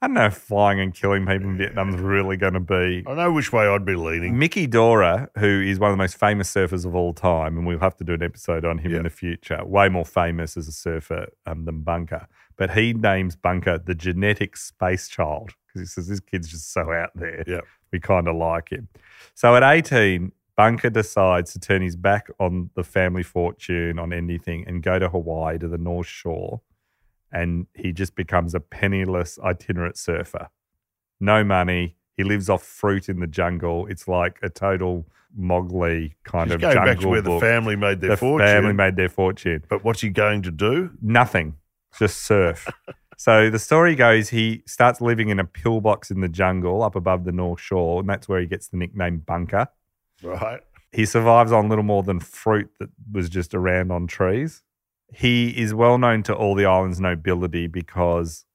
I 0.02 0.06
don't 0.08 0.14
know 0.14 0.26
if 0.28 0.36
flying 0.36 0.80
and 0.80 0.94
killing 0.94 1.26
people 1.26 1.50
in 1.50 1.58
Vietnam 1.58 1.90
is 1.96 2.00
really 2.00 2.38
going 2.38 2.54
to 2.54 2.60
be. 2.60 3.04
I 3.08 3.16
know 3.16 3.32
which 3.32 3.52
way 3.52 3.66
I'd 3.68 3.84
be 3.84 3.96
leaning. 3.96 4.38
Miki 4.38 4.68
Dora, 4.68 5.28
who 5.40 5.48
is 5.62 5.80
one 5.80 5.90
of 5.90 5.94
the 5.98 6.04
most 6.04 6.18
famous 6.20 6.54
surfers 6.54 6.86
of 6.86 6.96
all 6.96 7.14
time, 7.14 7.58
and 7.58 7.66
we'll 7.66 7.80
have 7.80 7.98
to 7.98 8.04
do 8.04 8.14
an 8.14 8.22
episode 8.22 8.64
on 8.64 8.78
him 8.78 8.92
Yeah. 8.92 8.98
in 8.98 9.04
the 9.06 9.10
future, 9.10 9.66
way 9.66 9.90
more 9.90 10.06
famous 10.06 10.56
as 10.56 10.68
a 10.68 10.72
surfer 10.72 11.30
um, 11.48 11.66
than 11.66 11.82
Bunker. 11.82 12.28
But 12.58 12.72
he 12.76 12.94
names 12.94 13.36
Bunker 13.36 13.80
the 13.80 13.96
genetic 13.96 14.56
space 14.56 15.08
child 15.08 15.54
because 15.66 15.82
he 15.82 15.86
says 15.88 16.08
this 16.08 16.20
kid's 16.20 16.48
just 16.50 16.72
so 16.72 16.92
out 16.92 17.10
there. 17.16 17.44
Yeah. 17.48 17.62
We 17.92 18.00
kind 18.00 18.28
of 18.28 18.36
like 18.36 18.70
him. 18.70 18.90
So 19.34 19.56
at 19.56 19.64
18, 19.64 20.32
Bunker 20.56 20.92
decides 20.92 21.54
to 21.54 21.60
turn 21.60 21.82
his 21.82 21.96
back 21.96 22.28
on 22.40 22.70
the 22.76 22.84
family 22.84 23.24
fortune, 23.24 23.98
on 23.98 24.14
anything, 24.14 24.64
and 24.68 24.84
go 24.84 25.00
to 25.00 25.10
Hawaii 25.10 25.58
to 25.58 25.68
the 25.68 25.78
North 25.80 26.08
Shore. 26.08 26.62
And 27.32 27.68
he 27.74 27.92
just 27.92 28.16
becomes 28.16 28.56
a 28.56 28.60
penniless 28.60 29.38
itinerant 29.40 29.98
surfer. 29.98 30.50
No 31.20 31.44
money. 31.44 31.96
He 32.16 32.24
lives 32.24 32.50
off 32.50 32.64
fruit 32.64 33.10
in 33.10 33.20
the 33.20 33.28
jungle. 33.28 33.86
It's 33.88 34.08
like 34.08 34.40
a 34.42 34.50
total 34.50 35.06
Mowgli 35.36 36.16
kind 36.24 36.48
He's 36.48 36.56
of 36.56 36.62
going 36.62 36.74
jungle 36.74 36.94
back 36.94 37.00
to 37.02 37.08
where 37.08 37.22
the 37.22 37.40
family 37.40 37.76
made 37.76 38.02
their 38.02 38.12
the 38.12 38.18
fortune. 38.18 38.48
family 38.48 38.74
made 38.74 38.96
their 38.96 39.10
fortune. 39.10 39.64
but 39.70 39.84
what's 39.84 40.02
he 40.02 40.10
going 40.10 40.42
to 40.44 40.52
do? 40.52 40.92
Nothing, 41.02 41.56
just 41.98 42.24
surf. 42.24 42.68
so 43.18 43.50
the 43.50 43.60
story 43.60 43.96
goes 43.96 44.30
he 44.30 44.64
starts 44.66 45.02
living 45.02 45.30
in 45.30 45.40
a 45.40 45.46
pillbox 45.46 46.10
in 46.10 46.22
the 46.22 46.30
jungle 46.30 46.82
up 46.82 46.96
above 46.96 47.26
the 47.26 47.32
North 47.32 47.60
Shore, 47.60 48.00
and 48.00 48.10
that's 48.10 48.28
where 48.28 48.40
he 48.40 48.48
gets 48.48 48.68
the 48.68 48.78
nickname 48.78 49.20
Bunker. 49.20 49.68
Right. 50.24 50.62
He 50.92 51.06
survives 51.06 51.52
on 51.52 51.70
little 51.70 51.84
more 51.84 52.04
than 52.04 52.20
fruit 52.20 52.72
that 52.80 52.90
was 53.12 53.30
just 53.30 53.54
around 53.54 53.92
on 53.92 54.08
trees. 54.08 54.64
He 55.14 55.50
is 55.50 55.74
well 55.74 55.98
known 55.98 56.24
to 56.24 56.36
all 56.36 56.54
the 56.56 56.66
island's 56.66 57.00
nobility 57.00 57.68
because 57.68 58.46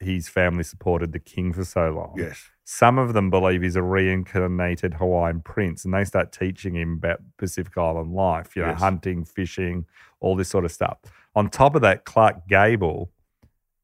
his 0.00 0.28
family 0.28 0.64
supported 0.64 1.12
the 1.12 1.20
king 1.20 1.52
for 1.52 1.64
so 1.64 1.90
long. 1.90 2.14
Yes. 2.18 2.50
Some 2.64 2.98
of 2.98 3.12
them 3.12 3.30
believe 3.30 3.62
he's 3.62 3.76
a 3.76 3.82
reincarnated 3.82 4.94
Hawaiian 4.94 5.40
prince, 5.42 5.84
and 5.84 5.94
they 5.94 6.04
start 6.04 6.32
teaching 6.32 6.74
him 6.74 6.94
about 6.94 7.20
Pacific 7.36 7.76
Island 7.76 8.12
life, 8.12 8.56
you 8.56 8.62
know, 8.62 8.68
Yes. 8.70 8.80
hunting, 8.80 9.24
fishing, 9.24 9.86
all 10.20 10.36
this 10.36 10.48
sort 10.48 10.64
of 10.64 10.72
stuff. 10.72 10.98
On 11.34 11.48
top 11.48 11.74
of 11.74 11.82
that, 11.82 12.04
Clark 12.04 12.46
Gable 12.48 13.10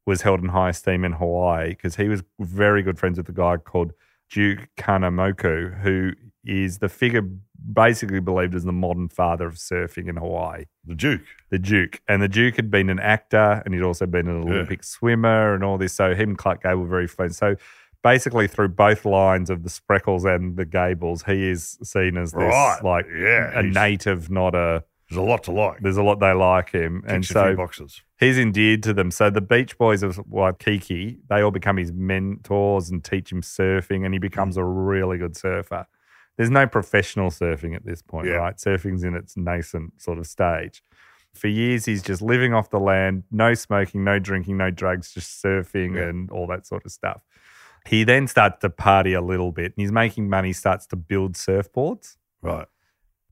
was 0.05 0.21
held 0.23 0.41
in 0.41 0.49
high 0.49 0.69
esteem 0.69 1.03
in 1.05 1.13
Hawaii 1.13 1.69
because 1.69 1.95
he 1.97 2.07
was 2.09 2.23
very 2.39 2.81
good 2.81 2.97
friends 2.99 3.17
with 3.17 3.29
a 3.29 3.33
guy 3.33 3.57
called 3.57 3.93
Duke 4.29 4.67
Kahanamoku, 4.77 5.81
who 5.81 6.13
is 6.45 6.77
the 6.79 6.89
figure 6.89 7.27
basically 7.73 8.19
believed 8.19 8.55
as 8.55 8.63
the 8.63 8.71
modern 8.71 9.09
father 9.09 9.45
of 9.45 9.55
surfing 9.55 10.07
in 10.07 10.15
Hawaii 10.15 10.65
The 10.85 10.95
Duke. 10.95 11.21
the 11.49 11.59
Duke. 11.59 12.01
And 12.07 12.21
the 12.21 12.27
Duke 12.29 12.55
had 12.55 12.71
been 12.71 12.89
an 12.89 12.99
actor 12.99 13.61
and 13.65 13.73
he'd 13.73 13.83
also 13.83 14.05
been 14.05 14.27
an 14.27 14.43
Yeah. 14.47 14.53
Olympic 14.53 14.83
swimmer 14.83 15.53
and 15.53 15.63
all 15.63 15.77
this. 15.77 15.93
So 15.93 16.15
him 16.15 16.29
and 16.29 16.37
Clark 16.37 16.63
Gable 16.63 16.81
were 16.83 16.87
very 16.87 17.07
friends. 17.07 17.37
So 17.37 17.55
basically 18.01 18.47
through 18.47 18.69
both 18.69 19.03
lines 19.05 19.49
of 19.49 19.63
the 19.63 19.69
Spreckels 19.69 20.23
and 20.23 20.55
the 20.55 20.65
Gables, 20.65 21.23
he 21.23 21.49
is 21.49 21.77
seen 21.83 22.15
as 22.17 22.31
this 22.31 22.41
Right. 22.41 22.79
like 22.83 23.05
Yeah, 23.13 23.59
a 23.59 23.63
native, 23.63 24.29
not 24.31 24.55
a. 24.55 24.83
There's 25.09 25.17
a 25.17 25.21
lot 25.23 25.43
to 25.45 25.51
like. 25.51 25.79
There's 25.81 25.97
a 25.97 26.03
lot 26.03 26.19
they 26.19 26.33
like 26.33 26.69
him, 26.71 27.03
and 27.07 27.23
Ticks 27.23 27.31
a 27.31 27.33
few 27.33 27.51
so 27.53 27.55
boxes. 27.55 28.03
he's 28.19 28.37
endeared 28.37 28.83
to 28.83 28.93
them. 28.93 29.09
So 29.09 29.31
the 29.31 29.41
Beach 29.41 29.75
Boys 29.75 30.03
of 30.03 30.19
Waikiki, 30.29 31.17
they 31.29 31.41
all 31.41 31.49
become 31.49 31.77
his 31.77 31.91
mentors 31.91 32.91
and 32.91 33.03
teach 33.03 33.31
him 33.31 33.41
surfing, 33.41 34.05
and 34.05 34.13
he 34.13 34.19
becomes 34.19 34.55
hmm. 34.55 34.61
a 34.61 34.65
really 34.65 35.17
good 35.17 35.35
surfer. 35.35 35.87
There's 36.39 36.49
no 36.49 36.65
professional 36.65 37.31
surfing 37.31 37.75
at 37.75 37.83
this 37.85 38.01
point, 38.01 38.27
Yeah. 38.27 38.35
right? 38.35 38.55
Surfing's 38.55 39.03
in 39.03 39.13
its 39.13 39.35
nascent 39.35 40.01
sort 40.01 40.17
of 40.19 40.25
stage. 40.25 40.81
For 41.35 41.49
years, 41.49 41.83
he's 41.83 42.01
just 42.01 42.21
living 42.21 42.53
off 42.53 42.69
the 42.69 42.79
land, 42.79 43.23
no 43.29 43.53
smoking, 43.55 44.05
no 44.05 44.19
drinking, 44.19 44.55
no 44.55 44.71
drugs, 44.71 45.13
just 45.13 45.43
surfing 45.43 45.97
Yeah. 45.97 46.03
and 46.03 46.29
all 46.31 46.47
that 46.47 46.65
sort 46.65 46.85
of 46.85 46.93
stuff. 46.93 47.21
He 47.85 48.05
then 48.05 48.25
starts 48.27 48.59
to 48.61 48.69
party 48.69 49.11
a 49.11 49.19
little 49.21 49.51
bit, 49.51 49.65
and 49.65 49.73
he's 49.75 49.91
making 49.91 50.29
money, 50.29 50.53
starts 50.53 50.87
to 50.87 50.95
build 50.95 51.33
surfboards 51.33 52.15
Right. 52.41 52.67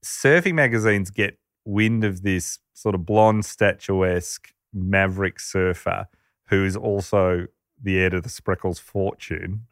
surfing 0.04 0.56
magazines 0.56 1.10
get 1.10 1.40
wind 1.64 2.04
of 2.04 2.24
this 2.24 2.60
sort 2.74 2.94
of 2.94 3.06
blonde, 3.06 3.46
statuesque 3.46 4.54
maverick 4.74 5.40
surfer 5.40 6.08
who 6.50 6.66
is 6.66 6.76
also 6.76 7.48
the 7.82 7.98
heir 8.00 8.10
to 8.10 8.20
the 8.20 8.28
Spreckels 8.30 8.82
fortune. 8.82 9.66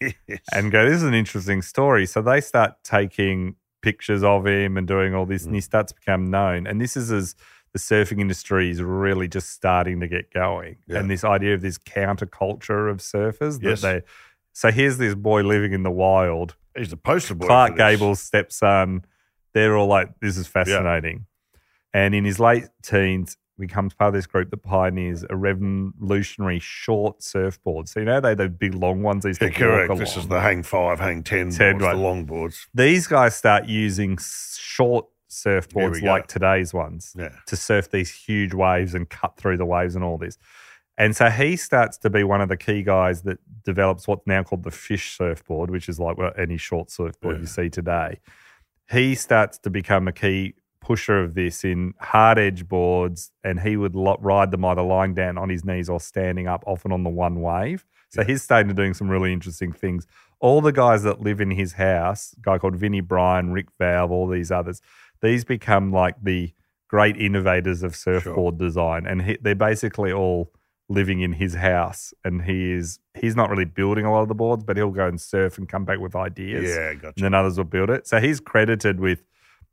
and 0.52 0.70
go, 0.70 0.84
This 0.84 0.96
is 0.96 1.02
an 1.04 1.14
interesting 1.14 1.62
story. 1.62 2.06
So 2.06 2.22
they 2.22 2.40
start 2.40 2.74
taking 2.84 3.56
pictures 3.82 4.22
of 4.24 4.46
him 4.46 4.76
and 4.76 4.86
doing 4.86 5.14
all 5.14 5.26
this, 5.26 5.44
and 5.44 5.52
Mm. 5.52 5.56
he 5.56 5.60
starts 5.60 5.92
to 5.92 5.98
become 5.98 6.30
known. 6.30 6.66
And 6.66 6.80
this 6.80 6.96
is 6.96 7.10
as 7.12 7.34
the 7.72 7.78
surfing 7.78 8.20
industry 8.20 8.70
is 8.70 8.82
really 8.82 9.28
just 9.28 9.50
starting 9.50 10.00
to 10.00 10.08
get 10.08 10.32
going. 10.32 10.76
Yeah. 10.86 10.98
And 10.98 11.10
this 11.10 11.22
idea 11.22 11.54
of 11.54 11.60
this 11.60 11.78
counterculture 11.78 12.90
of 12.90 12.98
surfers 12.98 13.60
that 13.60 13.68
Yes. 13.68 13.82
they. 13.82 14.02
So 14.52 14.70
here's 14.72 14.98
this 14.98 15.14
boy 15.14 15.42
living 15.42 15.72
in 15.72 15.82
the 15.82 15.90
wild 15.90 16.56
he's 16.76 16.92
a 16.92 16.96
poster 16.96 17.34
boy. 17.34 17.46
Clark. 17.46 17.76
Gable's 17.76 18.20
stepson. 18.20 19.04
They're 19.52 19.76
all 19.76 19.86
like, 19.88 20.10
this 20.20 20.36
is 20.36 20.46
fascinating. 20.46 21.26
And 21.92 22.14
in 22.14 22.24
his 22.24 22.38
late 22.38 22.66
teens, 22.82 23.36
becomes 23.58 23.94
part 23.94 24.08
of 24.08 24.14
this 24.14 24.26
group 24.26 24.50
that 24.50 24.58
pioneers 24.62 25.24
a 25.28 25.36
revolutionary 25.36 26.58
short 26.58 27.22
surfboard. 27.22 27.88
So 27.88 28.00
you 28.00 28.06
know 28.06 28.20
they 28.20 28.34
the 28.34 28.48
big 28.48 28.74
long 28.74 29.02
ones. 29.02 29.24
These 29.24 29.38
Yeah, 29.40 29.50
correct. 29.50 29.96
This 29.98 30.16
is 30.16 30.28
the 30.28 30.40
hang 30.40 30.62
five, 30.62 30.98
hang 31.00 31.22
10, 31.22 31.50
10, 31.52 31.72
boards, 31.78 31.82
right. 31.84 31.94
the 31.96 32.00
long 32.02 32.24
boards. 32.24 32.66
These 32.74 33.06
guys 33.06 33.34
start 33.36 33.66
using 33.66 34.18
short 34.56 35.06
surfboards 35.30 36.02
like 36.02 36.26
today's 36.26 36.72
ones 36.72 37.12
Yeah. 37.16 37.30
to 37.46 37.56
surf 37.56 37.90
these 37.90 38.10
huge 38.14 38.54
waves 38.54 38.94
and 38.94 39.08
cut 39.08 39.36
through 39.36 39.58
the 39.58 39.66
waves 39.66 39.94
and 39.94 40.02
all 40.02 40.16
this. 40.18 40.38
And 40.96 41.14
so 41.14 41.30
he 41.30 41.54
starts 41.56 41.96
to 41.98 42.10
be 42.10 42.24
one 42.24 42.40
of 42.40 42.48
the 42.48 42.56
key 42.56 42.82
guys 42.82 43.22
that 43.22 43.38
develops 43.64 44.08
what's 44.08 44.26
now 44.26 44.42
called 44.42 44.64
the 44.64 44.70
fish 44.70 45.16
surfboard, 45.16 45.70
which 45.70 45.88
is 45.88 46.00
like 46.00 46.16
well, 46.16 46.32
any 46.36 46.56
short 46.56 46.90
surfboard 46.90 47.36
Yeah. 47.36 47.40
you 47.42 47.46
see 47.46 47.68
today. 47.70 48.18
He 48.90 49.14
starts 49.14 49.58
to 49.58 49.70
become 49.70 50.08
a 50.08 50.12
key 50.12 50.54
pusher 50.88 51.18
of 51.22 51.34
this 51.34 51.64
in 51.64 51.92
hard 52.00 52.38
edge 52.38 52.66
boards, 52.66 53.30
and 53.44 53.60
he 53.60 53.76
would 53.76 53.94
lo- 53.94 54.18
ride 54.20 54.50
them 54.50 54.64
either 54.64 54.82
lying 54.82 55.14
down 55.14 55.36
on 55.38 55.48
his 55.50 55.64
knees 55.64 55.88
or 55.88 56.00
standing 56.00 56.46
up, 56.48 56.64
often 56.66 56.92
on 56.92 57.02
the 57.04 57.10
one 57.10 57.40
wave. 57.42 57.84
So 58.10 58.24
he's 58.24 58.42
starting 58.42 58.68
to 58.68 58.74
doing 58.74 58.94
some 58.94 59.08
really 59.08 59.32
interesting 59.32 59.72
things. 59.72 60.06
All 60.40 60.60
the 60.62 60.72
guys 60.72 61.02
that 61.02 61.20
live 61.20 61.40
in 61.40 61.50
his 61.50 61.74
house, 61.74 62.34
a 62.38 62.40
guy 62.40 62.56
called 62.58 62.76
Vinnie 62.76 63.02
Bryan, 63.02 63.52
Rick 63.52 63.66
Valve, 63.78 64.10
all 64.10 64.26
these 64.28 64.50
others, 64.50 64.80
these 65.20 65.44
become 65.44 65.92
like 65.92 66.14
the 66.22 66.52
great 66.88 67.16
innovators 67.18 67.82
of 67.82 67.94
surfboard 67.94 68.56
design, 68.56 69.04
and 69.06 69.22
he, 69.22 69.36
they're 69.42 69.54
basically 69.54 70.10
all 70.12 70.50
living 70.88 71.20
in 71.20 71.32
his 71.34 71.54
house. 71.54 72.14
And 72.24 72.42
he 72.44 72.72
is 72.72 72.98
he's 73.20 73.36
not 73.36 73.50
really 73.50 73.66
building 73.66 74.06
a 74.06 74.12
lot 74.12 74.22
of 74.22 74.28
the 74.28 74.34
boards, 74.34 74.64
but 74.64 74.76
he'll 74.78 74.90
go 75.02 75.06
and 75.06 75.20
surf 75.20 75.58
and 75.58 75.68
come 75.68 75.84
back 75.84 75.98
with 75.98 76.16
ideas 76.16 76.70
Yeah, 76.70 76.94
gotcha. 76.94 77.12
and 77.16 77.24
then 77.24 77.34
others 77.34 77.58
will 77.58 77.64
build 77.64 77.90
it. 77.90 78.06
So 78.06 78.20
he's 78.20 78.40
credited 78.40 79.00
with 79.00 79.20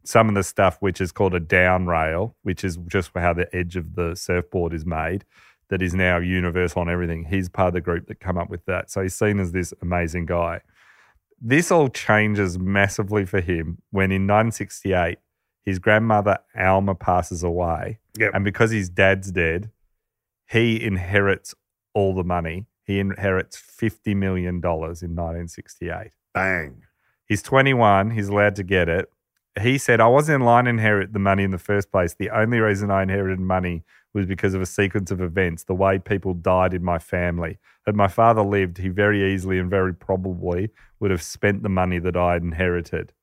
some 0.06 0.30
of 0.30 0.36
the 0.36 0.44
stuff 0.44 0.78
which 0.80 1.02
is 1.02 1.12
called 1.12 1.34
a 1.34 1.40
down 1.40 1.88
rail, 1.88 2.36
which 2.44 2.64
is 2.64 2.78
just 2.88 3.12
how 3.16 3.34
the 3.34 3.54
edge 3.56 3.76
of 3.76 3.96
the 3.96 4.16
surfboard 4.16 4.74
is 4.74 4.86
made, 4.86 5.26
that 5.70 5.82
is 5.82 5.94
now 5.94 6.18
universal 6.18 6.82
on 6.82 6.90
everything. 6.90 7.26
He's 7.26 7.50
part 7.50 7.70
of 7.70 7.74
the 7.74 7.82
group 7.82 8.08
that 8.08 8.20
come 8.20 8.38
up 8.38 8.50
with 8.50 8.66
that. 8.66 8.92
So 8.92 9.02
he's 9.02 9.16
seen 9.16 9.40
as 9.40 9.52
this 9.52 9.74
amazing 9.82 10.28
guy. 10.28 10.62
This 11.42 11.72
all 11.72 11.90
changes 11.90 12.58
massively 12.58 13.26
for 13.26 13.42
him 13.42 13.80
when 13.92 14.12
in 14.12 14.28
1968 14.28 15.18
his 15.64 15.80
grandmother 15.80 16.38
Alma 16.56 16.94
passes 16.94 17.44
away. 17.44 18.00
Yep. 18.18 18.32
And 18.36 18.46
because 18.46 18.72
his 18.72 18.90
dad's 18.90 19.32
dead, 19.32 19.72
he 20.48 20.82
inherits 20.82 21.56
all 21.94 22.14
the 22.14 22.24
money. 22.24 22.68
He 22.84 23.00
inherits 23.00 23.58
$50 23.58 24.16
million 24.16 24.58
in 24.58 24.62
1968. 24.62 26.12
Bang. 26.34 26.84
He's 27.26 27.42
21. 27.42 28.12
He's 28.12 28.28
allowed 28.28 28.56
to 28.58 28.64
get 28.64 28.88
it. 28.88 29.12
He 29.62 29.78
said, 29.78 30.02
I 30.02 30.08
wasn't 30.08 30.42
in 30.42 30.46
line 30.46 30.66
to 30.66 30.70
inherit 30.70 31.14
the 31.14 31.20
money 31.20 31.44
in 31.44 31.52
the 31.52 31.58
first 31.58 31.92
place. 31.92 32.14
The 32.14 32.30
only 32.30 32.60
reason 32.60 32.92
I 32.92 33.04
inherited 33.04 33.40
money 33.40 33.84
was 34.14 34.26
because 34.26 34.54
of 34.54 34.62
a 34.62 34.66
sequence 34.66 35.12
of 35.12 35.22
events, 35.22 35.64
the 35.64 35.76
way 35.76 36.00
people 36.00 36.34
died 36.34 36.74
in 36.74 36.84
my 36.84 37.00
family. 37.00 37.58
Had 37.86 37.96
my 37.96 38.08
father 38.08 38.42
lived, 38.42 38.78
he 38.78 38.90
very 38.90 39.34
easily 39.34 39.60
and 39.60 39.70
very 39.70 39.94
probably 39.94 40.70
would 41.00 41.12
have 41.12 41.22
spent 41.22 41.64
the 41.64 41.70
money 41.70 42.00
that 42.00 42.18
I 42.18 42.34
had 42.34 42.42
inherited. 42.42 43.14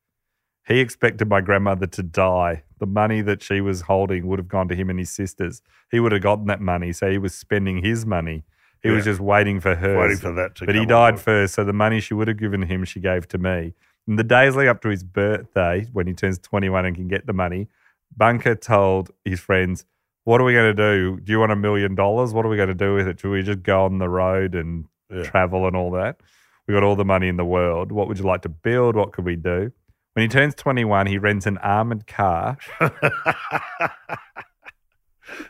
He 0.67 0.79
expected 0.79 1.27
my 1.27 1.41
grandmother 1.41 1.87
to 1.87 2.03
die. 2.03 2.63
The 2.79 2.85
money 2.85 3.21
that 3.21 3.43
she 3.43 3.59
was 3.59 3.81
holding 3.81 4.27
would 4.27 4.39
have 4.39 4.47
gone 4.47 4.67
to 4.69 4.75
him 4.75 4.89
and 4.89 4.99
his 4.99 5.09
sisters. 5.09 5.61
He 5.91 5.99
would 5.99 6.13
have 6.13 6.21
gotten 6.21 6.45
that 6.45 6.61
money, 6.61 6.93
so 6.93 7.11
he 7.11 7.17
was 7.17 7.35
spending 7.35 7.83
his 7.83 8.05
money. 8.05 8.45
He 8.81 8.89
was 8.89 9.05
just 9.05 9.21
waiting 9.21 9.61
for 9.61 9.75
hers. 9.75 9.97
Waiting 9.97 10.17
for 10.17 10.33
that 10.33 10.55
to 10.55 10.65
But 10.65 10.75
he 10.75 10.85
died 10.85 11.13
on. 11.13 11.19
first, 11.19 11.55
so 11.55 11.63
the 11.63 11.73
money 11.73 12.01
she 12.01 12.13
would 12.13 12.27
have 12.27 12.37
given 12.37 12.63
him, 12.63 12.83
she 12.83 12.99
gave 12.99 13.27
to 13.29 13.37
me. 13.37 13.73
In 14.07 14.15
the 14.17 14.23
days 14.23 14.55
leading 14.55 14.69
up 14.69 14.81
to 14.81 14.89
his 14.89 15.03
birthday, 15.03 15.87
when 15.93 16.07
he 16.07 16.13
turns 16.13 16.37
21 16.39 16.85
and 16.85 16.95
can 16.95 17.07
get 17.07 17.25
the 17.25 17.33
money, 17.33 17.69
Bunker 18.15 18.55
told 18.55 19.11
his 19.23 19.39
friends, 19.39 19.85
What 20.25 20.41
are 20.41 20.43
we 20.43 20.53
going 20.53 20.75
to 20.75 20.81
do? 20.95 21.19
Do 21.21 21.31
you 21.31 21.39
want 21.39 21.51
a 21.51 21.55
million 21.55 21.95
dollars? 21.95 22.33
What 22.33 22.45
are 22.45 22.49
we 22.49 22.57
going 22.57 22.67
to 22.69 22.73
do 22.75 22.95
with 22.95 23.07
it? 23.07 23.19
Should 23.19 23.31
we 23.31 23.43
just 23.43 23.63
go 23.63 23.85
on 23.85 23.97
the 23.99 24.09
road 24.09 24.55
and 24.55 24.85
Yeah. 25.09 25.23
travel 25.23 25.67
and 25.67 25.75
all 25.75 25.91
that? 25.91 26.19
We 26.67 26.73
got 26.73 26.83
all 26.83 26.95
the 26.95 27.05
money 27.05 27.27
in 27.27 27.37
the 27.37 27.45
world. 27.45 27.91
What 27.91 28.07
would 28.07 28.17
you 28.19 28.25
like 28.25 28.41
to 28.43 28.49
build? 28.49 28.95
What 28.95 29.11
could 29.13 29.25
we 29.25 29.35
do? 29.35 29.71
When 30.13 30.21
he 30.23 30.27
turns 30.29 30.53
21, 30.55 31.07
he 31.07 31.17
rents 31.17 31.45
an 31.45 31.57
armored 31.59 32.05
car, 32.07 32.57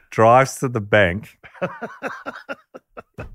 drives 0.10 0.56
to 0.60 0.70
the 0.70 0.82
bank, 0.82 1.38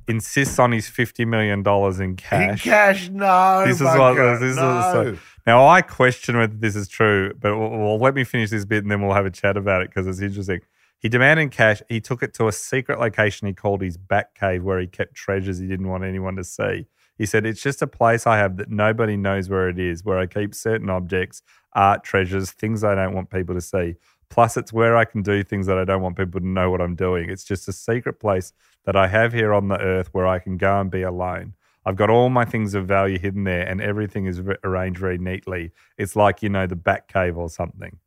insists 0.09 0.59
on 0.59 0.73
his 0.73 0.89
$50 0.89 1.27
million 1.27 1.61
in 2.01 2.11
In 2.11 2.17
cash. 2.17 2.63
cash, 2.65 3.09
no. 3.11 3.65
This 3.67 3.77
is 3.77 3.83
what 3.83 4.15
this 4.15 4.43
is. 4.43 4.57
no. 4.57 4.91
So, 4.93 5.19
now 5.47 5.67
I 5.67 5.83
question 5.83 6.37
whether 6.37 6.55
this 6.55 6.77
is 6.77 6.89
true, 6.89 7.33
but 7.41 7.57
well, 7.57 7.71
well, 7.71 7.99
let 7.99 8.15
me 8.15 8.25
finish 8.25 8.51
this 8.51 8.65
bit 8.65 8.83
and 8.85 8.91
then 8.91 9.01
we'll 9.03 9.15
have 9.15 9.27
a 9.27 9.31
chat 9.31 9.57
about 9.57 9.83
it 9.83 9.91
because 9.91 10.07
it's 10.07 10.21
interesting. 10.21 10.61
He 11.01 11.09
demanded 11.09 11.53
cash. 11.53 11.81
He 11.89 12.01
took 12.01 12.23
it 12.23 12.35
to 12.35 12.49
a 12.49 12.53
secret 12.53 12.99
location 12.99 13.47
he 13.47 13.55
called 13.55 13.81
his 13.83 13.97
back 13.97 14.35
cave 14.35 14.65
where 14.65 14.81
he 14.81 14.87
kept 14.87 15.15
treasures 15.15 15.59
he 15.59 15.67
didn't 15.69 15.89
want 15.89 16.05
anyone 16.05 16.35
to 16.37 16.45
see. 16.45 16.87
He 17.17 17.25
said, 17.27 17.47
It's 17.47 17.63
just 17.63 17.83
a 17.83 17.87
place 17.87 18.27
I 18.27 18.37
have 18.39 18.57
that 18.59 18.71
nobody 18.71 19.17
knows 19.17 19.49
where 19.49 19.69
it 19.69 19.79
is, 19.79 20.05
where 20.05 20.19
I 20.19 20.27
keep 20.27 20.55
certain 20.55 20.91
objects, 20.91 21.43
art, 21.73 22.03
treasures, 22.05 22.51
things 22.51 22.83
I 22.85 22.95
don't 22.95 23.15
want 23.15 23.31
people 23.31 23.55
to 23.55 23.61
see. 23.61 23.95
Plus, 24.31 24.57
it's 24.57 24.73
where 24.73 24.97
I 24.97 25.05
can 25.05 25.23
do 25.23 25.43
things 25.43 25.67
that 25.67 25.79
I 25.79 25.85
don't 25.85 26.03
want 26.03 26.17
people 26.17 26.41
to 26.41 26.47
know 26.47 26.71
what 26.71 26.81
I'm 26.81 26.95
doing. 26.95 27.31
It's 27.31 27.45
just 27.45 27.67
a 27.69 27.73
secret 27.73 28.21
place 28.21 28.53
that 28.85 28.95
I 28.97 29.07
have 29.09 29.33
here 29.33 29.53
on 29.55 29.69
the 29.69 29.79
earth 29.81 30.09
where 30.13 30.27
I 30.27 30.39
can 30.39 30.57
go 30.57 30.81
and 30.81 30.91
be 30.91 31.03
alone. 31.03 31.55
I've 31.87 31.97
got 31.97 32.11
all 32.11 32.29
my 32.29 32.45
things 32.45 32.75
of 32.75 32.87
value 32.87 33.19
hidden 33.19 33.45
there, 33.45 33.67
and 33.67 33.81
everything 33.81 34.27
is 34.27 34.41
re- 34.43 34.57
arranged 34.65 35.01
very 35.01 35.17
neatly. 35.17 35.71
It's 35.97 36.15
like, 36.15 36.43
you 36.43 36.51
know, 36.51 36.67
the 36.67 36.77
back 36.77 37.09
cave 37.09 37.39
or 37.39 37.49
something. 37.49 37.99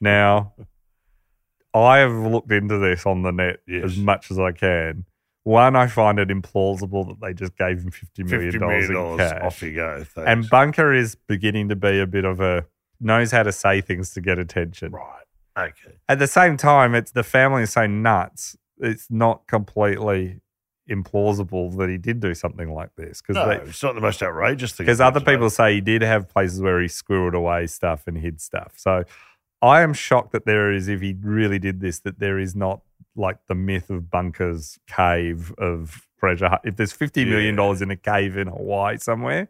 Now, 0.00 0.52
I 1.74 1.98
have 1.98 2.12
looked 2.12 2.52
into 2.52 2.78
this 2.78 3.04
on 3.06 3.22
the 3.22 3.32
net 3.32 3.58
Yes. 3.66 3.84
as 3.84 3.96
much 3.98 4.30
as 4.30 4.38
I 4.38 4.52
can. 4.52 5.06
One, 5.42 5.74
I 5.76 5.88
find 5.88 6.18
it 6.20 6.28
implausible 6.28 7.08
that 7.08 7.20
they 7.20 7.34
just 7.34 7.56
gave 7.58 7.80
him 7.80 7.90
$50 7.90 8.30
million, 8.30 8.52
$50 8.52 8.60
million 8.60 9.12
in 9.12 9.18
cash. 9.18 9.42
off 9.42 9.62
you 9.62 9.74
go. 9.74 10.04
Thanks. 10.04 10.28
And 10.28 10.48
Bunker 10.48 10.92
is 10.94 11.16
beginning 11.16 11.68
to 11.70 11.76
be 11.76 11.98
a 12.00 12.06
bit 12.06 12.24
of 12.24 12.40
a 12.40 12.64
knows 13.00 13.30
how 13.32 13.42
to 13.42 13.52
say 13.52 13.80
things 13.80 14.10
to 14.14 14.20
get 14.20 14.38
attention. 14.38 14.92
right. 14.92 15.23
Okay. 15.58 15.94
At 16.08 16.18
the 16.18 16.26
same 16.26 16.56
time, 16.56 16.94
it's 16.94 17.12
the 17.12 17.22
family 17.22 17.62
is 17.62 17.72
so 17.72 17.86
nuts. 17.86 18.56
It's 18.78 19.10
not 19.10 19.46
completely 19.46 20.40
implausible 20.90 21.76
that 21.78 21.88
he 21.88 21.96
did 21.96 22.20
do 22.20 22.34
something 22.34 22.74
like 22.74 22.94
this 22.96 23.22
because 23.22 23.36
No, 23.36 23.48
it's 23.50 23.82
not 23.82 23.94
the 23.94 24.00
most 24.00 24.22
outrageous 24.22 24.72
thing. 24.72 24.84
because 24.84 25.00
other 25.00 25.20
people 25.20 25.48
say 25.48 25.74
he 25.74 25.80
did 25.80 26.02
have 26.02 26.28
places 26.28 26.60
where 26.60 26.80
he 26.80 26.88
squirreled 26.88 27.34
away 27.34 27.66
stuff 27.66 28.06
and 28.06 28.18
hid 28.18 28.40
stuff. 28.40 28.74
So 28.76 29.04
I 29.62 29.80
am 29.80 29.94
shocked 29.94 30.32
that 30.32 30.44
there 30.44 30.70
is, 30.72 30.88
if 30.88 31.00
he 31.00 31.14
really 31.22 31.58
did 31.58 31.80
this, 31.80 32.00
that 32.00 32.18
there 32.18 32.38
is 32.38 32.54
not 32.54 32.80
like 33.16 33.38
the 33.46 33.54
myth 33.54 33.88
of 33.88 34.10
Bunker's 34.10 34.78
cave 34.86 35.54
of 35.56 36.06
treasure. 36.18 36.58
If 36.64 36.76
there's 36.76 36.92
fifty 36.92 37.24
million 37.24 37.54
dollars 37.56 37.80
in 37.80 37.90
a 37.90 37.96
cave 37.96 38.36
in 38.36 38.48
Hawaii 38.48 38.98
somewhere, 38.98 39.48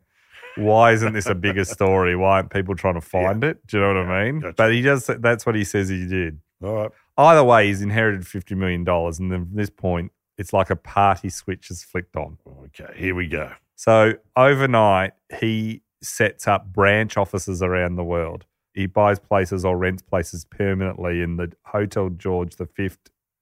why 0.57 0.93
isn't 0.93 1.13
this 1.13 1.27
a 1.27 1.35
bigger 1.35 1.65
story? 1.65 2.17
Why 2.17 2.37
aren't 2.37 2.51
people 2.51 2.75
trying 2.75 2.95
to 2.95 3.01
find 3.01 3.43
it? 3.45 3.67
Do 3.67 3.79
you 3.79 3.83
know 3.83 3.95
what 3.95 4.11
I 4.11 4.25
mean? 4.25 4.41
gotcha. 4.41 4.55
But 4.57 4.73
he 4.73 4.83
does. 4.83 5.07
That's 5.07 5.47
what 5.47 5.55
he 5.55 5.65
says 5.65 5.89
he 5.89 6.07
did. 6.07 6.41
All 6.63 6.75
right. 6.75 6.91
Either 7.17 7.45
way, 7.45 7.69
he's 7.69 7.83
inherited 7.83 8.27
fifty 8.27 8.55
million 8.55 8.85
dollars, 8.85 9.19
and 9.19 9.31
then 9.31 9.47
from 9.47 9.57
this 9.57 9.71
point, 9.71 10.13
it's 10.39 10.53
like 10.53 10.71
a 10.71 10.77
party 10.77 11.29
switch 11.29 11.71
is 11.71 11.85
flicked 11.85 12.17
on. 12.17 12.39
Okay, 12.67 12.93
here 12.97 13.15
we 13.15 13.29
go. 13.29 13.53
So 13.77 14.15
overnight, 14.37 15.13
he 15.41 15.83
sets 16.03 16.47
up 16.47 16.73
branch 16.73 17.17
offices 17.17 17.63
around 17.63 17.97
the 17.97 18.05
world. 18.05 18.45
He 18.75 18.87
buys 18.87 19.19
places 19.21 19.65
or 19.65 19.77
rents 19.77 20.03
places 20.03 20.45
permanently 20.45 21.23
in 21.23 21.37
the 21.37 21.53
Hotel 21.67 22.09
George 22.11 22.57
V 22.57 22.91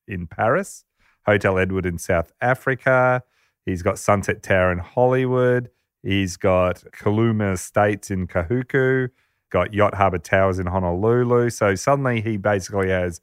in 0.06 0.26
Paris, 0.26 0.84
Hotel 1.24 1.58
Edward 1.58 1.86
in 1.86 1.98
South 1.98 2.32
Africa. 2.40 3.22
He's 3.64 3.82
got 3.82 3.98
Sunset 3.98 4.42
Tower 4.42 4.72
in 4.72 4.78
Hollywood. 4.78 5.70
He's 6.02 6.36
got 6.36 6.82
Kuilima 6.92 7.52
Estates 7.54 8.10
in 8.10 8.26
Kahuku, 8.26 9.10
got 9.50 9.72
Yacht 9.72 9.94
Harbour 9.94 10.18
Towers 10.18 10.58
in 10.58 10.66
Honolulu. 10.66 11.50
So 11.50 11.74
suddenly 11.74 12.20
he 12.20 12.36
basically 12.36 12.88
has 12.88 13.20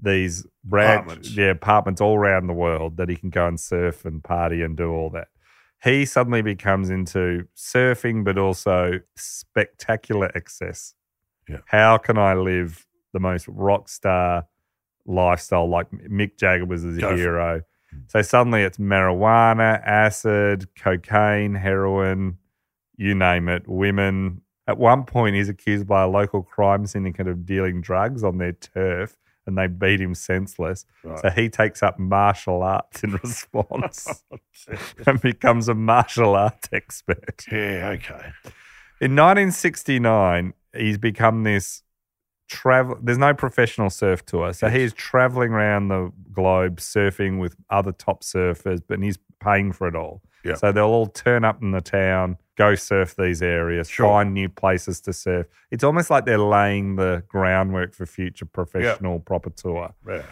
these 0.00 0.46
branch 0.64 1.02
Apartments. 1.02 1.36
yeah, 1.36 1.50
apartments 1.50 2.00
all 2.00 2.16
around 2.16 2.46
the 2.46 2.54
world 2.54 2.96
that 2.96 3.08
he 3.08 3.16
can 3.16 3.30
go 3.30 3.46
and 3.46 3.58
surf 3.58 4.04
and 4.04 4.22
party 4.22 4.62
and 4.62 4.76
do 4.76 4.90
all 4.90 5.10
that. 5.10 5.28
He 5.82 6.04
suddenly 6.04 6.42
becomes 6.42 6.90
into 6.90 7.46
surfing, 7.56 8.22
but 8.22 8.38
also 8.38 9.00
spectacular 9.16 10.30
excess. 10.34 10.94
Yeah. 11.48 11.58
How 11.66 11.98
can 11.98 12.18
I 12.18 12.34
live 12.34 12.86
the 13.12 13.20
most 13.20 13.48
rock 13.48 13.88
star 13.88 14.46
lifestyle 15.06 15.68
like 15.68 15.90
Mick 15.90 16.36
Jagger 16.36 16.66
was 16.66 16.82
his 16.82 16.98
Go 16.98 17.16
hero? 17.16 17.62
So 18.06 18.22
suddenly 18.22 18.62
it's 18.62 18.78
marijuana, 18.78 19.84
acid, 19.84 20.68
cocaine, 20.74 21.54
heroin, 21.54 22.38
you 22.96 23.14
name 23.14 23.48
it, 23.48 23.66
women. 23.66 24.42
At 24.66 24.78
one 24.78 25.04
point, 25.04 25.36
he's 25.36 25.48
accused 25.48 25.86
by 25.86 26.02
a 26.02 26.08
local 26.08 26.42
crime 26.42 26.86
syndicate 26.86 27.26
of 27.26 27.44
dealing 27.44 27.80
drugs 27.80 28.22
on 28.22 28.38
their 28.38 28.52
turf 28.52 29.16
and 29.46 29.58
they 29.58 29.66
beat 29.66 30.00
him 30.00 30.14
senseless. 30.14 30.86
Right. 31.02 31.18
So 31.18 31.30
he 31.30 31.48
takes 31.48 31.82
up 31.82 31.98
martial 31.98 32.62
arts 32.62 33.02
in 33.02 33.12
response 33.22 34.22
oh, 34.32 34.38
and 35.06 35.20
becomes 35.20 35.68
a 35.68 35.74
martial 35.74 36.34
arts 36.34 36.68
expert. 36.72 37.44
yeah, 37.50 37.94
okay. 37.94 38.32
In 39.00 39.16
1969, 39.16 40.52
he's 40.76 40.98
become 40.98 41.42
this 41.42 41.82
travel. 42.50 42.98
There's 43.00 43.18
no 43.18 43.32
professional 43.32 43.88
surf 43.90 44.26
tour, 44.26 44.52
so 44.52 44.68
he's 44.68 44.92
traveling 44.92 45.52
around 45.52 45.88
the 45.88 46.12
globe 46.32 46.76
surfing 46.78 47.38
with 47.40 47.54
other 47.70 47.92
top 47.92 48.22
surfers, 48.22 48.80
but 48.86 49.00
he's 49.00 49.18
paying 49.42 49.72
for 49.72 49.86
it 49.88 49.94
all. 49.96 50.20
Yeah. 50.44 50.54
So 50.54 50.72
they'll 50.72 50.84
all 50.86 51.06
turn 51.06 51.44
up 51.44 51.62
in 51.62 51.70
the 51.70 51.80
town, 51.80 52.38
go 52.56 52.74
surf 52.74 53.14
these 53.16 53.42
areas, 53.42 53.88
Sure. 53.88 54.06
find 54.08 54.34
new 54.34 54.48
places 54.48 55.00
to 55.02 55.12
surf. 55.12 55.46
It's 55.70 55.84
almost 55.84 56.10
like 56.10 56.24
they're 56.24 56.38
laying 56.38 56.96
the 56.96 57.22
groundwork 57.28 57.94
for 57.94 58.06
future 58.06 58.46
professional 58.46 59.20
proper 59.20 59.50
tour. 59.50 59.94
Yeah. 60.08 60.22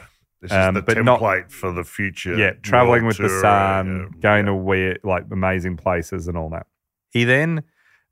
This 0.41 0.53
Um, 0.53 0.77
is 0.77 0.83
the 0.83 0.95
but 0.95 1.05
not- 1.05 1.21
template 1.21 1.51
for 1.51 1.73
the 1.73 1.85
future. 1.85 2.35
Yeah, 2.37 2.53
traveling 2.63 3.07
with 3.07 3.19
the 3.19 3.29
sun, 3.29 3.87
yeah, 4.15 4.21
going 4.21 4.47
yeah. 4.47 4.53
to 4.53 4.55
weird, 4.55 5.01
like 5.05 5.25
amazing 5.31 5.77
places 5.77 6.29
and 6.29 6.37
all 6.39 6.49
that. 6.51 6.67
He 7.11 7.25
then, 7.25 7.65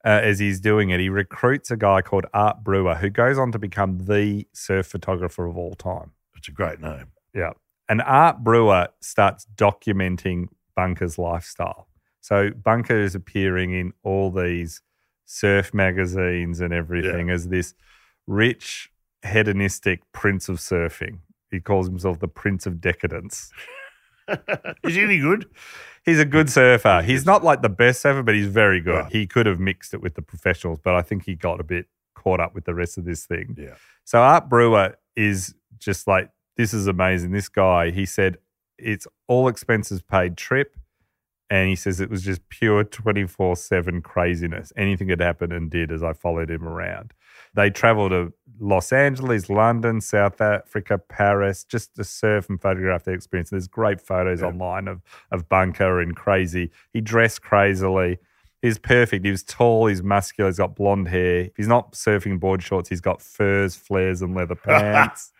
uh, 0.06 0.20
as 0.22 0.38
he's 0.38 0.60
doing 0.60 0.90
it, 0.90 1.00
he 1.00 1.08
recruits 1.08 1.72
a 1.72 1.76
guy 1.76 2.00
called 2.00 2.26
Art 2.32 2.62
Brewer, 2.62 2.94
who 2.94 3.10
goes 3.10 3.38
on 3.38 3.50
to 3.50 3.58
become 3.58 3.98
the 4.06 4.46
surf 4.52 4.86
photographer 4.86 5.46
of 5.46 5.58
all 5.58 5.74
time. 5.74 6.12
It's 6.36 6.46
a 6.46 6.52
great 6.52 6.80
name. 6.80 7.06
Yeah. 7.34 7.54
And 7.88 8.00
Art 8.02 8.44
Brewer 8.44 8.88
starts 9.00 9.48
documenting 9.56 10.46
Bunker's 10.76 11.18
lifestyle. 11.18 11.88
So 12.20 12.50
Bunker 12.50 13.00
is 13.00 13.16
appearing 13.16 13.72
in 13.72 13.92
all 14.04 14.30
these 14.30 14.80
surf 15.24 15.74
magazines 15.74 16.60
and 16.60 16.72
everything 16.72 17.28
as 17.30 17.48
this 17.48 17.74
rich, 18.28 18.90
hedonistic 19.24 20.02
prince 20.12 20.48
of 20.48 20.58
surfing. 20.58 21.18
He 21.50 21.58
calls 21.58 21.88
himself 21.88 22.20
the 22.20 22.28
prince 22.28 22.64
of 22.64 22.80
decadence. 22.80 23.50
is 24.84 24.94
he 24.94 25.02
any 25.02 25.18
good? 25.18 25.46
He's 26.04 26.20
a 26.20 26.24
good 26.24 26.48
surfer. 26.48 27.02
He's 27.02 27.26
not 27.26 27.42
like 27.42 27.62
the 27.62 27.68
best 27.68 28.00
surfer, 28.00 28.22
but 28.22 28.34
he's 28.34 28.46
very 28.46 28.80
good. 28.80 28.94
Right. 28.94 29.12
He 29.12 29.26
could 29.26 29.46
have 29.46 29.58
mixed 29.58 29.92
it 29.92 30.00
with 30.00 30.14
the 30.14 30.22
professionals, 30.22 30.78
but 30.82 30.94
I 30.94 31.02
think 31.02 31.24
he 31.24 31.34
got 31.34 31.60
a 31.60 31.64
bit 31.64 31.86
caught 32.14 32.40
up 32.40 32.54
with 32.54 32.64
the 32.64 32.74
rest 32.74 32.96
of 32.96 33.04
this 33.04 33.24
thing. 33.26 33.56
Yeah. 33.58 33.74
So 34.04 34.20
Art 34.20 34.48
Brewer 34.48 34.96
is 35.16 35.54
just 35.78 36.06
like, 36.06 36.30
this 36.56 36.72
is 36.72 36.86
amazing. 36.86 37.32
This 37.32 37.48
guy, 37.48 37.90
he 37.90 38.06
said, 38.06 38.38
it's 38.78 39.06
all 39.26 39.48
expenses 39.48 40.02
paid 40.02 40.36
trip. 40.36 40.76
And 41.48 41.68
he 41.68 41.76
says 41.76 42.00
it 42.00 42.10
was 42.10 42.22
just 42.22 42.48
pure 42.48 42.82
24 42.82 43.56
7 43.56 44.02
craziness. 44.02 44.72
Anything 44.76 45.08
had 45.08 45.20
happened 45.20 45.52
and 45.52 45.70
did 45.70 45.92
as 45.92 46.02
I 46.02 46.12
followed 46.12 46.50
him 46.50 46.66
around. 46.66 47.12
They 47.54 47.70
traveled 47.70 48.10
to 48.10 48.32
Los 48.58 48.92
Angeles, 48.92 49.48
London, 49.48 50.00
South 50.00 50.40
Africa, 50.40 50.98
Paris, 50.98 51.62
just 51.64 51.94
to 51.96 52.04
surf 52.04 52.48
and 52.50 52.60
photograph 52.60 53.04
their 53.04 53.14
experience. 53.14 53.50
There's 53.50 53.68
great 53.68 54.00
photos 54.00 54.40
Yeah. 54.40 54.48
online 54.48 54.88
of, 54.88 55.02
of 55.30 55.48
Bunker 55.48 56.00
and 56.00 56.16
crazy. 56.16 56.70
He 56.92 57.00
dressed 57.00 57.42
crazily. 57.42 58.18
He's 58.62 58.78
perfect. 58.78 59.24
He 59.24 59.30
was 59.30 59.44
tall, 59.44 59.86
he's 59.86 60.02
muscular, 60.02 60.48
he's 60.50 60.58
got 60.58 60.74
blonde 60.74 61.08
hair. 61.08 61.50
He's 61.56 61.68
not 61.68 61.92
surfing 61.92 62.40
board 62.40 62.62
shorts, 62.62 62.88
he's 62.88 63.00
got 63.02 63.22
furs, 63.22 63.76
flares, 63.76 64.20
and 64.22 64.34
leather 64.34 64.54
pants. 64.64 65.30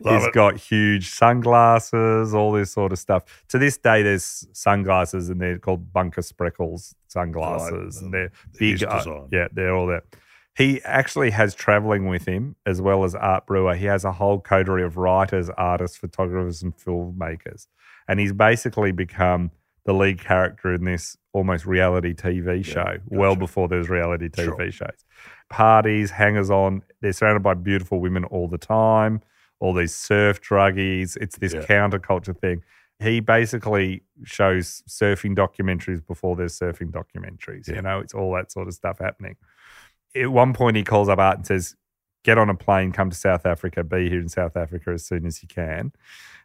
Love 0.00 0.20
He's 0.20 0.26
it. 0.28 0.34
got 0.34 0.56
huge 0.56 1.10
sunglasses, 1.10 2.34
all 2.34 2.52
this 2.52 2.72
sort 2.72 2.92
of 2.92 2.98
stuff. 2.98 3.24
To 3.48 3.58
this 3.58 3.76
day, 3.76 4.02
there's 4.02 4.46
sunglasses 4.52 5.28
and 5.28 5.40
they're 5.40 5.58
called 5.58 5.92
Bunker 5.92 6.20
Spreckels 6.22 6.94
sunglasses. 7.08 7.96
Right. 7.96 8.02
and 8.04 8.14
they're 8.14 8.32
big. 8.58 8.82
uh, 8.84 9.22
yeah, 9.32 9.48
they're 9.52 9.74
all 9.74 9.86
there. 9.86 10.02
He 10.56 10.82
actually 10.82 11.30
has 11.30 11.54
traveling 11.54 12.08
with 12.08 12.26
him 12.26 12.56
as 12.66 12.80
well 12.82 13.04
as 13.04 13.14
Art 13.14 13.46
Brewer. 13.46 13.76
He 13.76 13.86
has 13.86 14.04
a 14.04 14.10
whole 14.12 14.40
coterie 14.40 14.82
of 14.82 14.96
writers, 14.96 15.48
artists, 15.56 15.96
photographers, 15.96 16.62
and 16.62 16.76
filmmakers. 16.76 17.68
And 18.08 18.18
he's 18.18 18.32
basically 18.32 18.90
become 18.90 19.52
the 19.84 19.92
lead 19.94 20.20
character 20.20 20.74
in 20.74 20.84
this 20.84 21.16
almost 21.32 21.64
reality 21.64 22.12
TV 22.12 22.64
show, 22.64 22.96
well 23.06 23.30
gotcha. 23.30 23.38
before 23.40 23.68
there 23.68 23.78
was 23.78 23.88
reality 23.88 24.28
TV 24.28 24.44
Sure. 24.44 24.70
shows. 24.72 25.04
Parties, 25.48 26.10
hangers 26.10 26.50
on. 26.50 26.82
They're 27.00 27.12
surrounded 27.12 27.42
by 27.42 27.54
beautiful 27.54 28.00
women 28.00 28.24
all 28.24 28.48
the 28.48 28.58
time, 28.58 29.22
all 29.60 29.72
these 29.74 29.94
surf 29.94 30.40
druggies. 30.40 31.16
It's 31.20 31.36
this 31.38 31.54
Yeah. 31.54 31.60
counterculture 31.62 32.36
thing. 32.38 32.62
He 33.00 33.20
basically 33.20 34.02
shows 34.24 34.82
surfing 34.88 35.36
documentaries 35.36 36.04
before 36.04 36.34
there's 36.36 36.58
surfing 36.58 36.90
documentaries. 36.90 37.68
Yeah. 37.68 37.76
You 37.76 37.82
know, 37.82 37.98
it's 38.00 38.14
all 38.14 38.34
that 38.34 38.50
sort 38.50 38.66
of 38.68 38.74
stuff 38.74 38.98
happening. 38.98 39.36
At 40.16 40.32
one 40.32 40.52
point, 40.52 40.76
he 40.76 40.82
calls 40.84 41.08
up 41.08 41.18
Art 41.18 41.36
and 41.38 41.46
says, 41.46 41.76
Get 42.24 42.36
on 42.36 42.50
a 42.50 42.54
plane, 42.54 42.90
come 42.90 43.10
to 43.10 43.16
South 43.16 43.46
Africa, 43.46 43.84
be 43.84 44.08
here 44.10 44.18
in 44.20 44.28
South 44.28 44.56
Africa 44.56 44.90
as 44.90 45.04
soon 45.06 45.24
as 45.24 45.40
you 45.40 45.48
can. 45.48 45.92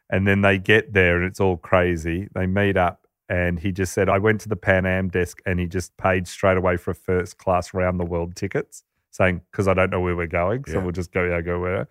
And 0.09 0.27
then 0.27 0.41
they 0.41 0.59
get 0.59 0.93
there 0.93 1.17
and 1.17 1.25
it's 1.25 1.39
all 1.39 1.57
crazy. 1.57 2.27
They 2.35 2.45
meet 2.45 2.77
up 2.77 3.07
and 3.27 3.59
he 3.59 3.71
just 3.71 3.91
said, 3.91 4.07
I 4.07 4.19
went 4.19 4.39
to 4.41 4.49
the 4.49 4.55
Pan 4.55 4.85
Am 4.85 5.09
desk 5.09 5.41
and 5.47 5.59
he 5.59 5.65
just 5.65 5.97
paid 5.97 6.27
straight 6.27 6.57
away 6.57 6.77
for 6.77 6.93
first 6.93 7.39
class 7.39 7.73
round 7.73 7.99
the 7.99 8.05
world 8.05 8.35
tickets, 8.35 8.83
saying, 9.09 9.41
because 9.51 9.67
I 9.67 9.73
don't 9.73 9.89
know 9.89 9.99
where 9.99 10.15
we're 10.15 10.27
going. 10.27 10.63
So 10.65 10.73
Yeah. 10.73 10.83
we'll 10.83 10.91
just 10.91 11.11
go, 11.11 11.23
yeah, 11.25 11.41
go 11.41 11.59
where. 11.59 11.87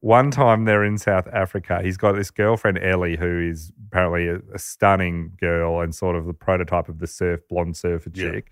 One 0.00 0.30
time 0.30 0.64
they're 0.64 0.84
in 0.84 0.96
South 0.98 1.26
Africa, 1.32 1.80
he's 1.82 1.96
got 1.96 2.12
this 2.12 2.30
girlfriend, 2.30 2.78
Ellie, 2.78 3.16
who 3.16 3.40
is 3.40 3.72
apparently 3.88 4.28
a, 4.28 4.38
a 4.54 4.58
stunning 4.58 5.32
girl 5.40 5.80
and 5.80 5.94
sort 5.94 6.14
of 6.14 6.26
the 6.26 6.34
prototype 6.34 6.88
of 6.88 7.00
the 7.00 7.06
surf, 7.06 7.40
blonde 7.48 7.76
surfer 7.76 8.10
Yeah. 8.14 8.30
chick. 8.30 8.50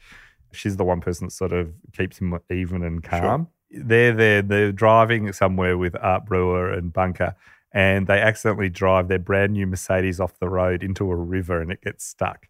She's 0.53 0.76
the 0.76 0.84
one 0.84 1.01
person 1.01 1.26
that 1.28 1.30
sort 1.32 1.53
of 1.53 1.72
keeps 1.92 2.18
him 2.18 2.36
even 2.51 2.82
and 2.82 3.05
Sure. 3.05 3.20
calm. 3.20 3.49
They're 3.70 4.12
there, 4.12 4.42
they're 4.42 4.72
driving 4.72 5.32
somewhere 5.32 5.76
with 5.78 5.94
Art 6.01 6.24
Brewer 6.24 6.72
and 6.72 6.92
Bunker, 6.92 7.34
and 7.72 8.07
they 8.07 8.20
accidentally 8.20 8.68
drive 8.70 9.09
their 9.09 9.18
brand 9.18 9.53
new 9.53 9.66
Mercedes 9.66 10.18
off 10.18 10.38
the 10.38 10.49
road 10.49 10.82
into 10.82 11.11
a 11.11 11.16
river 11.16 11.61
and 11.61 11.70
it 11.70 11.82
gets 11.82 12.05
stuck. 12.05 12.49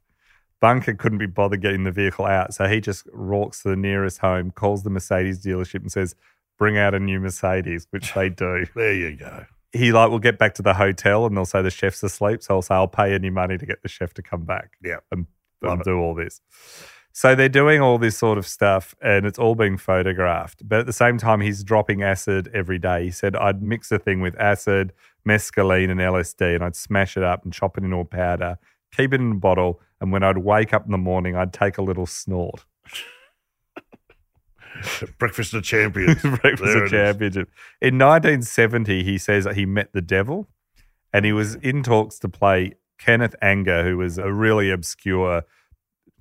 Bunker 0.61 0.94
couldn't 0.94 1.18
be 1.18 1.26
bothered 1.26 1.61
getting 1.61 1.84
the 1.84 1.90
vehicle 1.90 2.24
out, 2.24 2.55
so 2.55 2.66
he 2.66 2.80
just 2.80 3.12
walks 3.14 3.62
to 3.62 3.68
the 3.68 3.76
nearest 3.76 4.18
home, 4.18 4.51
calls 4.51 4.84
the 4.84 4.90
Mercedes 4.90 5.44
dealership, 5.44 5.80
and 5.80 5.92
says, 5.92 6.14
"Bring 6.59 6.78
out 6.78 6.94
a 6.94 6.98
new 7.00 7.20
Mercedes," 7.20 7.86
which 7.90 8.12
they 8.14 8.28
do. 8.28 8.66
There 8.74 8.92
you 8.94 9.16
go. 9.16 9.44
He 9.72 9.92
like 9.92 10.11
will 10.11 10.18
get 10.18 10.38
back 10.38 10.54
to 10.54 10.62
the 10.62 10.74
hotel, 10.74 11.26
and 11.26 11.36
they'll 11.36 11.44
say 11.44 11.61
the 11.62 11.70
chef's 11.70 12.02
asleep, 12.02 12.42
so 12.42 12.54
I'll 12.54 12.62
say 12.62 12.74
I'll 12.74 12.88
pay 12.88 13.14
any 13.14 13.30
money 13.30 13.59
to 13.59 13.66
get 13.66 13.82
the 13.82 13.88
chef 13.88 14.14
to 14.14 14.22
come 14.22 14.44
back 14.44 14.72
Yeah. 14.82 14.98
and, 15.12 15.26
and 15.62 15.82
do 15.82 15.98
all 15.98 16.14
this. 16.14 16.40
So 17.12 17.34
they're 17.34 17.48
doing 17.48 17.80
all 17.80 17.98
this 17.98 18.16
sort 18.16 18.36
of 18.38 18.46
stuff, 18.46 18.94
and 19.02 19.24
it's 19.26 19.38
all 19.38 19.54
being 19.54 19.76
photographed. 19.76 20.66
But 20.68 20.80
at 20.80 20.86
the 20.86 20.92
same 20.92 21.16
time, 21.18 21.40
he's 21.40 21.64
dropping 21.64 22.02
acid 22.02 22.50
every 22.54 22.78
day. 22.78 23.04
He 23.04 23.11
said, 23.11 23.34
"I'd 23.36 23.62
mix 23.62 23.90
a 23.90 23.98
thing 23.98 24.20
with 24.20 24.38
acid, 24.38 24.92
mescaline, 25.26 25.90
and 25.90 25.98
LSD, 26.00 26.54
and 26.54 26.62
I'd 26.64 26.76
smash 26.76 27.16
it 27.16 27.22
up 27.22 27.44
and 27.44 27.52
chop 27.52 27.76
it 27.78 27.84
into 27.84 27.96
a 27.96 28.04
powder, 28.04 28.59
keep 28.94 29.12
it 29.14 29.20
in 29.20 29.32
a 29.32 29.34
bottle, 29.34 29.80
and 30.00 30.12
when 30.12 30.22
I'd 30.22 30.38
wake 30.38 30.72
up 30.74 30.84
in 30.86 30.92
the 30.92 30.98
morning, 30.98 31.36
I'd 31.36 31.52
take 31.52 31.76
a 31.78 31.82
little 31.82 32.07
snort." 32.07 32.64
Breakfast 35.18 35.55
of 35.55 35.62
Champions. 35.62 36.20
Breakfast 36.22 36.62
There 36.62 36.77
of 36.79 36.83
it 36.83 36.85
is. 36.85 36.91
Championship. 36.91 37.51
In 37.81 37.99
1970, 37.99 39.05
he 39.05 39.18
says 39.18 39.45
that 39.45 39.57
he 39.57 39.66
met 39.66 39.93
the 39.93 40.03
devil 40.03 40.49
and 41.12 41.24
he 41.24 41.33
was 41.33 41.55
in 41.57 41.83
talks 41.83 42.18
to 42.20 42.29
play 42.29 42.74
Kenneth 42.99 43.35
Anger, 43.43 43.85
who 43.85 43.99
was 43.99 44.18
a 44.18 44.33
really 44.33 44.70
obscure 44.70 45.43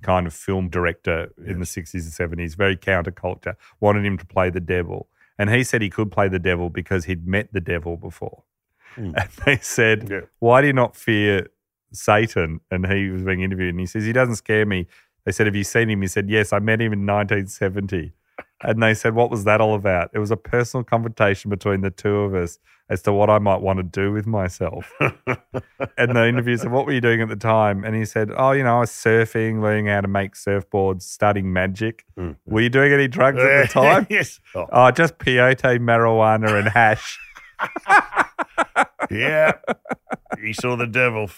kind 0.02 0.26
of 0.26 0.34
film 0.34 0.68
director 0.68 1.32
in 1.44 1.58
the 1.58 1.64
60s 1.64 1.94
and 1.94 2.38
70s, 2.38 2.54
very 2.54 2.76
counterculture, 2.76 3.56
wanted 3.80 4.04
him 4.04 4.18
to 4.18 4.26
play 4.26 4.50
the 4.50 4.60
devil. 4.60 5.08
And 5.38 5.50
he 5.50 5.64
said 5.64 5.82
he 5.82 5.90
could 5.90 6.12
play 6.12 6.28
the 6.28 6.38
devil 6.38 6.70
because 6.70 7.06
he'd 7.06 7.26
met 7.26 7.52
the 7.52 7.60
devil 7.60 7.96
before. 7.96 8.42
Hmm. 8.94 9.12
And 9.16 9.28
they 9.44 9.58
said, 9.58 10.08
Yeah. 10.10 10.20
Why 10.38 10.60
do 10.60 10.68
you 10.68 10.72
not 10.72 10.96
fear 10.96 11.48
Satan, 11.92 12.60
and 12.70 12.86
he 12.86 13.10
was 13.10 13.22
being 13.22 13.42
interviewed, 13.42 13.70
and 13.70 13.80
he 13.80 13.86
says 13.86 14.04
he 14.04 14.12
doesn't 14.12 14.36
scare 14.36 14.66
me. 14.66 14.86
They 15.24 15.32
said, 15.32 15.46
"Have 15.46 15.56
you 15.56 15.64
seen 15.64 15.90
him?" 15.90 16.02
He 16.02 16.08
said, 16.08 16.28
"Yes, 16.28 16.52
I 16.52 16.58
met 16.58 16.80
him 16.80 16.92
in 16.92 17.06
1970." 17.06 18.12
And 18.62 18.82
they 18.82 18.94
said, 18.94 19.14
"What 19.14 19.30
was 19.30 19.44
that 19.44 19.60
all 19.60 19.74
about?" 19.74 20.10
It 20.14 20.18
was 20.18 20.30
a 20.30 20.36
personal 20.36 20.82
confrontation 20.84 21.50
between 21.50 21.82
the 21.82 21.90
two 21.90 22.16
of 22.20 22.34
us 22.34 22.58
as 22.88 23.02
to 23.02 23.12
what 23.12 23.28
I 23.28 23.38
might 23.38 23.60
want 23.60 23.78
to 23.78 23.82
do 23.82 24.12
with 24.12 24.26
myself. 24.26 24.90
and 25.00 26.16
the 26.16 26.26
interview 26.26 26.56
said, 26.56 26.70
"What 26.72 26.86
were 26.86 26.92
you 26.92 27.00
doing 27.02 27.20
at 27.20 27.28
the 27.28 27.36
time?" 27.36 27.84
And 27.84 27.94
he 27.94 28.04
said, 28.06 28.30
"Oh, 28.34 28.52
you 28.52 28.64
know, 28.64 28.76
I 28.76 28.80
was 28.80 28.90
surfing, 28.90 29.60
learning 29.60 29.86
how 29.88 30.00
to 30.00 30.08
make 30.08 30.32
surfboards, 30.34 31.02
studying 31.02 31.52
magic. 31.52 32.06
Mm-hmm. 32.18 32.50
Were 32.50 32.62
you 32.62 32.70
doing 32.70 32.92
any 32.92 33.08
drugs 33.08 33.38
at 33.40 33.66
the 33.68 33.72
time?" 33.72 34.06
yes. 34.08 34.40
Oh, 34.54 34.66
Oh, 34.72 34.90
just 34.90 35.18
peyote, 35.18 35.78
marijuana, 35.78 36.58
and 36.58 36.68
hash. 36.68 37.18
yeah. 39.10 39.52
he 40.40 40.52
saw 40.52 40.76
the 40.76 40.86
devil. 40.86 41.30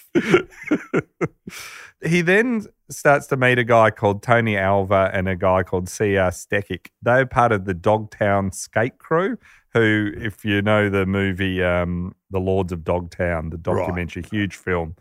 he 2.04 2.20
then 2.20 2.66
starts 2.90 3.26
to 3.28 3.36
meet 3.36 3.58
a 3.58 3.64
guy 3.64 3.90
called 3.90 4.22
Tony 4.22 4.56
Alva 4.56 5.10
and 5.12 5.28
a 5.28 5.36
guy 5.36 5.62
called 5.62 5.88
C.R. 5.88 6.30
Stecyk. 6.30 6.88
They're 7.02 7.26
part 7.26 7.52
of 7.52 7.64
the 7.64 7.74
Dogtown 7.74 8.52
skate 8.52 8.98
crew, 8.98 9.38
who, 9.74 10.12
if 10.16 10.44
you 10.44 10.62
know 10.62 10.88
the 10.88 11.06
movie 11.06 11.62
um, 11.62 12.14
The 12.30 12.40
Lords 12.40 12.72
of 12.72 12.84
Dogtown, 12.84 13.50
the 13.50 13.58
documentary, 13.58 14.22
huge 14.30 14.56
film, 14.56 14.96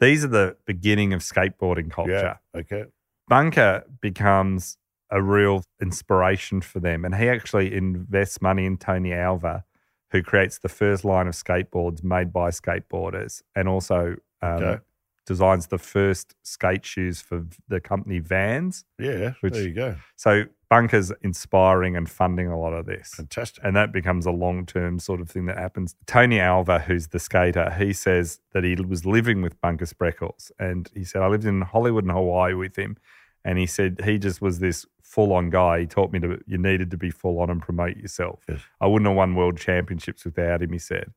these 0.00 0.24
are 0.24 0.28
the 0.28 0.56
beginning 0.66 1.12
of 1.12 1.20
skateboarding 1.20 1.90
culture. 1.90 2.38
Yeah. 2.54 2.60
Okay. 2.60 2.84
Bunker 3.28 3.84
becomes 4.00 4.76
a 5.10 5.22
real 5.22 5.64
inspiration 5.80 6.60
for 6.60 6.80
them. 6.80 7.04
And 7.04 7.14
he 7.14 7.28
actually 7.28 7.74
invests 7.74 8.40
money 8.40 8.64
in 8.64 8.76
Tony 8.76 9.12
Alva, 9.12 9.64
who 10.10 10.22
creates 10.22 10.58
the 10.58 10.68
first 10.68 11.04
line 11.04 11.26
of 11.26 11.34
skateboards 11.34 12.02
made 12.02 12.32
by 12.32 12.50
skateboarders 12.50 13.42
and 13.54 13.68
also 13.68 14.16
um, 14.42 14.62
Okay. 14.62 14.82
Designs 15.26 15.68
the 15.68 15.78
first 15.78 16.34
skate 16.42 16.84
shoes 16.84 17.20
for 17.20 17.46
the 17.68 17.80
company 17.80 18.18
Vans. 18.18 18.84
Yeah. 18.98 19.34
Which- 19.40 19.52
there 19.54 19.62
you 19.62 19.74
go. 19.74 19.96
So 20.16 20.44
Bunker's 20.68 21.12
inspiring 21.22 21.96
and 21.96 22.08
funding 22.08 22.46
a 22.48 22.58
lot 22.58 22.72
of 22.72 22.86
this. 22.86 23.14
Fantastic. 23.14 23.64
And 23.64 23.74
that 23.76 23.92
becomes 23.92 24.24
a 24.24 24.30
long 24.30 24.66
term 24.66 24.98
sort 24.98 25.20
of 25.20 25.28
thing 25.28 25.46
that 25.46 25.58
happens. 25.58 25.94
Tony 26.06 26.38
Alva, 26.40 26.78
who's 26.78 27.08
the 27.08 27.18
skater, 27.18 27.70
he 27.70 27.92
says 27.92 28.40
that 28.52 28.62
he 28.64 28.76
was 28.76 29.04
living 29.04 29.42
with 29.42 29.60
Bunker 29.60 29.84
Spreckels. 29.86 30.50
And 30.58 30.88
he 30.94 31.04
said, 31.04 31.22
I 31.22 31.26
lived 31.28 31.44
in 31.44 31.62
Hollywood 31.62 32.04
and 32.04 32.12
Hawaii 32.12 32.54
with 32.54 32.76
him. 32.76 32.96
And 33.44 33.58
he 33.58 33.66
said 33.66 34.00
he 34.04 34.18
just 34.18 34.40
was 34.40 34.60
this 34.60 34.86
full 35.02 35.32
on 35.32 35.50
guy. 35.50 35.80
He 35.80 35.86
taught 35.86 36.12
me 36.12 36.20
to 36.20 36.38
you 36.46 36.56
needed 36.56 36.90
to 36.92 36.96
be 36.96 37.10
full 37.10 37.40
on 37.40 37.50
and 37.50 37.60
promote 37.60 37.96
yourself. 37.96 38.44
Yes. 38.48 38.60
I 38.80 38.86
wouldn't 38.86 39.08
have 39.08 39.16
won 39.16 39.34
world 39.34 39.58
championships 39.58 40.24
without 40.24 40.62
him, 40.62 40.72
he 40.72 40.78
said. 40.78 41.12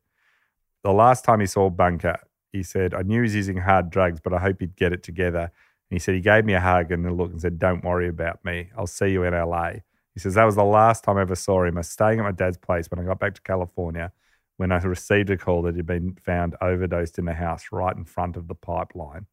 The 0.82 0.92
last 0.92 1.24
time 1.24 1.38
he 1.40 1.46
saw 1.46 1.70
Bunker, 1.70 2.18
he 2.54 2.62
said, 2.62 2.94
I 2.94 3.02
knew 3.02 3.16
he 3.16 3.22
was 3.22 3.34
using 3.34 3.56
hard 3.56 3.90
drugs, 3.90 4.20
but 4.22 4.32
I 4.32 4.38
hope 4.38 4.60
he'd 4.60 4.76
get 4.76 4.92
it 4.92 5.02
together. 5.02 5.40
And 5.40 5.50
he 5.90 5.98
said, 5.98 6.14
he 6.14 6.20
gave 6.20 6.44
me 6.44 6.54
a 6.54 6.60
hug 6.60 6.92
and 6.92 7.04
a 7.04 7.12
look 7.12 7.32
and 7.32 7.40
said, 7.40 7.58
Don't 7.58 7.84
worry 7.84 8.08
about 8.08 8.44
me. 8.44 8.70
I'll 8.78 8.86
see 8.86 9.08
you 9.08 9.24
in 9.24 9.34
LA. 9.34 9.70
He 10.14 10.20
says, 10.20 10.34
That 10.34 10.44
was 10.44 10.54
the 10.54 10.64
last 10.64 11.02
time 11.02 11.18
I 11.18 11.22
ever 11.22 11.34
saw 11.34 11.64
him. 11.64 11.76
I 11.76 11.80
was 11.80 11.88
staying 11.88 12.20
at 12.20 12.22
my 12.22 12.30
dad's 12.30 12.56
place 12.56 12.88
when 12.90 13.00
I 13.00 13.02
got 13.02 13.18
back 13.18 13.34
to 13.34 13.42
California 13.42 14.12
when 14.56 14.70
I 14.70 14.76
received 14.78 15.30
a 15.30 15.36
call 15.36 15.62
that 15.62 15.74
he'd 15.74 15.84
been 15.84 16.16
found 16.24 16.54
overdosed 16.60 17.18
in 17.18 17.24
the 17.24 17.34
house 17.34 17.64
right 17.72 17.94
in 17.96 18.04
front 18.04 18.36
of 18.36 18.46
the 18.46 18.54
pipeline. 18.54 19.26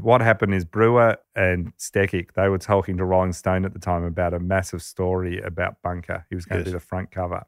What 0.00 0.20
happened 0.20 0.54
is 0.54 0.64
Brewer 0.64 1.16
and 1.34 1.76
Stecyk, 1.78 2.34
they 2.34 2.48
were 2.48 2.58
talking 2.58 2.96
to 2.98 3.04
Rolling 3.04 3.32
Stone 3.32 3.64
at 3.64 3.72
the 3.72 3.80
time 3.80 4.04
about 4.04 4.34
a 4.34 4.38
massive 4.38 4.82
story 4.82 5.40
about 5.40 5.82
Bunker. 5.82 6.26
He 6.28 6.36
was 6.36 6.44
going 6.44 6.62
to 6.62 6.68
Yes. 6.68 6.72
be 6.72 6.76
the 6.78 6.80
front 6.80 7.10
cover. 7.10 7.44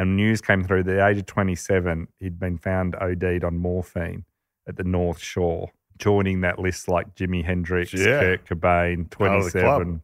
And 0.00 0.16
news 0.16 0.40
came 0.40 0.64
through 0.64 0.80
at 0.80 0.86
the 0.86 1.06
age 1.06 1.18
of 1.18 1.26
27, 1.26 2.08
he'd 2.20 2.38
been 2.40 2.56
found 2.56 2.94
OD'd 2.96 3.44
on 3.44 3.58
morphine 3.58 4.24
at 4.66 4.76
the 4.76 4.82
North 4.84 5.20
Shore, 5.20 5.72
joining 5.98 6.40
that 6.40 6.58
list 6.58 6.88
like 6.88 7.14
Jimi 7.14 7.44
Hendrix, 7.44 7.92
Yeah. 7.92 8.18
Kurt 8.20 8.46
Cobain, 8.46 9.10
Part 9.10 9.32
of 9.32 9.44
the 9.44 9.50
club. 9.50 9.82
27. 9.82 10.02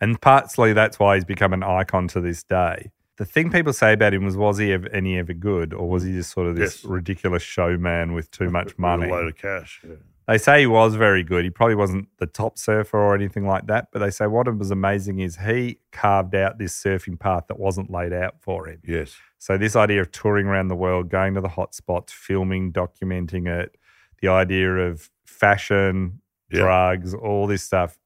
And 0.00 0.20
partly 0.22 0.72
that's 0.72 0.98
why 0.98 1.16
he's 1.16 1.26
become 1.26 1.52
an 1.52 1.62
icon 1.62 2.08
to 2.08 2.20
this 2.22 2.42
day. 2.44 2.90
The 3.18 3.26
thing 3.26 3.50
people 3.50 3.74
say 3.74 3.92
about 3.92 4.14
him 4.14 4.24
was, 4.24 4.38
was 4.38 4.56
he 4.56 4.72
ever, 4.72 4.88
any 4.88 5.18
ever 5.18 5.34
good, 5.34 5.74
or 5.74 5.86
was 5.86 6.02
he 6.04 6.12
just 6.12 6.30
sort 6.32 6.46
of 6.46 6.56
this 6.56 6.82
Yes. 6.82 6.84
ridiculous 6.90 7.42
showman 7.42 8.14
with 8.14 8.30
too 8.30 8.48
much 8.50 8.68
With 8.68 8.78
a 8.78 8.80
money? 8.80 9.10
load 9.10 9.28
of 9.28 9.36
cash. 9.36 9.82
Yeah. 9.86 9.96
They 10.28 10.38
say 10.38 10.60
he 10.60 10.66
was 10.66 10.96
very 10.96 11.22
good. 11.22 11.44
He 11.44 11.50
probably 11.50 11.76
wasn't 11.76 12.08
the 12.18 12.26
top 12.26 12.58
surfer 12.58 12.98
or 12.98 13.14
anything 13.14 13.46
like 13.46 13.66
that, 13.68 13.88
but 13.92 14.00
they 14.00 14.10
say 14.10 14.26
what 14.26 14.52
was 14.58 14.72
amazing 14.72 15.20
is 15.20 15.36
he 15.36 15.78
carved 15.92 16.34
out 16.34 16.58
this 16.58 16.74
surfing 16.80 17.18
path 17.18 17.44
that 17.46 17.60
wasn't 17.60 17.90
laid 17.90 18.12
out 18.12 18.34
for 18.40 18.66
him. 18.68 18.80
Yes. 18.84 19.14
So 19.38 19.56
this 19.56 19.76
idea 19.76 20.00
of 20.00 20.10
touring 20.10 20.46
around 20.46 20.68
the 20.68 20.74
world, 20.74 21.10
going 21.10 21.34
to 21.34 21.40
the 21.40 21.48
hot 21.48 21.74
spots, 21.76 22.12
filming, 22.12 22.72
documenting 22.72 23.46
it, 23.46 23.76
the 24.20 24.28
idea 24.28 24.74
of 24.76 25.10
fashion, 25.24 26.20
Yeah. 26.50 26.60
drugs, 26.60 27.14
all 27.14 27.46
this 27.46 27.62
stuff 27.62 27.96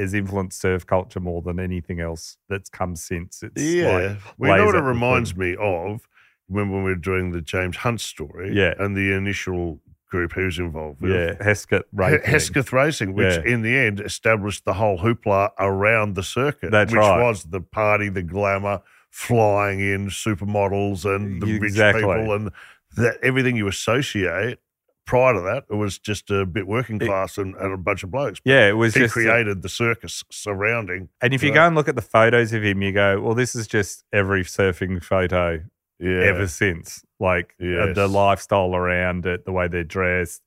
has 0.00 0.14
influenced 0.14 0.60
surf 0.60 0.84
culture 0.86 1.20
more 1.20 1.42
than 1.42 1.60
anything 1.60 2.00
else 2.00 2.38
that's 2.48 2.70
come 2.70 2.96
since. 2.96 3.42
It's 3.42 3.62
Yeah. 3.62 3.92
like 3.92 4.18
we 4.36 4.48
know 4.48 4.66
what 4.66 4.74
it 4.74 4.82
reminds 4.82 5.36
me 5.36 5.54
of 5.58 6.08
when, 6.48 6.70
when 6.70 6.82
we 6.82 6.90
were 6.90 6.96
doing 6.96 7.30
the 7.32 7.40
James 7.42 7.76
Hunt 7.78 8.00
story. 8.00 8.52
Yeah. 8.52 8.74
And 8.78 8.96
the 8.96 9.12
initial 9.12 9.80
group 10.08 10.32
who's 10.32 10.58
involved 10.58 11.00
with 11.00 11.12
yeah, 11.12 11.34
Hesketh 11.42 11.82
He- 11.90 11.96
racing. 11.96 12.30
Hesketh 12.30 12.72
Racing, 12.72 13.14
which 13.14 13.34
Yeah. 13.34 13.52
in 13.52 13.62
the 13.62 13.76
end 13.76 14.00
established 14.00 14.64
the 14.64 14.74
whole 14.74 14.98
hoopla 14.98 15.50
around 15.58 16.14
the 16.14 16.22
circuit. 16.22 16.70
That's 16.70 16.92
which 16.92 16.98
right. 16.98 17.22
was 17.22 17.44
the 17.44 17.60
party, 17.60 18.08
the 18.08 18.22
glamour, 18.22 18.80
flying 19.10 19.80
in 19.80 20.08
supermodels 20.08 21.04
and 21.04 21.42
the 21.42 21.54
Exactly. 21.56 22.04
rich 22.04 22.16
people 22.20 22.34
and 22.34 22.50
that 22.96 23.18
everything 23.22 23.56
you 23.56 23.68
associate. 23.68 24.58
Prior 25.06 25.32
to 25.32 25.40
that, 25.40 25.64
it 25.70 25.74
was 25.74 25.98
just 25.98 26.30
a 26.30 26.44
bit 26.44 26.66
working 26.66 26.98
class 26.98 27.38
and, 27.38 27.54
and 27.56 27.72
a 27.72 27.78
bunch 27.78 28.02
of 28.02 28.10
blokes. 28.10 28.40
Yeah, 28.44 28.68
it 28.68 28.72
was 28.76 28.94
he 28.94 29.08
created 29.08 29.62
the 29.62 29.68
circus 29.70 30.22
surrounding. 30.30 31.08
And 31.22 31.32
if 31.32 31.42
you 31.42 31.50
go 31.50 31.66
and 31.66 31.74
look 31.74 31.88
at 31.88 31.94
the 31.96 32.02
photos 32.02 32.52
of 32.52 32.62
him, 32.62 32.82
you 32.82 32.92
go, 32.92 33.18
well, 33.18 33.34
this 33.34 33.54
is 33.54 33.66
just 33.66 34.04
every 34.12 34.42
surfing 34.44 35.02
photo 35.02 35.60
Yeah, 36.00 36.20
ever 36.24 36.46
since. 36.46 37.04
Like 37.20 37.54
uh, 37.60 37.92
the 37.92 38.08
lifestyle 38.08 38.74
around 38.74 39.26
it, 39.26 39.44
the 39.44 39.52
way 39.52 39.66
they're 39.68 39.82
dressed, 39.84 40.42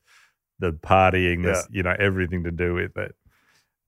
the 0.59 0.71
partying, 0.71 1.43
Yeah. 1.43 1.51
this, 1.53 1.67
you 1.71 1.83
know, 1.83 1.95
everything 1.99 2.43
to 2.45 2.51
do 2.51 2.73
with 2.75 2.95
it. 2.97 3.15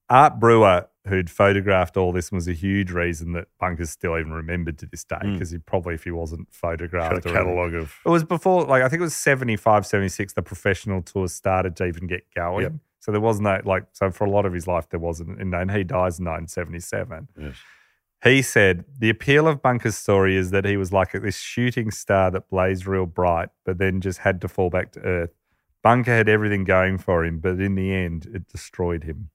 Art 0.10 0.40
Brewer, 0.40 0.88
who'd 1.08 1.30
photographed 1.30 1.96
all 1.96 2.12
this, 2.12 2.32
was 2.32 2.48
a 2.48 2.54
huge 2.54 2.92
reason 2.92 3.32
that 3.34 3.48
Bunker's 3.60 3.90
still 3.90 4.18
even 4.18 4.34
remembered 4.34 4.78
to 4.80 4.86
this 4.86 5.04
day 5.06 5.16
Mm. 5.24 5.34
because 5.34 5.52
he 5.52 5.58
probably, 5.60 5.96
if 5.96 6.04
he 6.04 6.12
wasn't 6.12 6.48
got 6.50 6.56
a 6.56 6.60
photographed, 6.78 7.12
or 7.12 7.14
anything- 7.16 7.34
catalogue 7.34 7.74
of 7.74 7.96
it 8.06 8.10
was 8.10 8.24
before, 8.26 8.66
like, 8.66 8.84
I 8.84 8.90
think 8.90 9.00
it 9.00 9.04
was 9.04 9.16
75, 9.16 9.86
76, 9.86 10.34
the 10.34 10.42
professional 10.42 11.02
tour 11.02 11.28
started 11.30 11.76
to 11.78 11.86
even 11.86 12.08
get 12.08 12.26
going. 12.36 12.64
Yep. 12.64 12.74
So 13.00 13.12
there 13.12 13.22
was 13.22 13.40
no, 13.42 13.60
like, 13.66 13.86
so 13.94 14.12
for 14.12 14.26
a 14.26 14.30
lot 14.30 14.46
of 14.46 14.54
his 14.54 14.68
life, 14.68 14.88
there 14.90 15.00
wasn't, 15.00 15.40
and 15.42 15.54
and 15.54 15.72
he 15.72 15.84
dies 15.84 16.20
in 16.20 16.26
1977. 16.26 17.28
yes. 17.38 17.56
He 18.24 18.42
said, 18.42 18.86
The 19.00 19.10
appeal 19.10 19.48
of 19.48 19.62
Bunker's 19.62 19.98
story 19.98 20.36
is 20.38 20.52
that 20.52 20.66
he 20.66 20.78
was 20.78 20.94
like 20.94 21.12
this 21.12 21.38
shooting 21.38 21.92
star 21.92 22.32
that 22.32 22.50
blazed 22.50 22.88
real 22.88 23.06
bright, 23.06 23.50
but 23.66 23.78
then 23.78 24.00
just 24.02 24.20
had 24.20 24.40
to 24.42 24.48
fall 24.48 24.70
back 24.70 24.92
to 24.94 25.00
earth. 25.02 25.32
Bunker 25.82 26.12
had 26.12 26.30
everything 26.30 26.64
going 26.64 26.98
for 26.98 27.26
him, 27.26 27.40
but 27.40 27.60
in 27.60 27.76
the 27.76 27.94
end, 27.94 28.28
it 28.34 28.48
destroyed 28.48 29.04
him. 29.04 29.30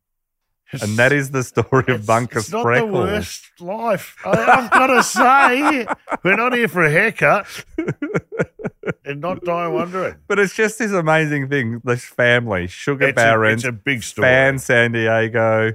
And 0.73 0.97
that 0.99 1.13
is 1.13 1.31
the 1.31 1.43
story 1.43 1.85
of 1.89 1.89
It's- 1.89 2.07
Bunker 2.07 2.39
it's 2.41 2.51
not 2.53 2.65
the 2.75 2.87
worst 2.87 3.43
life. 3.61 4.17
I, 4.25 4.31
I've 4.31 4.71
got 4.71 4.87
to 4.89 5.03
say, 5.03 5.87
we're 6.23 6.37
not 6.37 6.55
here 6.55 6.69
for 6.69 6.85
a 6.85 6.91
haircut 6.91 7.47
and 9.05 9.21
not 9.21 9.43
die 9.45 9.69
wondering. 9.69 10.17
But 10.29 10.39
it's 10.39 10.55
just 10.55 10.79
this 10.79 10.93
amazing 10.93 11.49
thing. 11.49 11.81
This 11.85 12.05
family, 12.05 12.67
Sugar 12.67 13.09
It's 13.09 13.13
a, 13.13 13.15
Barons, 13.17 13.65
it's 13.65 13.69
a 13.69 13.73
big 13.73 14.03
story. 14.03 14.27
Fan 14.27 14.59
San 14.59 14.93
Diego, 14.93 15.73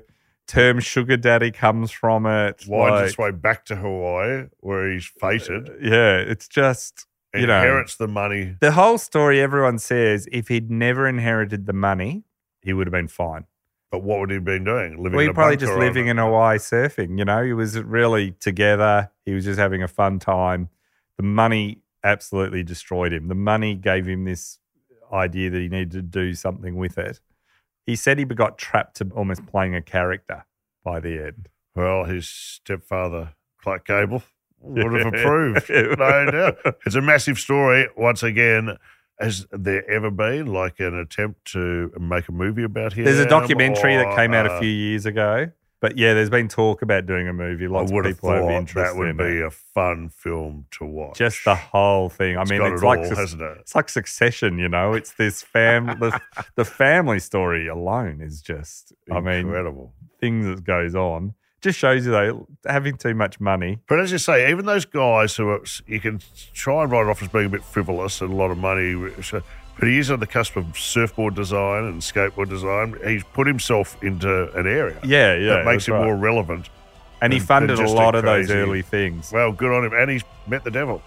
term 0.47 0.79
Sugar 0.79 1.17
Daddy 1.17 1.51
comes 1.51 1.91
from 1.91 2.25
it. 2.25 2.65
Winds 2.67 2.91
like- 2.91 3.05
its 3.07 3.17
way 3.17 3.31
back 3.31 3.65
to 3.65 3.75
Hawaii, 3.75 4.45
where 4.59 4.91
he's 4.91 5.05
fated, 5.05 5.69
uh, 5.69 5.73
yeah, 5.81 6.17
it's 6.17 6.47
just, 6.47 7.05
you 7.33 7.47
know. 7.47 7.57
inherits 7.57 7.95
the 7.95 8.07
money. 8.07 8.57
The 8.59 8.73
whole 8.73 8.97
story, 8.97 9.41
everyone 9.41 9.79
says, 9.79 10.27
if 10.31 10.47
he'd 10.47 10.69
never 10.69 11.07
inherited 11.07 11.65
the 11.65 11.73
money, 11.73 12.23
he 12.61 12.73
would 12.73 12.87
have 12.87 12.91
been 12.91 13.07
fine. 13.07 13.45
But 13.91 14.01
what 14.01 14.19
would 14.19 14.31
he 14.31 14.35
have 14.35 14.45
been 14.45 14.63
doing? 14.63 14.97
Living 14.97 15.17
Well, 15.17 15.33
probably 15.33 15.57
just 15.57 15.73
living 15.73 16.07
in 16.07 16.17
Hawaii 16.17 16.57
surfing. 16.57 17.19
You 17.19 17.25
know, 17.25 17.43
he 17.43 17.53
was 17.53 17.79
really 17.79 18.31
together. 18.31 19.11
He 19.23 19.35
was 19.35 19.45
just 19.45 19.59
having 19.59 19.83
a 19.83 19.87
fun 19.87 20.17
time. 20.17 20.69
The 21.17 21.23
money 21.23 21.83
absolutely 22.03 22.63
destroyed 22.63 23.13
him. 23.13 23.27
The 23.27 23.35
money 23.35 23.75
gave 23.75 24.07
him 24.07 24.23
this 24.23 24.57
idea 25.11 25.51
that 25.51 25.59
he 25.59 25.69
needed 25.69 25.91
to 25.91 26.01
do 26.01 26.33
something 26.33 26.75
with 26.75 26.97
it. 26.97 27.19
He 27.85 27.95
said 27.95 28.17
he 28.17 28.25
got 28.25 28.57
trapped 28.57 28.97
to 28.97 29.09
almost 29.15 29.45
playing 29.45 29.75
a 29.75 29.81
character 29.81 30.45
by 30.83 30.99
the 30.99 31.23
end. 31.23 31.49
Well, 31.75 32.05
his 32.05 32.29
stepfather, 32.29 33.33
Clark 33.61 33.87
Gable, 33.87 34.23
would 34.59 34.93
have 34.93 35.07
approved. 35.13 35.69
no 35.69 36.31
doubt. 36.31 36.75
It's 36.85 36.95
a 36.95 37.01
massive 37.01 37.39
story. 37.39 37.87
Once 37.97 38.23
again, 38.23 38.77
has 39.19 39.45
there 39.51 39.89
ever 39.89 40.11
been 40.11 40.47
like 40.47 40.79
an 40.79 40.97
attempt 40.97 41.45
to 41.53 41.91
make 41.99 42.27
a 42.27 42.31
movie 42.31 42.63
about 42.63 42.93
him? 42.93 43.05
There's 43.05 43.19
a 43.19 43.27
documentary 43.27 43.95
that 43.95 44.15
came 44.15 44.33
out 44.33 44.45
a 44.45 44.53
uh, 44.53 44.59
few 44.59 44.69
years 44.69 45.05
ago. 45.05 45.51
But 45.83 45.97
yeah, 45.97 46.13
there's 46.13 46.29
been 46.29 46.47
talk 46.47 46.81
about 46.81 47.05
doing 47.05 47.27
a 47.27 47.33
movie. 47.33 47.67
Lots 47.67 47.91
I 47.91 47.95
would 47.95 48.05
of 48.05 48.15
people 48.15 48.29
have 48.31 48.43
thought 48.43 48.51
interest 48.53 48.93
that 48.93 48.97
would 48.97 49.09
in 49.09 49.17
be 49.17 49.23
it. 49.39 49.43
a 49.43 49.51
fun 49.51 50.07
film 50.07 50.65
to 50.71 50.85
watch. 50.85 51.17
Just 51.17 51.43
the 51.43 51.55
whole 51.55 52.07
thing. 52.07 52.37
I 52.37 52.45
mean, 52.45 52.61
it's 52.61 52.81
it 52.81 52.85
like 52.85 52.99
all, 52.99 53.15
hasn't 53.15 53.41
it? 53.41 53.57
it's 53.59 53.75
like 53.75 53.89
Succession. 53.89 54.57
You 54.59 54.69
know, 54.69 54.93
it's 54.93 55.11
this 55.15 55.41
fam 55.41 55.87
the, 55.99 56.17
the 56.55 56.63
family 56.63 57.19
story 57.19 57.67
alone 57.67 58.21
is 58.21 58.41
just. 58.41 58.93
I 59.11 59.19
mean, 59.19 59.39
Incredible. 59.41 59.91
things 60.21 60.45
that 60.45 60.63
goes 60.63 60.95
on 60.95 61.33
just 61.59 61.77
shows 61.77 62.05
you 62.05 62.13
though 62.13 62.47
having 62.65 62.95
too 62.95 63.13
much 63.13 63.41
money. 63.41 63.79
But 63.89 63.99
as 63.99 64.09
you 64.09 64.19
say, 64.19 64.49
even 64.51 64.65
those 64.65 64.85
guys 64.85 65.35
who 65.35 65.49
are, 65.49 65.63
you 65.85 65.99
can 65.99 66.21
try 66.53 66.83
and 66.83 66.91
write 66.93 67.01
it 67.01 67.09
off 67.09 67.21
as 67.21 67.27
being 67.27 67.47
a 67.47 67.49
bit 67.49 67.63
frivolous 67.65 68.21
and 68.21 68.31
a 68.31 68.35
lot 68.37 68.51
of 68.51 68.57
money, 68.57 68.95
so- 69.21 69.43
but 69.79 69.87
he 69.87 69.97
is 69.97 70.11
on 70.11 70.19
the 70.19 70.27
cusp 70.27 70.55
of 70.55 70.77
surfboard 70.77 71.35
design 71.35 71.85
and 71.85 72.01
skateboard 72.01 72.49
design. 72.49 72.95
He's 73.05 73.23
put 73.23 73.47
himself 73.47 74.01
into 74.03 74.51
an 74.57 74.67
area 74.67 74.99
Yeah, 75.03 75.35
yeah, 75.35 75.53
that 75.55 75.65
makes 75.65 75.87
him 75.87 75.95
right. 75.95 76.05
more 76.05 76.15
relevant. 76.15 76.69
And 77.21 77.31
he 77.33 77.39
than- 77.39 77.47
funded 77.47 77.79
a 77.79 77.89
lot 77.89 78.15
of 78.15 78.23
those 78.23 78.51
early 78.51 78.81
things. 78.81 79.31
Well, 79.31 79.51
good 79.51 79.71
on 79.71 79.85
him. 79.85 79.93
And 79.93 80.09
he's 80.11 80.23
met 80.47 80.63
the 80.63 80.71
devil. 80.71 81.01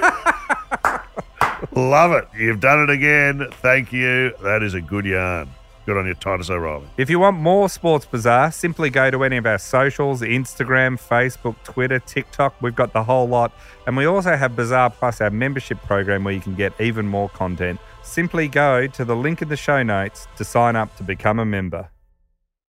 Love 1.74 2.12
it. 2.12 2.28
You've 2.36 2.60
done 2.60 2.80
it 2.84 2.90
again. 2.90 3.46
Thank 3.62 3.92
you. 3.92 4.32
That 4.42 4.62
is 4.62 4.74
a 4.74 4.80
good 4.80 5.04
yarn. 5.04 5.48
Good 5.88 5.96
on 5.96 6.06
you, 6.06 6.12
Titus 6.12 6.50
O'Reily. 6.50 6.86
If 6.98 7.08
you 7.08 7.18
want 7.18 7.38
more 7.38 7.66
Sports 7.66 8.04
Bizarre, 8.04 8.52
simply 8.52 8.90
go 8.90 9.10
to 9.10 9.24
any 9.24 9.38
of 9.38 9.46
our 9.46 9.56
socials 9.56 10.20
Instagram, 10.20 11.00
Facebook, 11.00 11.56
Twitter, 11.64 11.98
TikTok. 11.98 12.60
We've 12.60 12.76
got 12.76 12.92
the 12.92 13.02
whole 13.02 13.26
lot. 13.26 13.52
And 13.86 13.96
we 13.96 14.04
also 14.04 14.36
have 14.36 14.54
Bizarre 14.54 14.90
Plus, 14.90 15.22
our 15.22 15.30
membership 15.30 15.78
program 15.84 16.24
where 16.24 16.34
you 16.34 16.42
can 16.42 16.54
get 16.56 16.78
even 16.78 17.06
more 17.06 17.30
content. 17.30 17.80
Simply 18.02 18.48
go 18.48 18.86
to 18.86 19.02
the 19.02 19.16
link 19.16 19.40
in 19.40 19.48
the 19.48 19.56
show 19.56 19.82
notes 19.82 20.28
to 20.36 20.44
sign 20.44 20.76
up 20.76 20.94
to 20.98 21.02
become 21.02 21.38
a 21.38 21.46
member. 21.46 21.88